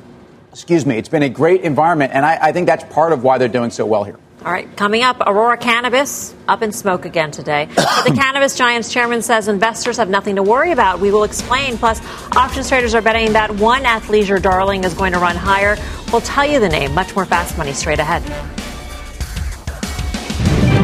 excuse 0.52 0.86
me, 0.86 0.98
it's 0.98 1.10
been 1.10 1.24
a 1.24 1.30
great 1.30 1.62
environment, 1.62 2.12
and 2.14 2.26
I, 2.26 2.38
I 2.42 2.52
think 2.52 2.68
that's 2.68 2.84
part 2.94 3.12
of 3.12 3.24
why 3.24 3.38
they're 3.38 3.48
doing 3.48 3.72
so 3.72 3.86
well 3.86 4.04
here. 4.04 4.18
All 4.46 4.52
right, 4.52 4.68
coming 4.76 5.04
up, 5.04 5.22
Aurora 5.22 5.56
Cannabis 5.56 6.36
up 6.50 6.62
in 6.62 6.74
smoke 6.74 7.06
again 7.06 7.32
today. 7.32 7.70
But 7.78 8.04
the 8.10 8.16
cannabis 8.16 8.58
giant's 8.58 8.92
chairman 8.92 9.22
says 9.22 9.48
investors 9.48 9.96
have 9.98 10.10
nothing 10.10 10.36
to 10.36 10.44
worry 10.44 10.72
about. 10.72 11.00
We 11.00 11.12
will 11.12 11.24
explain. 11.24 11.78
Plus, 11.78 12.02
options 12.36 12.68
traders 12.68 12.94
are 12.94 13.02
betting 13.02 13.34
that 13.34 13.52
one 13.52 13.84
athleisure 13.84 14.42
darling 14.42 14.84
is 14.84 14.94
going 14.94 15.14
to 15.14 15.20
run 15.20 15.38
higher. 15.38 15.78
We'll 16.12 16.22
tell 16.22 16.46
you 16.46 16.60
the 16.60 16.68
name. 16.68 16.94
Much 16.94 17.16
more 17.16 17.26
fast 17.26 17.58
money 17.58 17.72
straight 17.72 18.00
ahead. 18.00 18.63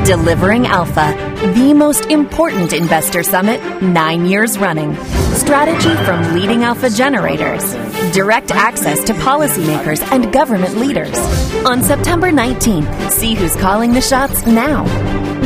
Delivering 0.10 0.66
Alpha, 0.66 1.14
the 1.54 1.72
most 1.72 2.08
important 2.08 2.74
investor 2.74 3.22
summit 3.22 3.62
nine 3.84 4.26
years 4.26 4.58
running. 4.58 4.96
Strategy 5.36 5.94
from 6.04 6.34
leading 6.34 6.64
alpha 6.64 6.90
generators, 6.90 7.74
direct 8.12 8.50
access 8.50 9.04
to 9.04 9.14
policymakers 9.14 10.02
and 10.12 10.34
government 10.34 10.78
leaders. 10.78 11.16
On 11.64 11.84
September 11.84 12.32
19th, 12.32 13.12
see 13.12 13.36
who's 13.36 13.56
calling 13.58 13.94
the 13.94 14.02
shots 14.02 14.48
now. 14.48 14.84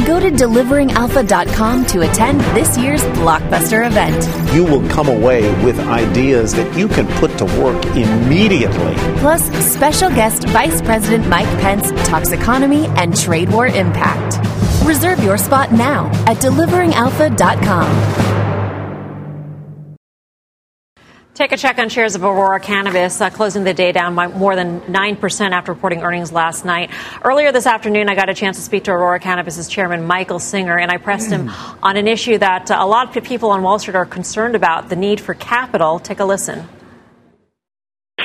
Go 0.06 0.20
to 0.20 0.30
deliveringalpha.com 0.30 1.86
to 1.86 2.02
attend 2.02 2.42
this 2.56 2.78
year's 2.78 3.02
blockbuster 3.18 3.88
event. 3.88 4.54
You 4.54 4.66
will 4.66 4.88
come 4.90 5.08
away 5.08 5.42
with 5.64 5.80
ideas 5.80 6.54
that 6.56 6.78
you 6.78 6.90
can 6.90 7.08
put 7.20 7.38
to 7.38 7.46
work 7.46 7.84
immediately. 7.96 8.96
Plus, 9.20 9.50
special 9.66 10.10
guest 10.10 10.44
Vice 10.50 10.82
President 10.82 11.26
Mike 11.28 11.48
Pence 11.62 11.92
talks 12.08 12.34
economy 12.34 12.88
and 12.98 13.18
trade 13.18 13.50
war 13.50 13.68
impact. 13.68 14.46
Reserve 14.86 15.24
your 15.24 15.38
spot 15.38 15.72
now 15.72 16.08
at 16.28 16.36
deliveringalpha.com. 16.38 18.53
Take 21.36 21.52
a 21.52 21.58
check 21.58 21.80
on 21.80 21.90
shares 21.90 22.14
of 22.14 22.24
Aurora 22.24 22.60
Cannabis, 22.60 23.20
uh, 23.20 23.32
closing 23.32 23.64
the 23.64 23.74
day 23.74 23.92
down 23.92 24.14
by 24.14 24.28
more 24.28 24.56
than 24.56 24.82
9% 24.82 25.50
after 25.50 25.74
reporting 25.74 26.04
earnings 26.04 26.32
last 26.32 26.64
night. 26.64 26.92
Earlier 27.24 27.52
this 27.52 27.66
afternoon, 27.66 28.08
I 28.08 28.14
got 28.14 28.30
a 28.30 28.36
chance 28.36 28.58
to 28.58 28.62
speak 28.62 28.84
to 28.84 28.92
Aurora 28.92 29.20
Cannabis's 29.20 29.68
chairman, 29.68 30.06
Michael 30.06 30.38
Singer, 30.38 30.78
and 30.78 30.92
I 30.92 30.98
pressed 30.98 31.32
him 31.32 31.50
on 31.82 31.98
an 31.98 32.08
issue 32.08 32.38
that 32.38 32.70
uh, 32.70 32.78
a 32.80 32.86
lot 32.86 33.18
of 33.18 33.24
people 33.24 33.50
on 33.50 33.64
Wall 33.64 33.80
Street 33.80 33.96
are 33.96 34.06
concerned 34.06 34.56
about 34.56 34.90
the 34.90 34.96
need 34.96 35.20
for 35.20 35.34
capital. 35.34 35.98
Take 35.98 36.20
a 36.20 36.26
listen 36.26 36.68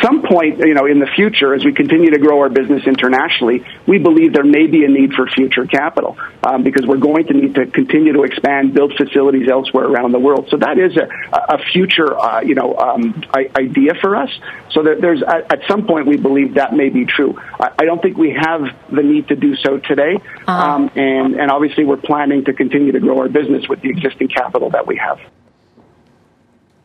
some 0.02 0.22
point, 0.22 0.58
you 0.58 0.74
know, 0.74 0.86
in 0.86 0.98
the 0.98 1.06
future, 1.06 1.54
as 1.54 1.64
we 1.64 1.72
continue 1.72 2.10
to 2.10 2.18
grow 2.18 2.40
our 2.40 2.48
business 2.48 2.86
internationally, 2.86 3.64
we 3.86 3.98
believe 3.98 4.32
there 4.32 4.44
may 4.44 4.66
be 4.66 4.84
a 4.84 4.88
need 4.88 5.12
for 5.12 5.26
future 5.26 5.66
capital 5.66 6.16
um, 6.42 6.62
because 6.62 6.86
we're 6.86 6.98
going 6.98 7.26
to 7.26 7.34
need 7.34 7.54
to 7.54 7.66
continue 7.66 8.12
to 8.12 8.22
expand, 8.22 8.74
build 8.74 8.94
facilities 8.96 9.48
elsewhere 9.48 9.84
around 9.84 10.12
the 10.12 10.18
world. 10.18 10.48
So 10.50 10.56
that 10.58 10.78
is 10.78 10.96
a, 10.96 11.08
a 11.54 11.58
future, 11.72 12.18
uh, 12.18 12.40
you 12.40 12.54
know, 12.54 12.76
um, 12.76 13.22
idea 13.34 13.94
for 14.00 14.16
us. 14.16 14.30
So 14.70 14.82
that 14.82 15.00
there's 15.00 15.22
at 15.22 15.60
some 15.68 15.86
point 15.86 16.06
we 16.06 16.16
believe 16.16 16.54
that 16.54 16.72
may 16.72 16.88
be 16.88 17.04
true. 17.04 17.38
I 17.58 17.84
don't 17.84 18.02
think 18.02 18.16
we 18.16 18.36
have 18.38 18.62
the 18.90 19.02
need 19.02 19.28
to 19.28 19.36
do 19.36 19.56
so 19.56 19.78
today, 19.78 20.16
uh-huh. 20.46 20.52
um, 20.52 20.90
and 20.94 21.34
and 21.34 21.50
obviously 21.50 21.84
we're 21.84 21.96
planning 21.96 22.44
to 22.44 22.52
continue 22.52 22.92
to 22.92 23.00
grow 23.00 23.18
our 23.18 23.28
business 23.28 23.68
with 23.68 23.80
the 23.80 23.88
existing 23.88 24.28
capital 24.28 24.70
that 24.70 24.86
we 24.86 24.96
have. 24.96 25.18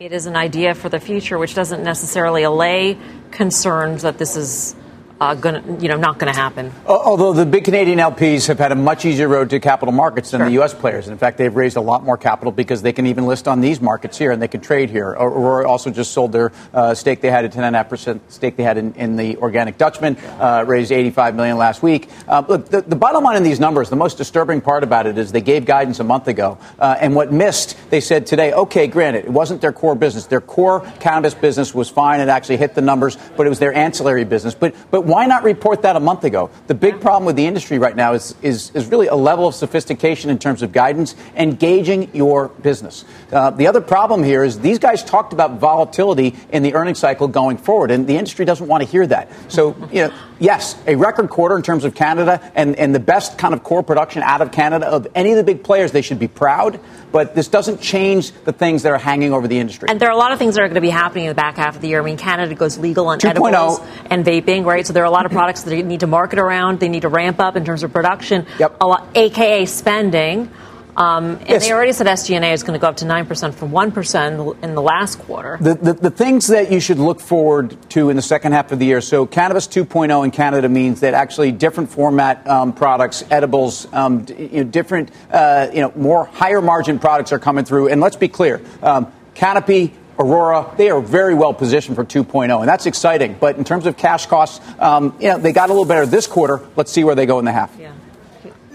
It 0.04 0.12
is 0.12 0.26
an 0.26 0.36
idea 0.36 0.74
for 0.74 0.90
the 0.90 1.00
future, 1.00 1.38
which 1.38 1.54
doesn't 1.54 1.82
necessarily 1.82 2.42
allay 2.42 2.98
concerns 3.30 4.02
that 4.02 4.18
this 4.18 4.36
is 4.36 4.76
uh, 5.20 5.34
going 5.34 5.80
you 5.80 5.88
know, 5.88 5.96
not 5.96 6.18
going 6.18 6.32
to 6.32 6.38
happen. 6.38 6.72
Although 6.86 7.32
the 7.32 7.46
big 7.46 7.64
Canadian 7.64 7.98
LPs 7.98 8.46
have 8.48 8.58
had 8.58 8.72
a 8.72 8.74
much 8.74 9.04
easier 9.04 9.28
road 9.28 9.50
to 9.50 9.60
capital 9.60 9.92
markets 9.92 10.30
than 10.30 10.40
sure. 10.40 10.46
the 10.46 10.52
U.S. 10.54 10.74
players. 10.74 11.08
In 11.08 11.18
fact, 11.18 11.38
they've 11.38 11.54
raised 11.54 11.76
a 11.76 11.80
lot 11.80 12.02
more 12.02 12.16
capital 12.16 12.52
because 12.52 12.82
they 12.82 12.92
can 12.92 13.06
even 13.06 13.26
list 13.26 13.46
on 13.48 13.60
these 13.60 13.80
markets 13.80 14.18
here 14.18 14.32
and 14.32 14.42
they 14.42 14.48
can 14.48 14.60
trade 14.60 14.90
here. 14.90 15.10
Aurora 15.10 15.68
also 15.68 15.90
just 15.90 16.12
sold 16.12 16.32
their 16.32 16.52
uh, 16.72 16.94
stake 16.94 17.20
they 17.20 17.30
had, 17.30 17.44
a 17.44 17.48
10.5% 17.48 18.20
stake 18.28 18.56
they 18.56 18.62
had 18.62 18.78
in, 18.78 18.94
in 18.94 19.16
the 19.16 19.36
Organic 19.38 19.78
Dutchman, 19.78 20.16
uh, 20.38 20.64
raised 20.66 20.92
85 20.92 21.34
million 21.34 21.56
last 21.56 21.82
week. 21.82 22.08
Uh, 22.26 22.42
look, 22.46 22.66
the, 22.66 22.82
the, 22.82 22.96
bottom 22.96 23.24
line 23.24 23.36
in 23.36 23.42
these 23.42 23.60
numbers, 23.60 23.90
the 23.90 23.96
most 23.96 24.16
disturbing 24.16 24.60
part 24.60 24.82
about 24.82 25.06
it 25.06 25.18
is 25.18 25.30
they 25.30 25.40
gave 25.40 25.66
guidance 25.66 26.00
a 26.00 26.04
month 26.04 26.28
ago, 26.28 26.58
uh, 26.78 26.96
and 27.00 27.14
what 27.14 27.32
missed, 27.32 27.76
they 27.90 28.00
said 28.00 28.26
today, 28.26 28.52
okay, 28.52 28.86
granted, 28.86 29.24
it 29.24 29.30
wasn't 29.30 29.60
their 29.60 29.72
core 29.72 29.94
business. 29.94 30.26
Their 30.26 30.40
core 30.40 30.80
cannabis 31.00 31.34
business 31.34 31.74
was 31.74 31.90
fine; 31.90 32.20
it 32.20 32.28
actually 32.28 32.56
hit 32.56 32.74
the 32.74 32.80
numbers, 32.80 33.18
but 33.36 33.46
it 33.46 33.48
was 33.48 33.58
their 33.58 33.74
ancillary 33.74 34.24
business. 34.24 34.54
But 34.54 34.74
but 34.90 35.03
why 35.04 35.26
not 35.26 35.44
report 35.44 35.82
that 35.82 35.96
a 35.96 36.00
month 36.00 36.24
ago. 36.24 36.50
The 36.66 36.74
big 36.74 37.00
problem 37.00 37.24
with 37.24 37.36
the 37.36 37.46
industry 37.46 37.78
right 37.78 37.94
now 37.94 38.14
is, 38.14 38.34
is, 38.42 38.70
is 38.74 38.86
really 38.86 39.06
a 39.06 39.14
level 39.14 39.46
of 39.46 39.54
sophistication 39.54 40.30
in 40.30 40.38
terms 40.38 40.62
of 40.62 40.72
guidance 40.72 41.14
and 41.34 41.58
gauging 41.58 42.14
your 42.14 42.48
business. 42.48 43.04
Uh, 43.32 43.50
the 43.50 43.66
other 43.66 43.80
problem 43.80 44.22
here 44.22 44.44
is 44.44 44.60
these 44.60 44.78
guys 44.78 45.04
talked 45.04 45.32
about 45.32 45.58
volatility 45.58 46.34
in 46.50 46.62
the 46.62 46.74
earnings 46.74 46.98
cycle 46.98 47.28
going 47.28 47.56
forward, 47.56 47.90
and 47.90 48.06
the 48.06 48.16
industry 48.16 48.44
doesn't 48.44 48.66
want 48.66 48.82
to 48.82 48.88
hear 48.88 49.06
that. 49.06 49.30
So, 49.48 49.76
you 49.92 50.08
know, 50.08 50.14
yes, 50.44 50.76
a 50.86 50.94
record 50.94 51.30
quarter 51.30 51.56
in 51.56 51.62
terms 51.62 51.84
of 51.84 51.94
Canada 51.94 52.40
and, 52.54 52.76
and 52.76 52.94
the 52.94 53.00
best 53.00 53.38
kind 53.38 53.54
of 53.54 53.64
core 53.64 53.82
production 53.82 54.22
out 54.22 54.42
of 54.42 54.52
Canada 54.52 54.86
of 54.86 55.08
any 55.14 55.30
of 55.30 55.36
the 55.36 55.42
big 55.42 55.64
players. 55.64 55.90
They 55.90 56.02
should 56.02 56.18
be 56.18 56.28
proud, 56.28 56.78
but 57.10 57.34
this 57.34 57.48
doesn't 57.48 57.80
change 57.80 58.30
the 58.44 58.52
things 58.52 58.82
that 58.82 58.92
are 58.92 58.98
hanging 58.98 59.32
over 59.32 59.48
the 59.48 59.58
industry. 59.58 59.88
And 59.88 59.98
there 59.98 60.08
are 60.08 60.12
a 60.12 60.18
lot 60.18 60.32
of 60.32 60.38
things 60.38 60.54
that 60.54 60.60
are 60.60 60.68
going 60.68 60.74
to 60.74 60.80
be 60.80 60.90
happening 60.90 61.24
in 61.24 61.30
the 61.30 61.34
back 61.34 61.56
half 61.56 61.76
of 61.76 61.80
the 61.80 61.88
year. 61.88 62.00
I 62.00 62.04
mean, 62.04 62.18
Canada 62.18 62.54
goes 62.54 62.78
legal 62.78 63.08
on 63.08 63.18
2.0. 63.18 63.30
edibles 63.30 63.78
oh. 63.80 64.06
and 64.10 64.24
vaping, 64.24 64.64
right? 64.64 64.86
So 64.86 64.92
there 64.92 65.02
are 65.02 65.06
a 65.06 65.10
lot 65.10 65.26
of 65.26 65.32
products 65.32 65.62
that 65.62 65.70
they 65.70 65.82
need 65.82 66.00
to 66.00 66.06
market 66.06 66.38
around. 66.38 66.78
They 66.78 66.88
need 66.88 67.02
to 67.02 67.08
ramp 67.08 67.40
up 67.40 67.56
in 67.56 67.64
terms 67.64 67.82
of 67.82 67.92
production, 67.92 68.46
yep. 68.58 68.76
a 68.80 68.86
lot, 68.86 69.08
aka 69.14 69.64
spending. 69.64 70.50
Um, 70.96 71.36
and 71.40 71.48
Yes. 71.48 71.66
they 71.66 71.72
already 71.72 71.92
said 71.92 72.06
SG&A 72.06 72.52
is 72.52 72.62
going 72.62 72.78
to 72.78 72.80
go 72.80 72.88
up 72.88 72.96
to 72.98 73.04
9% 73.04 73.54
from 73.54 73.70
1% 73.70 74.62
in 74.62 74.74
the 74.74 74.82
last 74.82 75.18
quarter. 75.20 75.58
The, 75.60 75.74
the, 75.74 75.92
the 75.94 76.10
things 76.10 76.46
that 76.48 76.70
you 76.70 76.78
should 76.80 76.98
look 76.98 77.20
forward 77.20 77.76
to 77.90 78.10
in 78.10 78.16
the 78.16 78.22
second 78.22 78.52
half 78.52 78.70
of 78.70 78.78
the 78.78 78.86
year. 78.86 79.00
So, 79.00 79.26
cannabis 79.26 79.66
2.0 79.66 80.24
in 80.24 80.30
Canada 80.30 80.68
means 80.68 81.00
that 81.00 81.14
actually 81.14 81.50
different 81.52 81.90
format 81.90 82.46
um, 82.48 82.72
products, 82.72 83.24
edibles, 83.30 83.92
um, 83.92 84.24
d- 84.24 84.34
you 84.52 84.64
know, 84.64 84.70
different, 84.70 85.10
uh, 85.32 85.68
you 85.72 85.80
know, 85.80 85.92
more 85.96 86.26
higher 86.26 86.60
margin 86.60 86.98
products 86.98 87.32
are 87.32 87.38
coming 87.40 87.64
through. 87.64 87.88
And 87.88 88.00
let's 88.00 88.16
be 88.16 88.28
clear, 88.28 88.60
um, 88.82 89.12
Canopy. 89.34 89.92
Aurora, 90.16 90.72
they 90.76 90.90
are 90.90 91.00
very 91.00 91.34
well 91.34 91.52
positioned 91.52 91.96
for 91.96 92.04
2.0, 92.04 92.60
and 92.60 92.68
that's 92.68 92.86
exciting. 92.86 93.36
But 93.40 93.56
in 93.56 93.64
terms 93.64 93.84
of 93.84 93.96
cash 93.96 94.26
costs, 94.26 94.64
um, 94.78 95.12
you 95.18 95.26
know, 95.26 95.38
they 95.38 95.52
got 95.52 95.70
a 95.70 95.72
little 95.72 95.84
better 95.84 96.06
this 96.06 96.28
quarter. 96.28 96.60
Let's 96.76 96.92
see 96.92 97.02
where 97.02 97.16
they 97.16 97.26
go 97.26 97.40
in 97.40 97.44
the 97.44 97.50
half. 97.50 97.76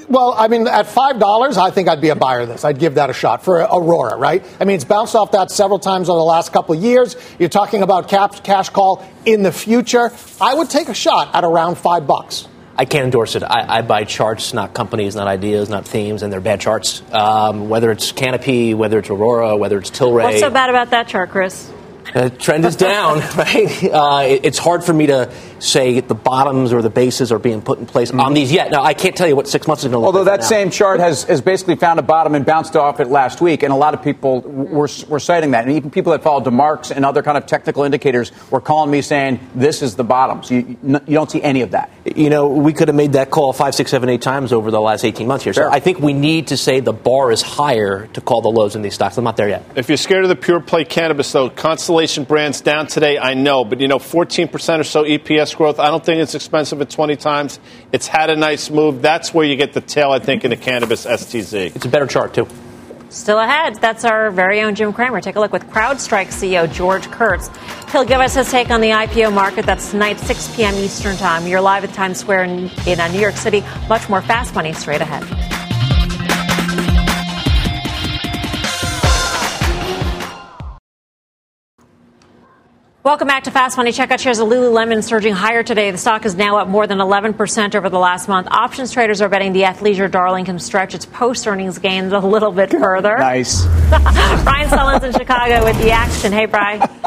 Well, 0.09 0.33
I 0.35 0.47
mean, 0.47 0.67
at 0.67 0.87
five 0.87 1.19
dollars, 1.19 1.55
I 1.57 1.69
think 1.69 1.87
I'd 1.87 2.01
be 2.01 2.09
a 2.09 2.15
buyer 2.15 2.39
of 2.39 2.47
this. 2.47 2.65
I'd 2.65 2.79
give 2.79 2.95
that 2.95 3.11
a 3.11 3.13
shot 3.13 3.43
for 3.43 3.59
Aurora, 3.59 4.17
right? 4.17 4.43
I 4.59 4.65
mean, 4.65 4.75
it's 4.75 4.83
bounced 4.83 5.15
off 5.15 5.33
that 5.33 5.51
several 5.51 5.77
times 5.77 6.09
over 6.09 6.17
the 6.17 6.23
last 6.23 6.51
couple 6.51 6.75
of 6.75 6.81
years. 6.81 7.15
You're 7.37 7.49
talking 7.49 7.83
about 7.83 8.09
cap, 8.09 8.43
cash 8.43 8.69
call 8.69 9.07
in 9.25 9.43
the 9.43 9.51
future. 9.51 10.11
I 10.41 10.55
would 10.55 10.69
take 10.69 10.89
a 10.89 10.95
shot 10.95 11.35
at 11.35 11.43
around 11.43 11.77
five 11.77 12.07
bucks. 12.07 12.47
I 12.75 12.85
can't 12.85 13.03
endorse 13.03 13.35
it. 13.35 13.43
I, 13.43 13.79
I 13.79 13.81
buy 13.83 14.03
charts, 14.05 14.51
not 14.51 14.73
companies, 14.73 15.15
not 15.15 15.27
ideas, 15.27 15.69
not 15.69 15.85
themes, 15.85 16.23
and 16.23 16.33
they're 16.33 16.41
bad 16.41 16.59
charts. 16.59 17.03
Um, 17.11 17.69
whether 17.69 17.91
it's 17.91 18.11
Canopy, 18.11 18.73
whether 18.73 18.97
it's 18.99 19.09
Aurora, 19.11 19.57
whether 19.57 19.77
it's 19.77 19.91
Tilray. 19.91 20.23
What's 20.23 20.39
so 20.39 20.49
bad 20.49 20.71
about 20.71 20.89
that 20.89 21.07
chart, 21.07 21.29
Chris? 21.29 21.69
The 22.13 22.29
trend 22.31 22.65
is 22.65 22.75
down, 22.75 23.19
right? 23.37 23.83
Uh, 23.83 24.23
it- 24.27 24.45
it's 24.45 24.57
hard 24.57 24.83
for 24.83 24.93
me 24.93 25.07
to 25.07 25.31
say 25.59 25.99
the 25.99 26.15
bottoms 26.15 26.71
or 26.73 26.81
the 26.81 26.89
bases 26.89 27.31
are 27.33 27.37
being 27.39 27.61
put 27.61 27.77
in 27.79 27.85
place 27.85 28.11
on 28.11 28.33
these 28.33 28.51
yet. 28.51 28.71
Now, 28.71 28.81
I 28.83 28.93
can't 28.93 29.15
tell 29.15 29.27
you 29.27 29.35
what 29.35 29.47
six 29.47 29.67
months 29.67 29.83
is 29.83 29.89
going 29.91 29.93
to 29.93 29.97
look 29.99 30.05
Although 30.15 30.19
like. 30.21 30.39
that 30.39 30.47
from 30.47 30.55
now. 30.55 30.61
same 30.63 30.71
chart 30.71 30.99
has, 31.01 31.23
has 31.25 31.41
basically 31.41 31.75
found 31.75 31.99
a 31.99 32.01
bottom 32.01 32.33
and 32.33 32.45
bounced 32.45 32.75
off 32.77 32.99
it 33.01 33.09
last 33.09 33.41
week, 33.41 33.61
and 33.63 33.73
a 33.73 33.75
lot 33.75 33.93
of 33.93 34.01
people 34.01 34.39
were, 34.41 34.87
were 35.09 35.19
citing 35.19 35.51
that. 35.51 35.65
And 35.67 35.75
even 35.75 35.91
people 35.91 36.13
that 36.13 36.23
follow 36.23 36.41
DeMarks 36.43 36.91
and 36.95 37.05
other 37.05 37.21
kind 37.21 37.37
of 37.37 37.45
technical 37.45 37.83
indicators 37.83 38.31
were 38.49 38.61
calling 38.61 38.89
me 38.89 39.01
saying, 39.01 39.39
this 39.53 39.81
is 39.81 39.95
the 39.95 40.03
bottom. 40.05 40.41
So 40.43 40.55
you, 40.55 40.77
you 40.81 40.99
don't 41.13 41.29
see 41.29 41.43
any 41.43 41.61
of 41.61 41.71
that. 41.71 41.91
You 42.05 42.29
know, 42.29 42.47
we 42.47 42.71
could 42.73 42.87
have 42.87 42.95
made 42.95 43.13
that 43.13 43.29
call 43.29 43.51
five, 43.53 43.75
six, 43.75 43.91
seven, 43.91 44.07
eight 44.09 44.21
times 44.21 44.53
over 44.53 44.71
the 44.71 44.81
last 44.81 45.03
18 45.03 45.27
months 45.27 45.43
here. 45.43 45.53
So 45.53 45.69
I 45.69 45.79
think 45.81 45.99
we 45.99 46.13
need 46.13 46.47
to 46.47 46.57
say 46.57 46.79
the 46.79 46.93
bar 46.93 47.31
is 47.31 47.41
higher 47.41 48.07
to 48.13 48.21
call 48.21 48.41
the 48.41 48.49
lows 48.49 48.75
in 48.77 48.81
these 48.81 48.93
stocks. 48.95 49.17
I'm 49.17 49.25
not 49.25 49.35
there 49.37 49.49
yet. 49.49 49.63
If 49.75 49.89
you're 49.89 49.97
scared 49.97 50.23
of 50.23 50.29
the 50.29 50.35
pure 50.37 50.61
play 50.61 50.85
cannabis, 50.85 51.29
though, 51.31 51.49
Constellation 51.49 51.98
Brands 51.99 52.61
down 52.61 52.87
today, 52.87 53.17
I 53.17 53.33
know, 53.33 53.65
but 53.65 53.81
you 53.81 53.87
know, 53.87 53.99
14% 53.99 54.79
or 54.79 54.83
so 54.83 55.03
EPS 55.03 55.55
growth. 55.55 55.79
I 55.79 55.89
don't 55.89 56.03
think 56.03 56.21
it's 56.21 56.33
expensive 56.33 56.79
at 56.81 56.89
20 56.89 57.17
times. 57.17 57.59
It's 57.91 58.07
had 58.07 58.29
a 58.29 58.35
nice 58.35 58.69
move. 58.69 59.01
That's 59.01 59.33
where 59.33 59.45
you 59.45 59.57
get 59.57 59.73
the 59.73 59.81
tail, 59.81 60.11
I 60.11 60.19
think, 60.19 60.45
in 60.45 60.51
the 60.51 60.57
cannabis 60.57 61.05
STZ. 61.05 61.75
It's 61.75 61.85
a 61.85 61.89
better 61.89 62.07
chart, 62.07 62.33
too. 62.33 62.47
Still 63.09 63.39
ahead, 63.39 63.75
that's 63.81 64.05
our 64.05 64.31
very 64.31 64.61
own 64.61 64.75
Jim 64.75 64.93
Cramer. 64.93 65.19
Take 65.19 65.35
a 65.35 65.39
look 65.39 65.51
with 65.51 65.65
CrowdStrike 65.67 66.27
CEO 66.27 66.71
George 66.71 67.09
Kurtz. 67.11 67.49
He'll 67.91 68.05
give 68.05 68.21
us 68.21 68.35
his 68.35 68.49
take 68.49 68.69
on 68.69 68.81
the 68.81 68.91
IPO 68.91 69.33
market. 69.33 69.65
That's 69.65 69.91
tonight, 69.91 70.19
6 70.19 70.55
p.m. 70.55 70.75
Eastern 70.75 71.17
Time. 71.17 71.47
You're 71.47 71.59
live 71.59 71.83
at 71.83 71.93
Times 71.93 72.19
Square 72.19 72.43
in, 72.43 72.69
in 72.87 72.99
uh, 72.99 73.07
New 73.07 73.19
York 73.19 73.35
City. 73.35 73.63
Much 73.89 74.07
more 74.09 74.21
fast 74.21 74.55
money 74.55 74.73
straight 74.73 75.01
ahead. 75.01 75.58
Welcome 83.01 83.29
back 83.29 83.45
to 83.45 83.51
Fast 83.51 83.77
Money. 83.77 83.93
Check 83.93 84.11
out 84.11 84.19
shares 84.19 84.39
of 84.39 84.49
Lululemon 84.49 85.01
surging 85.01 85.33
higher 85.33 85.63
today. 85.63 85.89
The 85.91 85.97
stock 85.97 86.25
is 86.25 86.35
now 86.35 86.57
up 86.57 86.67
more 86.67 86.85
than 86.85 86.97
11% 86.97 87.75
over 87.75 87.87
the 87.89 87.97
last 87.97 88.27
month. 88.27 88.49
Options 88.51 88.91
traders 88.91 89.21
are 89.21 89.29
betting 89.29 89.53
the 89.53 89.61
athleisure 89.61 90.11
darling 90.11 90.43
can 90.43 90.59
stretch 90.59 90.93
its 90.93 91.05
post 91.05 91.47
earnings 91.47 91.79
gains 91.79 92.11
a 92.11 92.19
little 92.19 92.51
bit 92.51 92.71
further. 92.71 93.17
Nice. 93.29 93.65
Brian 94.43 94.67
Sullins 94.67 95.03
in 95.03 95.13
Chicago 95.13 95.63
with 95.63 95.77
the 95.81 95.91
action. 95.91 96.33
Hey, 96.33 96.45
Brian. 96.45 96.81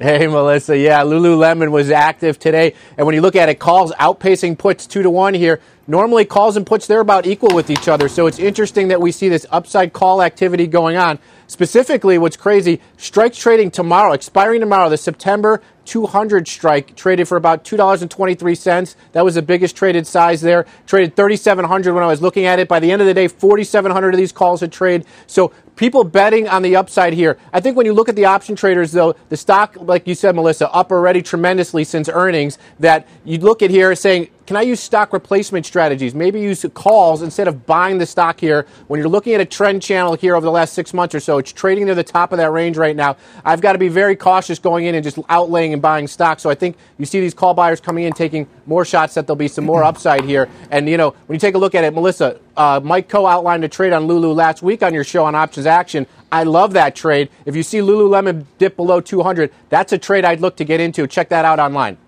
Hey, 0.00 0.28
Melissa. 0.28 0.78
Yeah, 0.78 1.00
Lululemon 1.00 1.72
was 1.72 1.90
active 1.90 2.38
today. 2.38 2.74
And 2.96 3.04
when 3.04 3.16
you 3.16 3.20
look 3.20 3.34
at 3.34 3.48
it, 3.48 3.58
calls 3.58 3.90
outpacing 3.90 4.56
puts 4.56 4.86
two 4.86 5.02
to 5.02 5.10
one 5.10 5.34
here. 5.34 5.60
Normally, 5.90 6.26
calls 6.26 6.58
and 6.58 6.66
puts, 6.66 6.86
they're 6.86 7.00
about 7.00 7.26
equal 7.26 7.54
with 7.54 7.70
each 7.70 7.88
other. 7.88 8.08
So 8.08 8.26
it's 8.26 8.38
interesting 8.38 8.88
that 8.88 9.00
we 9.00 9.10
see 9.10 9.30
this 9.30 9.46
upside 9.50 9.94
call 9.94 10.22
activity 10.22 10.66
going 10.66 10.98
on. 10.98 11.18
Specifically, 11.46 12.18
what's 12.18 12.36
crazy, 12.36 12.82
strikes 12.98 13.38
trading 13.38 13.70
tomorrow, 13.70 14.12
expiring 14.12 14.60
tomorrow, 14.60 14.90
the 14.90 14.98
September 14.98 15.62
200 15.86 16.46
strike 16.46 16.94
traded 16.94 17.26
for 17.26 17.38
about 17.38 17.64
$2.23. 17.64 18.96
That 19.12 19.24
was 19.24 19.36
the 19.36 19.42
biggest 19.42 19.74
traded 19.74 20.06
size 20.06 20.42
there. 20.42 20.66
Traded 20.86 21.16
3,700 21.16 21.94
when 21.94 22.04
I 22.04 22.06
was 22.06 22.20
looking 22.20 22.44
at 22.44 22.58
it. 22.58 22.68
By 22.68 22.80
the 22.80 22.92
end 22.92 23.00
of 23.00 23.08
the 23.08 23.14
day, 23.14 23.26
4,700 23.26 24.12
of 24.12 24.18
these 24.18 24.30
calls 24.30 24.60
had 24.60 24.70
traded. 24.70 25.06
So 25.26 25.54
people 25.76 26.04
betting 26.04 26.46
on 26.46 26.60
the 26.60 26.76
upside 26.76 27.14
here. 27.14 27.38
I 27.50 27.60
think 27.60 27.78
when 27.78 27.86
you 27.86 27.94
look 27.94 28.10
at 28.10 28.16
the 28.16 28.26
option 28.26 28.54
traders, 28.54 28.92
though, 28.92 29.16
the 29.30 29.38
stock, 29.38 29.74
like 29.80 30.06
you 30.06 30.14
said, 30.14 30.34
Melissa, 30.34 30.70
up 30.70 30.92
already 30.92 31.22
tremendously 31.22 31.84
since 31.84 32.10
earnings. 32.10 32.58
That 32.78 33.08
you 33.24 33.38
look 33.38 33.62
at 33.62 33.70
here 33.70 33.94
saying, 33.94 34.28
can 34.48 34.56
I 34.56 34.62
use 34.62 34.80
stock 34.80 35.12
replacement 35.12 35.66
strategies? 35.66 36.14
Maybe 36.14 36.40
use 36.40 36.64
calls 36.72 37.20
instead 37.20 37.48
of 37.48 37.66
buying 37.66 37.98
the 37.98 38.06
stock 38.06 38.40
here. 38.40 38.64
When 38.86 38.98
you're 38.98 39.10
looking 39.10 39.34
at 39.34 39.42
a 39.42 39.44
trend 39.44 39.82
channel 39.82 40.14
here 40.14 40.34
over 40.34 40.46
the 40.46 40.50
last 40.50 40.72
six 40.72 40.94
months 40.94 41.14
or 41.14 41.20
so, 41.20 41.36
it's 41.36 41.52
trading 41.52 41.84
near 41.84 41.94
the 41.94 42.02
top 42.02 42.32
of 42.32 42.38
that 42.38 42.50
range 42.50 42.78
right 42.78 42.96
now. 42.96 43.18
I've 43.44 43.60
got 43.60 43.74
to 43.74 43.78
be 43.78 43.88
very 43.88 44.16
cautious 44.16 44.58
going 44.58 44.86
in 44.86 44.94
and 44.94 45.04
just 45.04 45.18
outlaying 45.18 45.74
and 45.74 45.82
buying 45.82 46.06
stock. 46.06 46.40
So 46.40 46.48
I 46.48 46.54
think 46.54 46.78
you 46.96 47.04
see 47.04 47.20
these 47.20 47.34
call 47.34 47.52
buyers 47.52 47.78
coming 47.78 48.04
in, 48.04 48.14
taking 48.14 48.46
more 48.64 48.86
shots 48.86 49.12
that 49.16 49.26
there'll 49.26 49.36
be 49.36 49.48
some 49.48 49.66
more 49.66 49.84
upside 49.90 50.24
here. 50.24 50.48
And, 50.70 50.88
you 50.88 50.96
know, 50.96 51.10
when 51.26 51.34
you 51.34 51.40
take 51.40 51.54
a 51.54 51.58
look 51.58 51.74
at 51.74 51.84
it, 51.84 51.92
Melissa, 51.92 52.40
uh, 52.56 52.80
Mike 52.82 53.10
Khouw 53.10 53.30
outlined 53.30 53.64
a 53.64 53.68
trade 53.68 53.92
on 53.92 54.06
Lulu 54.06 54.32
last 54.32 54.62
week 54.62 54.82
on 54.82 54.94
your 54.94 55.04
show 55.04 55.26
on 55.26 55.34
Options 55.34 55.66
Action. 55.66 56.06
I 56.32 56.44
love 56.44 56.72
that 56.72 56.96
trade. 56.96 57.28
If 57.44 57.54
you 57.54 57.62
see 57.62 57.80
Lululemon 57.80 58.46
dip 58.56 58.76
below 58.76 59.02
200, 59.02 59.52
that's 59.68 59.92
a 59.92 59.98
trade 59.98 60.24
I'd 60.24 60.40
look 60.40 60.56
to 60.56 60.64
get 60.64 60.80
into. 60.80 61.06
Check 61.06 61.28
that 61.28 61.44
out 61.44 61.58
online. 61.58 61.98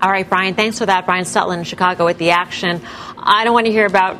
All 0.00 0.10
right, 0.10 0.28
Brian, 0.28 0.54
thanks 0.54 0.78
for 0.78 0.84
that. 0.84 1.06
Brian 1.06 1.24
Stutland 1.24 1.58
in 1.58 1.64
Chicago 1.64 2.04
with 2.04 2.18
the 2.18 2.30
action. 2.30 2.82
I 3.16 3.44
don't 3.44 3.54
want 3.54 3.64
to 3.64 3.72
hear 3.72 3.86
about 3.86 4.18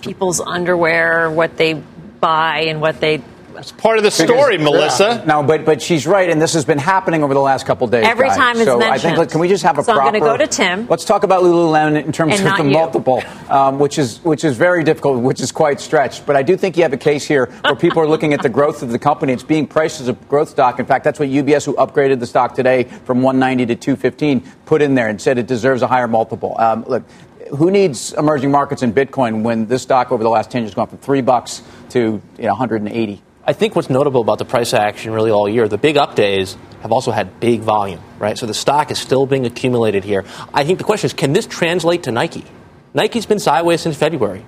people's 0.00 0.40
underwear, 0.40 1.30
what 1.30 1.58
they 1.58 1.74
buy, 1.74 2.60
and 2.68 2.80
what 2.80 3.00
they. 3.00 3.22
It's 3.60 3.72
part 3.72 3.98
of 3.98 4.04
the 4.04 4.10
story, 4.10 4.56
Melissa. 4.56 5.22
No, 5.26 5.42
but 5.42 5.66
but 5.66 5.82
she's 5.82 6.06
right, 6.06 6.30
and 6.30 6.40
this 6.40 6.54
has 6.54 6.64
been 6.64 6.78
happening 6.78 7.22
over 7.22 7.34
the 7.34 7.40
last 7.40 7.66
couple 7.66 7.84
of 7.84 7.90
days. 7.90 8.06
Every 8.06 8.28
guys. 8.28 8.36
time 8.36 8.56
it's 8.56 8.64
so 8.64 8.78
I 8.78 8.80
think 8.80 8.90
mentioned. 8.90 9.18
look, 9.18 9.30
can 9.30 9.40
we 9.40 9.48
just 9.48 9.62
have 9.64 9.78
a 9.78 9.84
So 9.84 9.92
I'm 9.92 9.98
gonna 9.98 10.20
go 10.20 10.36
to 10.38 10.46
Tim. 10.46 10.86
Let's 10.88 11.04
talk 11.04 11.24
about 11.24 11.42
Lululemon 11.42 12.02
in 12.02 12.10
terms 12.10 12.40
And 12.40 12.48
of 12.48 12.56
the 12.56 12.64
you. 12.64 12.70
multiple, 12.70 13.22
um, 13.50 13.78
which 13.78 13.98
is 13.98 14.18
which 14.24 14.44
is 14.44 14.56
very 14.56 14.82
difficult, 14.82 15.22
which 15.22 15.40
is 15.40 15.52
quite 15.52 15.78
stretched. 15.78 16.24
But 16.24 16.36
I 16.36 16.42
do 16.42 16.56
think 16.56 16.78
you 16.78 16.82
have 16.84 16.94
a 16.94 16.96
case 16.96 17.26
here 17.26 17.46
where 17.62 17.76
people 17.76 18.00
are 18.00 18.08
looking 18.08 18.32
at 18.32 18.40
the 18.40 18.48
growth 18.48 18.82
of 18.82 18.92
the 18.92 18.98
company. 18.98 19.34
It's 19.34 19.42
being 19.42 19.66
priced 19.66 20.00
as 20.00 20.08
a 20.08 20.14
growth 20.14 20.48
stock. 20.48 20.80
In 20.80 20.86
fact, 20.86 21.04
that's 21.04 21.20
what 21.20 21.28
UBS, 21.28 21.66
who 21.66 21.74
upgraded 21.74 22.18
the 22.18 22.26
stock 22.26 22.54
today 22.54 22.84
from 23.04 23.20
190 23.20 23.66
to 23.66 23.76
215, 23.76 24.40
put 24.64 24.80
in 24.80 24.94
there 24.94 25.08
and 25.08 25.20
said 25.20 25.36
it 25.36 25.46
deserves 25.46 25.82
a 25.82 25.86
higher 25.86 26.08
multiple. 26.08 26.56
Um, 26.58 26.84
look. 26.88 27.02
Who 27.58 27.72
needs 27.72 28.12
emerging 28.12 28.52
markets 28.52 28.84
in 28.84 28.92
Bitcoin 28.92 29.42
when 29.42 29.66
this 29.66 29.82
stock 29.82 30.12
over 30.12 30.22
the 30.22 30.30
last 30.30 30.52
10 30.52 30.62
years 30.62 30.70
has 30.70 30.74
gone 30.76 30.86
from 30.86 30.98
three 30.98 31.20
bucks 31.20 31.62
to 31.88 32.22
you 32.38 32.44
know, 32.44 32.50
180? 32.50 33.20
I 33.50 33.52
think 33.52 33.74
what's 33.74 33.90
notable 33.90 34.20
about 34.20 34.38
the 34.38 34.44
price 34.44 34.72
action 34.72 35.12
really 35.12 35.32
all 35.32 35.48
year, 35.48 35.66
the 35.66 35.76
big 35.76 35.96
up 35.96 36.14
days 36.14 36.56
have 36.82 36.92
also 36.92 37.10
had 37.10 37.40
big 37.40 37.62
volume, 37.62 38.00
right? 38.20 38.38
So 38.38 38.46
the 38.46 38.54
stock 38.54 38.92
is 38.92 38.98
still 39.00 39.26
being 39.26 39.44
accumulated 39.44 40.04
here. 40.04 40.24
I 40.54 40.62
think 40.62 40.78
the 40.78 40.84
question 40.84 41.06
is, 41.06 41.14
can 41.14 41.32
this 41.32 41.48
translate 41.48 42.04
to 42.04 42.12
Nike? 42.12 42.44
Nike's 42.94 43.26
been 43.26 43.40
sideways 43.40 43.80
since 43.80 43.96
February. 43.96 44.46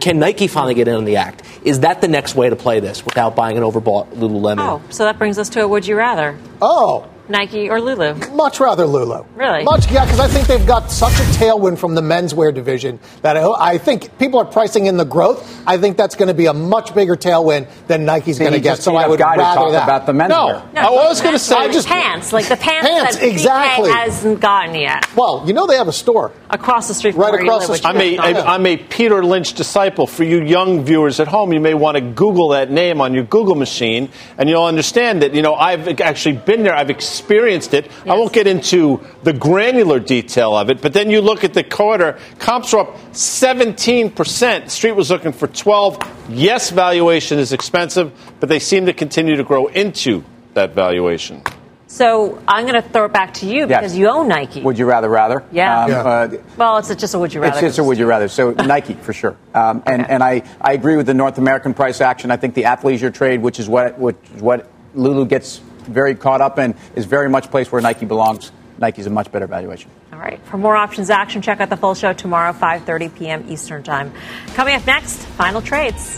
Can 0.00 0.18
Nike 0.18 0.48
finally 0.48 0.74
get 0.74 0.86
in 0.86 0.96
on 0.96 1.06
the 1.06 1.16
act? 1.16 1.42
Is 1.64 1.80
that 1.80 2.02
the 2.02 2.08
next 2.08 2.34
way 2.34 2.50
to 2.50 2.56
play 2.56 2.78
this 2.78 3.02
without 3.02 3.34
buying 3.34 3.56
an 3.56 3.62
overbought 3.62 4.12
Lululemon? 4.12 4.58
Oh, 4.58 4.82
so 4.90 5.04
that 5.04 5.16
brings 5.16 5.38
us 5.38 5.48
to 5.50 5.62
a 5.62 5.66
would 5.66 5.86
you 5.86 5.96
rather? 5.96 6.36
Oh. 6.60 7.08
Nike 7.32 7.68
or 7.68 7.80
Lulu? 7.80 8.14
Much 8.36 8.60
rather 8.60 8.86
Lulu. 8.86 9.24
Really? 9.34 9.64
Much, 9.64 9.90
yeah, 9.90 10.04
because 10.04 10.20
I 10.20 10.28
think 10.28 10.46
they've 10.46 10.66
got 10.66 10.90
such 10.90 11.14
a 11.14 11.24
tailwind 11.38 11.78
from 11.78 11.94
the 11.94 12.00
menswear 12.02 12.54
division 12.54 13.00
that 13.22 13.36
I, 13.36 13.72
I 13.72 13.78
think 13.78 14.16
people 14.18 14.38
are 14.38 14.44
pricing 14.44 14.86
in 14.86 14.96
the 14.98 15.04
growth. 15.04 15.62
I 15.66 15.78
think 15.78 15.96
that's 15.96 16.14
going 16.14 16.28
to 16.28 16.34
be 16.34 16.46
a 16.46 16.52
much 16.52 16.94
bigger 16.94 17.16
tailwind 17.16 17.68
than 17.88 18.04
Nike's 18.04 18.38
going 18.38 18.52
to 18.52 18.60
get. 18.60 18.78
So 18.78 18.94
I 18.96 19.08
would 19.08 19.18
guy 19.18 19.36
to 19.36 19.40
rather 19.40 19.60
talk 19.60 19.72
that. 19.72 19.84
about 19.84 20.06
the 20.06 20.12
menswear. 20.12 20.72
No, 20.74 20.80
I 20.80 20.90
was 20.90 21.20
going 21.20 21.32
to 21.32 21.38
say, 21.38 21.56
I 21.56 21.72
just 21.72 21.88
pants, 21.88 22.32
like 22.32 22.46
the 22.48 22.56
pants, 22.56 22.88
Pants, 22.88 23.16
that 23.16 23.24
BK 23.24 23.30
exactly. 23.32 23.90
hasn't 23.90 24.40
gotten 24.40 24.74
yet. 24.74 25.06
Well, 25.16 25.44
you 25.46 25.54
know 25.54 25.66
they 25.66 25.76
have 25.76 25.88
a 25.88 25.92
store 25.92 26.32
across 26.50 26.86
the 26.88 26.94
street 26.94 27.12
from 27.12 27.22
Right 27.22 27.32
where 27.32 27.42
across 27.42 27.62
you 27.62 27.68
the 27.68 27.76
street. 27.76 27.88
I'm 27.88 27.96
a, 28.00 28.12
is 28.12 28.34
not- 28.36 28.46
I'm 28.46 28.66
a 28.66 28.76
Peter 28.76 29.24
Lynch 29.24 29.54
disciple. 29.54 30.06
For 30.06 30.22
you 30.24 30.42
young 30.42 30.84
viewers 30.84 31.18
at 31.18 31.28
home, 31.28 31.52
you 31.52 31.60
may 31.60 31.74
want 31.74 31.96
to 31.96 32.02
Google 32.02 32.48
that 32.48 32.70
name 32.70 33.00
on 33.00 33.14
your 33.14 33.24
Google 33.24 33.54
machine, 33.54 34.10
and 34.36 34.48
you'll 34.50 34.64
understand 34.64 35.22
that. 35.22 35.34
You 35.34 35.40
know, 35.40 35.54
I've 35.54 36.00
actually 36.00 36.36
been 36.36 36.62
there. 36.62 36.74
I've 36.74 36.90
experienced 36.90 37.21
it. 37.30 37.90
I 38.06 38.14
won't 38.14 38.32
get 38.32 38.46
into 38.46 39.00
the 39.22 39.32
granular 39.32 40.00
detail 40.00 40.56
of 40.56 40.70
it, 40.70 40.80
but 40.82 40.92
then 40.92 41.10
you 41.10 41.20
look 41.20 41.44
at 41.44 41.54
the 41.54 41.64
quarter, 41.64 42.18
comps 42.38 42.74
are 42.74 42.80
up 42.80 42.96
17%. 43.12 44.70
Street 44.70 44.92
was 44.92 45.10
looking 45.10 45.32
for 45.32 45.46
12. 45.46 46.30
Yes, 46.30 46.70
valuation 46.70 47.38
is 47.38 47.52
expensive, 47.52 48.12
but 48.40 48.48
they 48.48 48.58
seem 48.58 48.86
to 48.86 48.92
continue 48.92 49.36
to 49.36 49.44
grow 49.44 49.66
into 49.66 50.24
that 50.54 50.74
valuation. 50.74 51.42
So 51.86 52.42
I'm 52.48 52.66
going 52.66 52.80
to 52.82 52.88
throw 52.88 53.04
it 53.04 53.12
back 53.12 53.34
to 53.34 53.46
you 53.46 53.66
because 53.66 53.94
you 53.94 54.08
own 54.08 54.26
Nike. 54.26 54.62
Would 54.62 54.78
you 54.78 54.86
rather 54.86 55.10
rather? 55.10 55.44
Yeah. 55.52 55.84
Um, 55.84 55.90
Yeah. 55.90 55.98
uh, 56.02 56.36
well, 56.56 56.78
it's 56.78 56.94
just 56.94 57.12
a 57.12 57.18
would 57.18 57.34
you 57.34 57.42
rather. 57.42 57.52
It's 57.58 57.60
just 57.60 57.78
a 57.78 57.84
would 57.84 57.98
you 57.98 58.06
rather. 58.06 58.28
So 58.28 58.50
Nike 58.52 58.94
for 58.94 59.12
sure. 59.12 59.36
Um, 59.52 59.82
and 59.84 60.08
and 60.08 60.22
I, 60.22 60.42
I 60.58 60.72
agree 60.72 60.96
with 60.96 61.04
the 61.04 61.12
North 61.12 61.36
American 61.36 61.74
price 61.74 62.00
action. 62.00 62.30
I 62.30 62.38
think 62.38 62.54
the 62.54 62.62
athleisure 62.62 63.12
trade, 63.12 63.42
which 63.42 63.60
is 63.60 63.68
what 63.68 63.98
which 63.98 64.16
is 64.34 64.40
what 64.40 64.70
Lulu 64.94 65.26
gets 65.26 65.60
very 65.82 66.14
caught 66.14 66.40
up 66.40 66.58
in, 66.58 66.74
is 66.94 67.04
very 67.04 67.28
much 67.28 67.50
place 67.50 67.70
where 67.70 67.82
Nike 67.82 68.06
belongs. 68.06 68.52
Nike's 68.78 69.06
a 69.06 69.10
much 69.10 69.30
better 69.30 69.46
valuation. 69.46 69.90
All 70.12 70.18
right. 70.18 70.40
For 70.46 70.56
more 70.58 70.76
options 70.76 71.10
action, 71.10 71.42
check 71.42 71.60
out 71.60 71.70
the 71.70 71.76
full 71.76 71.94
show 71.94 72.12
tomorrow, 72.12 72.52
5:30 72.52 73.14
p.m. 73.14 73.44
Eastern 73.48 73.82
Time. 73.82 74.12
Coming 74.54 74.74
up 74.74 74.86
next, 74.86 75.18
final 75.18 75.62
trades. 75.62 76.16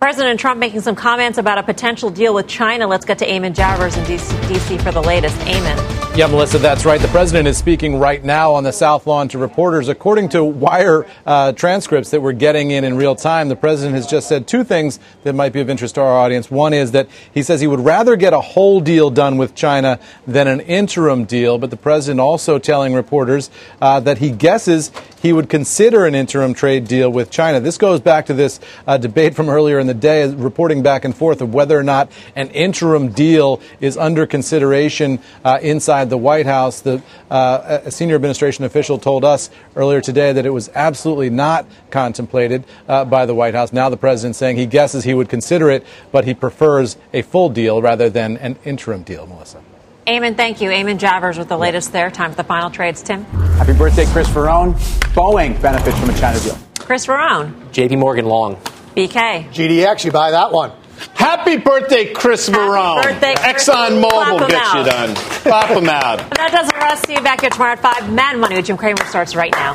President 0.00 0.38
Trump 0.38 0.60
making 0.60 0.82
some 0.82 0.94
comments 0.94 1.38
about 1.38 1.56
a 1.56 1.62
potential 1.62 2.10
deal 2.10 2.34
with 2.34 2.46
China. 2.46 2.86
Let's 2.86 3.06
get 3.06 3.18
to 3.20 3.26
Eamon 3.26 3.54
Javers 3.54 3.96
in 3.96 4.04
DC 4.04 4.82
for 4.82 4.92
the 4.92 5.00
latest. 5.00 5.34
Eamon. 5.38 6.03
Yeah, 6.16 6.28
Melissa, 6.28 6.58
that's 6.58 6.84
right. 6.84 7.00
The 7.00 7.08
president 7.08 7.48
is 7.48 7.58
speaking 7.58 7.98
right 7.98 8.22
now 8.22 8.52
on 8.52 8.62
the 8.62 8.70
South 8.70 9.04
Lawn 9.08 9.26
to 9.30 9.38
reporters. 9.38 9.88
According 9.88 10.28
to 10.28 10.44
wire 10.44 11.08
uh, 11.26 11.50
transcripts 11.50 12.10
that 12.10 12.22
we're 12.22 12.30
getting 12.30 12.70
in 12.70 12.84
in 12.84 12.96
real 12.96 13.16
time, 13.16 13.48
the 13.48 13.56
president 13.56 13.96
has 13.96 14.06
just 14.06 14.28
said 14.28 14.46
two 14.46 14.62
things 14.62 15.00
that 15.24 15.32
might 15.32 15.52
be 15.52 15.58
of 15.60 15.68
interest 15.68 15.96
to 15.96 16.02
our 16.02 16.16
audience. 16.16 16.48
One 16.52 16.72
is 16.72 16.92
that 16.92 17.08
he 17.32 17.42
says 17.42 17.60
he 17.60 17.66
would 17.66 17.80
rather 17.80 18.14
get 18.14 18.32
a 18.32 18.40
whole 18.40 18.80
deal 18.80 19.10
done 19.10 19.38
with 19.38 19.56
China 19.56 19.98
than 20.24 20.46
an 20.46 20.60
interim 20.60 21.24
deal. 21.24 21.58
But 21.58 21.70
the 21.70 21.76
president 21.76 22.20
also 22.20 22.60
telling 22.60 22.94
reporters 22.94 23.50
uh, 23.82 23.98
that 23.98 24.18
he 24.18 24.30
guesses 24.30 24.92
he 25.20 25.32
would 25.32 25.48
consider 25.48 26.04
an 26.04 26.14
interim 26.14 26.52
trade 26.52 26.86
deal 26.86 27.10
with 27.10 27.30
China. 27.30 27.58
This 27.58 27.78
goes 27.78 27.98
back 27.98 28.26
to 28.26 28.34
this 28.34 28.60
uh, 28.86 28.98
debate 28.98 29.34
from 29.34 29.48
earlier 29.48 29.78
in 29.78 29.86
the 29.86 29.94
day, 29.94 30.32
reporting 30.32 30.82
back 30.82 31.06
and 31.06 31.16
forth 31.16 31.40
of 31.40 31.54
whether 31.54 31.78
or 31.78 31.82
not 31.82 32.12
an 32.36 32.50
interim 32.50 33.08
deal 33.08 33.60
is 33.80 33.96
under 33.96 34.26
consideration 34.26 35.18
uh, 35.42 35.58
inside 36.04 36.10
the 36.10 36.18
White 36.18 36.46
House. 36.46 36.80
The 36.80 37.02
uh, 37.30 37.80
a 37.84 37.90
senior 37.90 38.14
administration 38.14 38.64
official 38.64 38.98
told 38.98 39.24
us 39.24 39.50
earlier 39.74 40.00
today 40.00 40.32
that 40.32 40.44
it 40.44 40.50
was 40.50 40.70
absolutely 40.74 41.30
not 41.30 41.66
contemplated 41.90 42.64
uh, 42.88 43.04
by 43.04 43.26
the 43.26 43.34
White 43.34 43.54
House. 43.54 43.72
Now 43.72 43.88
the 43.88 43.96
president 43.96 44.36
saying 44.36 44.56
he 44.56 44.66
guesses 44.66 45.04
he 45.04 45.14
would 45.14 45.28
consider 45.28 45.70
it, 45.70 45.84
but 46.12 46.24
he 46.24 46.34
prefers 46.34 46.96
a 47.12 47.22
full 47.22 47.48
deal 47.48 47.80
rather 47.80 48.10
than 48.10 48.36
an 48.38 48.56
interim 48.64 49.02
deal. 49.02 49.26
Melissa. 49.26 49.62
Eamon, 50.06 50.36
thank 50.36 50.60
you. 50.60 50.68
Eamon 50.68 50.98
Javers 50.98 51.38
with 51.38 51.48
the 51.48 51.56
latest 51.56 51.92
there. 51.92 52.10
Time 52.10 52.30
for 52.30 52.36
the 52.36 52.44
final 52.44 52.68
trades. 52.68 53.02
Tim. 53.02 53.24
Happy 53.56 53.72
birthday, 53.72 54.04
Chris 54.06 54.28
Verrone. 54.28 54.74
Boeing 55.14 55.60
benefits 55.62 55.98
from 55.98 56.10
a 56.10 56.18
China 56.18 56.38
deal. 56.40 56.58
Chris 56.78 57.06
Verrone. 57.06 57.54
JP 57.72 57.98
Morgan 57.98 58.26
long. 58.26 58.56
BK. 58.94 59.48
GDX, 59.48 60.04
you 60.04 60.12
buy 60.12 60.32
that 60.32 60.52
one. 60.52 60.72
Happy 61.14 61.56
birthday, 61.56 62.12
Chris 62.12 62.48
Verrone. 62.48 63.02
birthday, 63.02 63.34
Chris. 63.34 63.68
Exxon 63.68 64.00
Clap 64.00 64.28
Mobil 64.28 64.42
'em 64.42 64.48
gets 64.48 64.74
you 64.74 64.84
done. 64.84 65.14
Pop 65.44 65.68
them 65.68 65.88
out. 65.88 66.20
And 66.20 66.30
that 66.36 66.50
does 66.52 66.68
it 66.68 66.74
for 66.74 66.82
us. 66.84 67.00
See 67.02 67.14
you 67.14 67.20
back 67.22 67.40
here 67.40 67.50
tomorrow 67.50 67.72
at 67.72 67.80
5. 67.80 68.12
Mad 68.12 68.38
Money 68.38 68.56
with 68.56 68.66
Jim 68.66 68.76
Cramer 68.76 69.04
starts 69.06 69.34
right 69.34 69.52
now. 69.52 69.74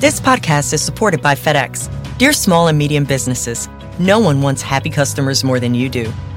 This 0.00 0.20
podcast 0.20 0.72
is 0.72 0.82
supported 0.82 1.22
by 1.22 1.34
FedEx. 1.34 1.88
Dear 2.18 2.32
small 2.32 2.68
and 2.68 2.76
medium 2.78 3.04
businesses, 3.04 3.68
no 3.98 4.18
one 4.18 4.42
wants 4.42 4.62
happy 4.62 4.90
customers 4.90 5.42
more 5.44 5.58
than 5.60 5.74
you 5.74 5.88
do. 5.88 6.12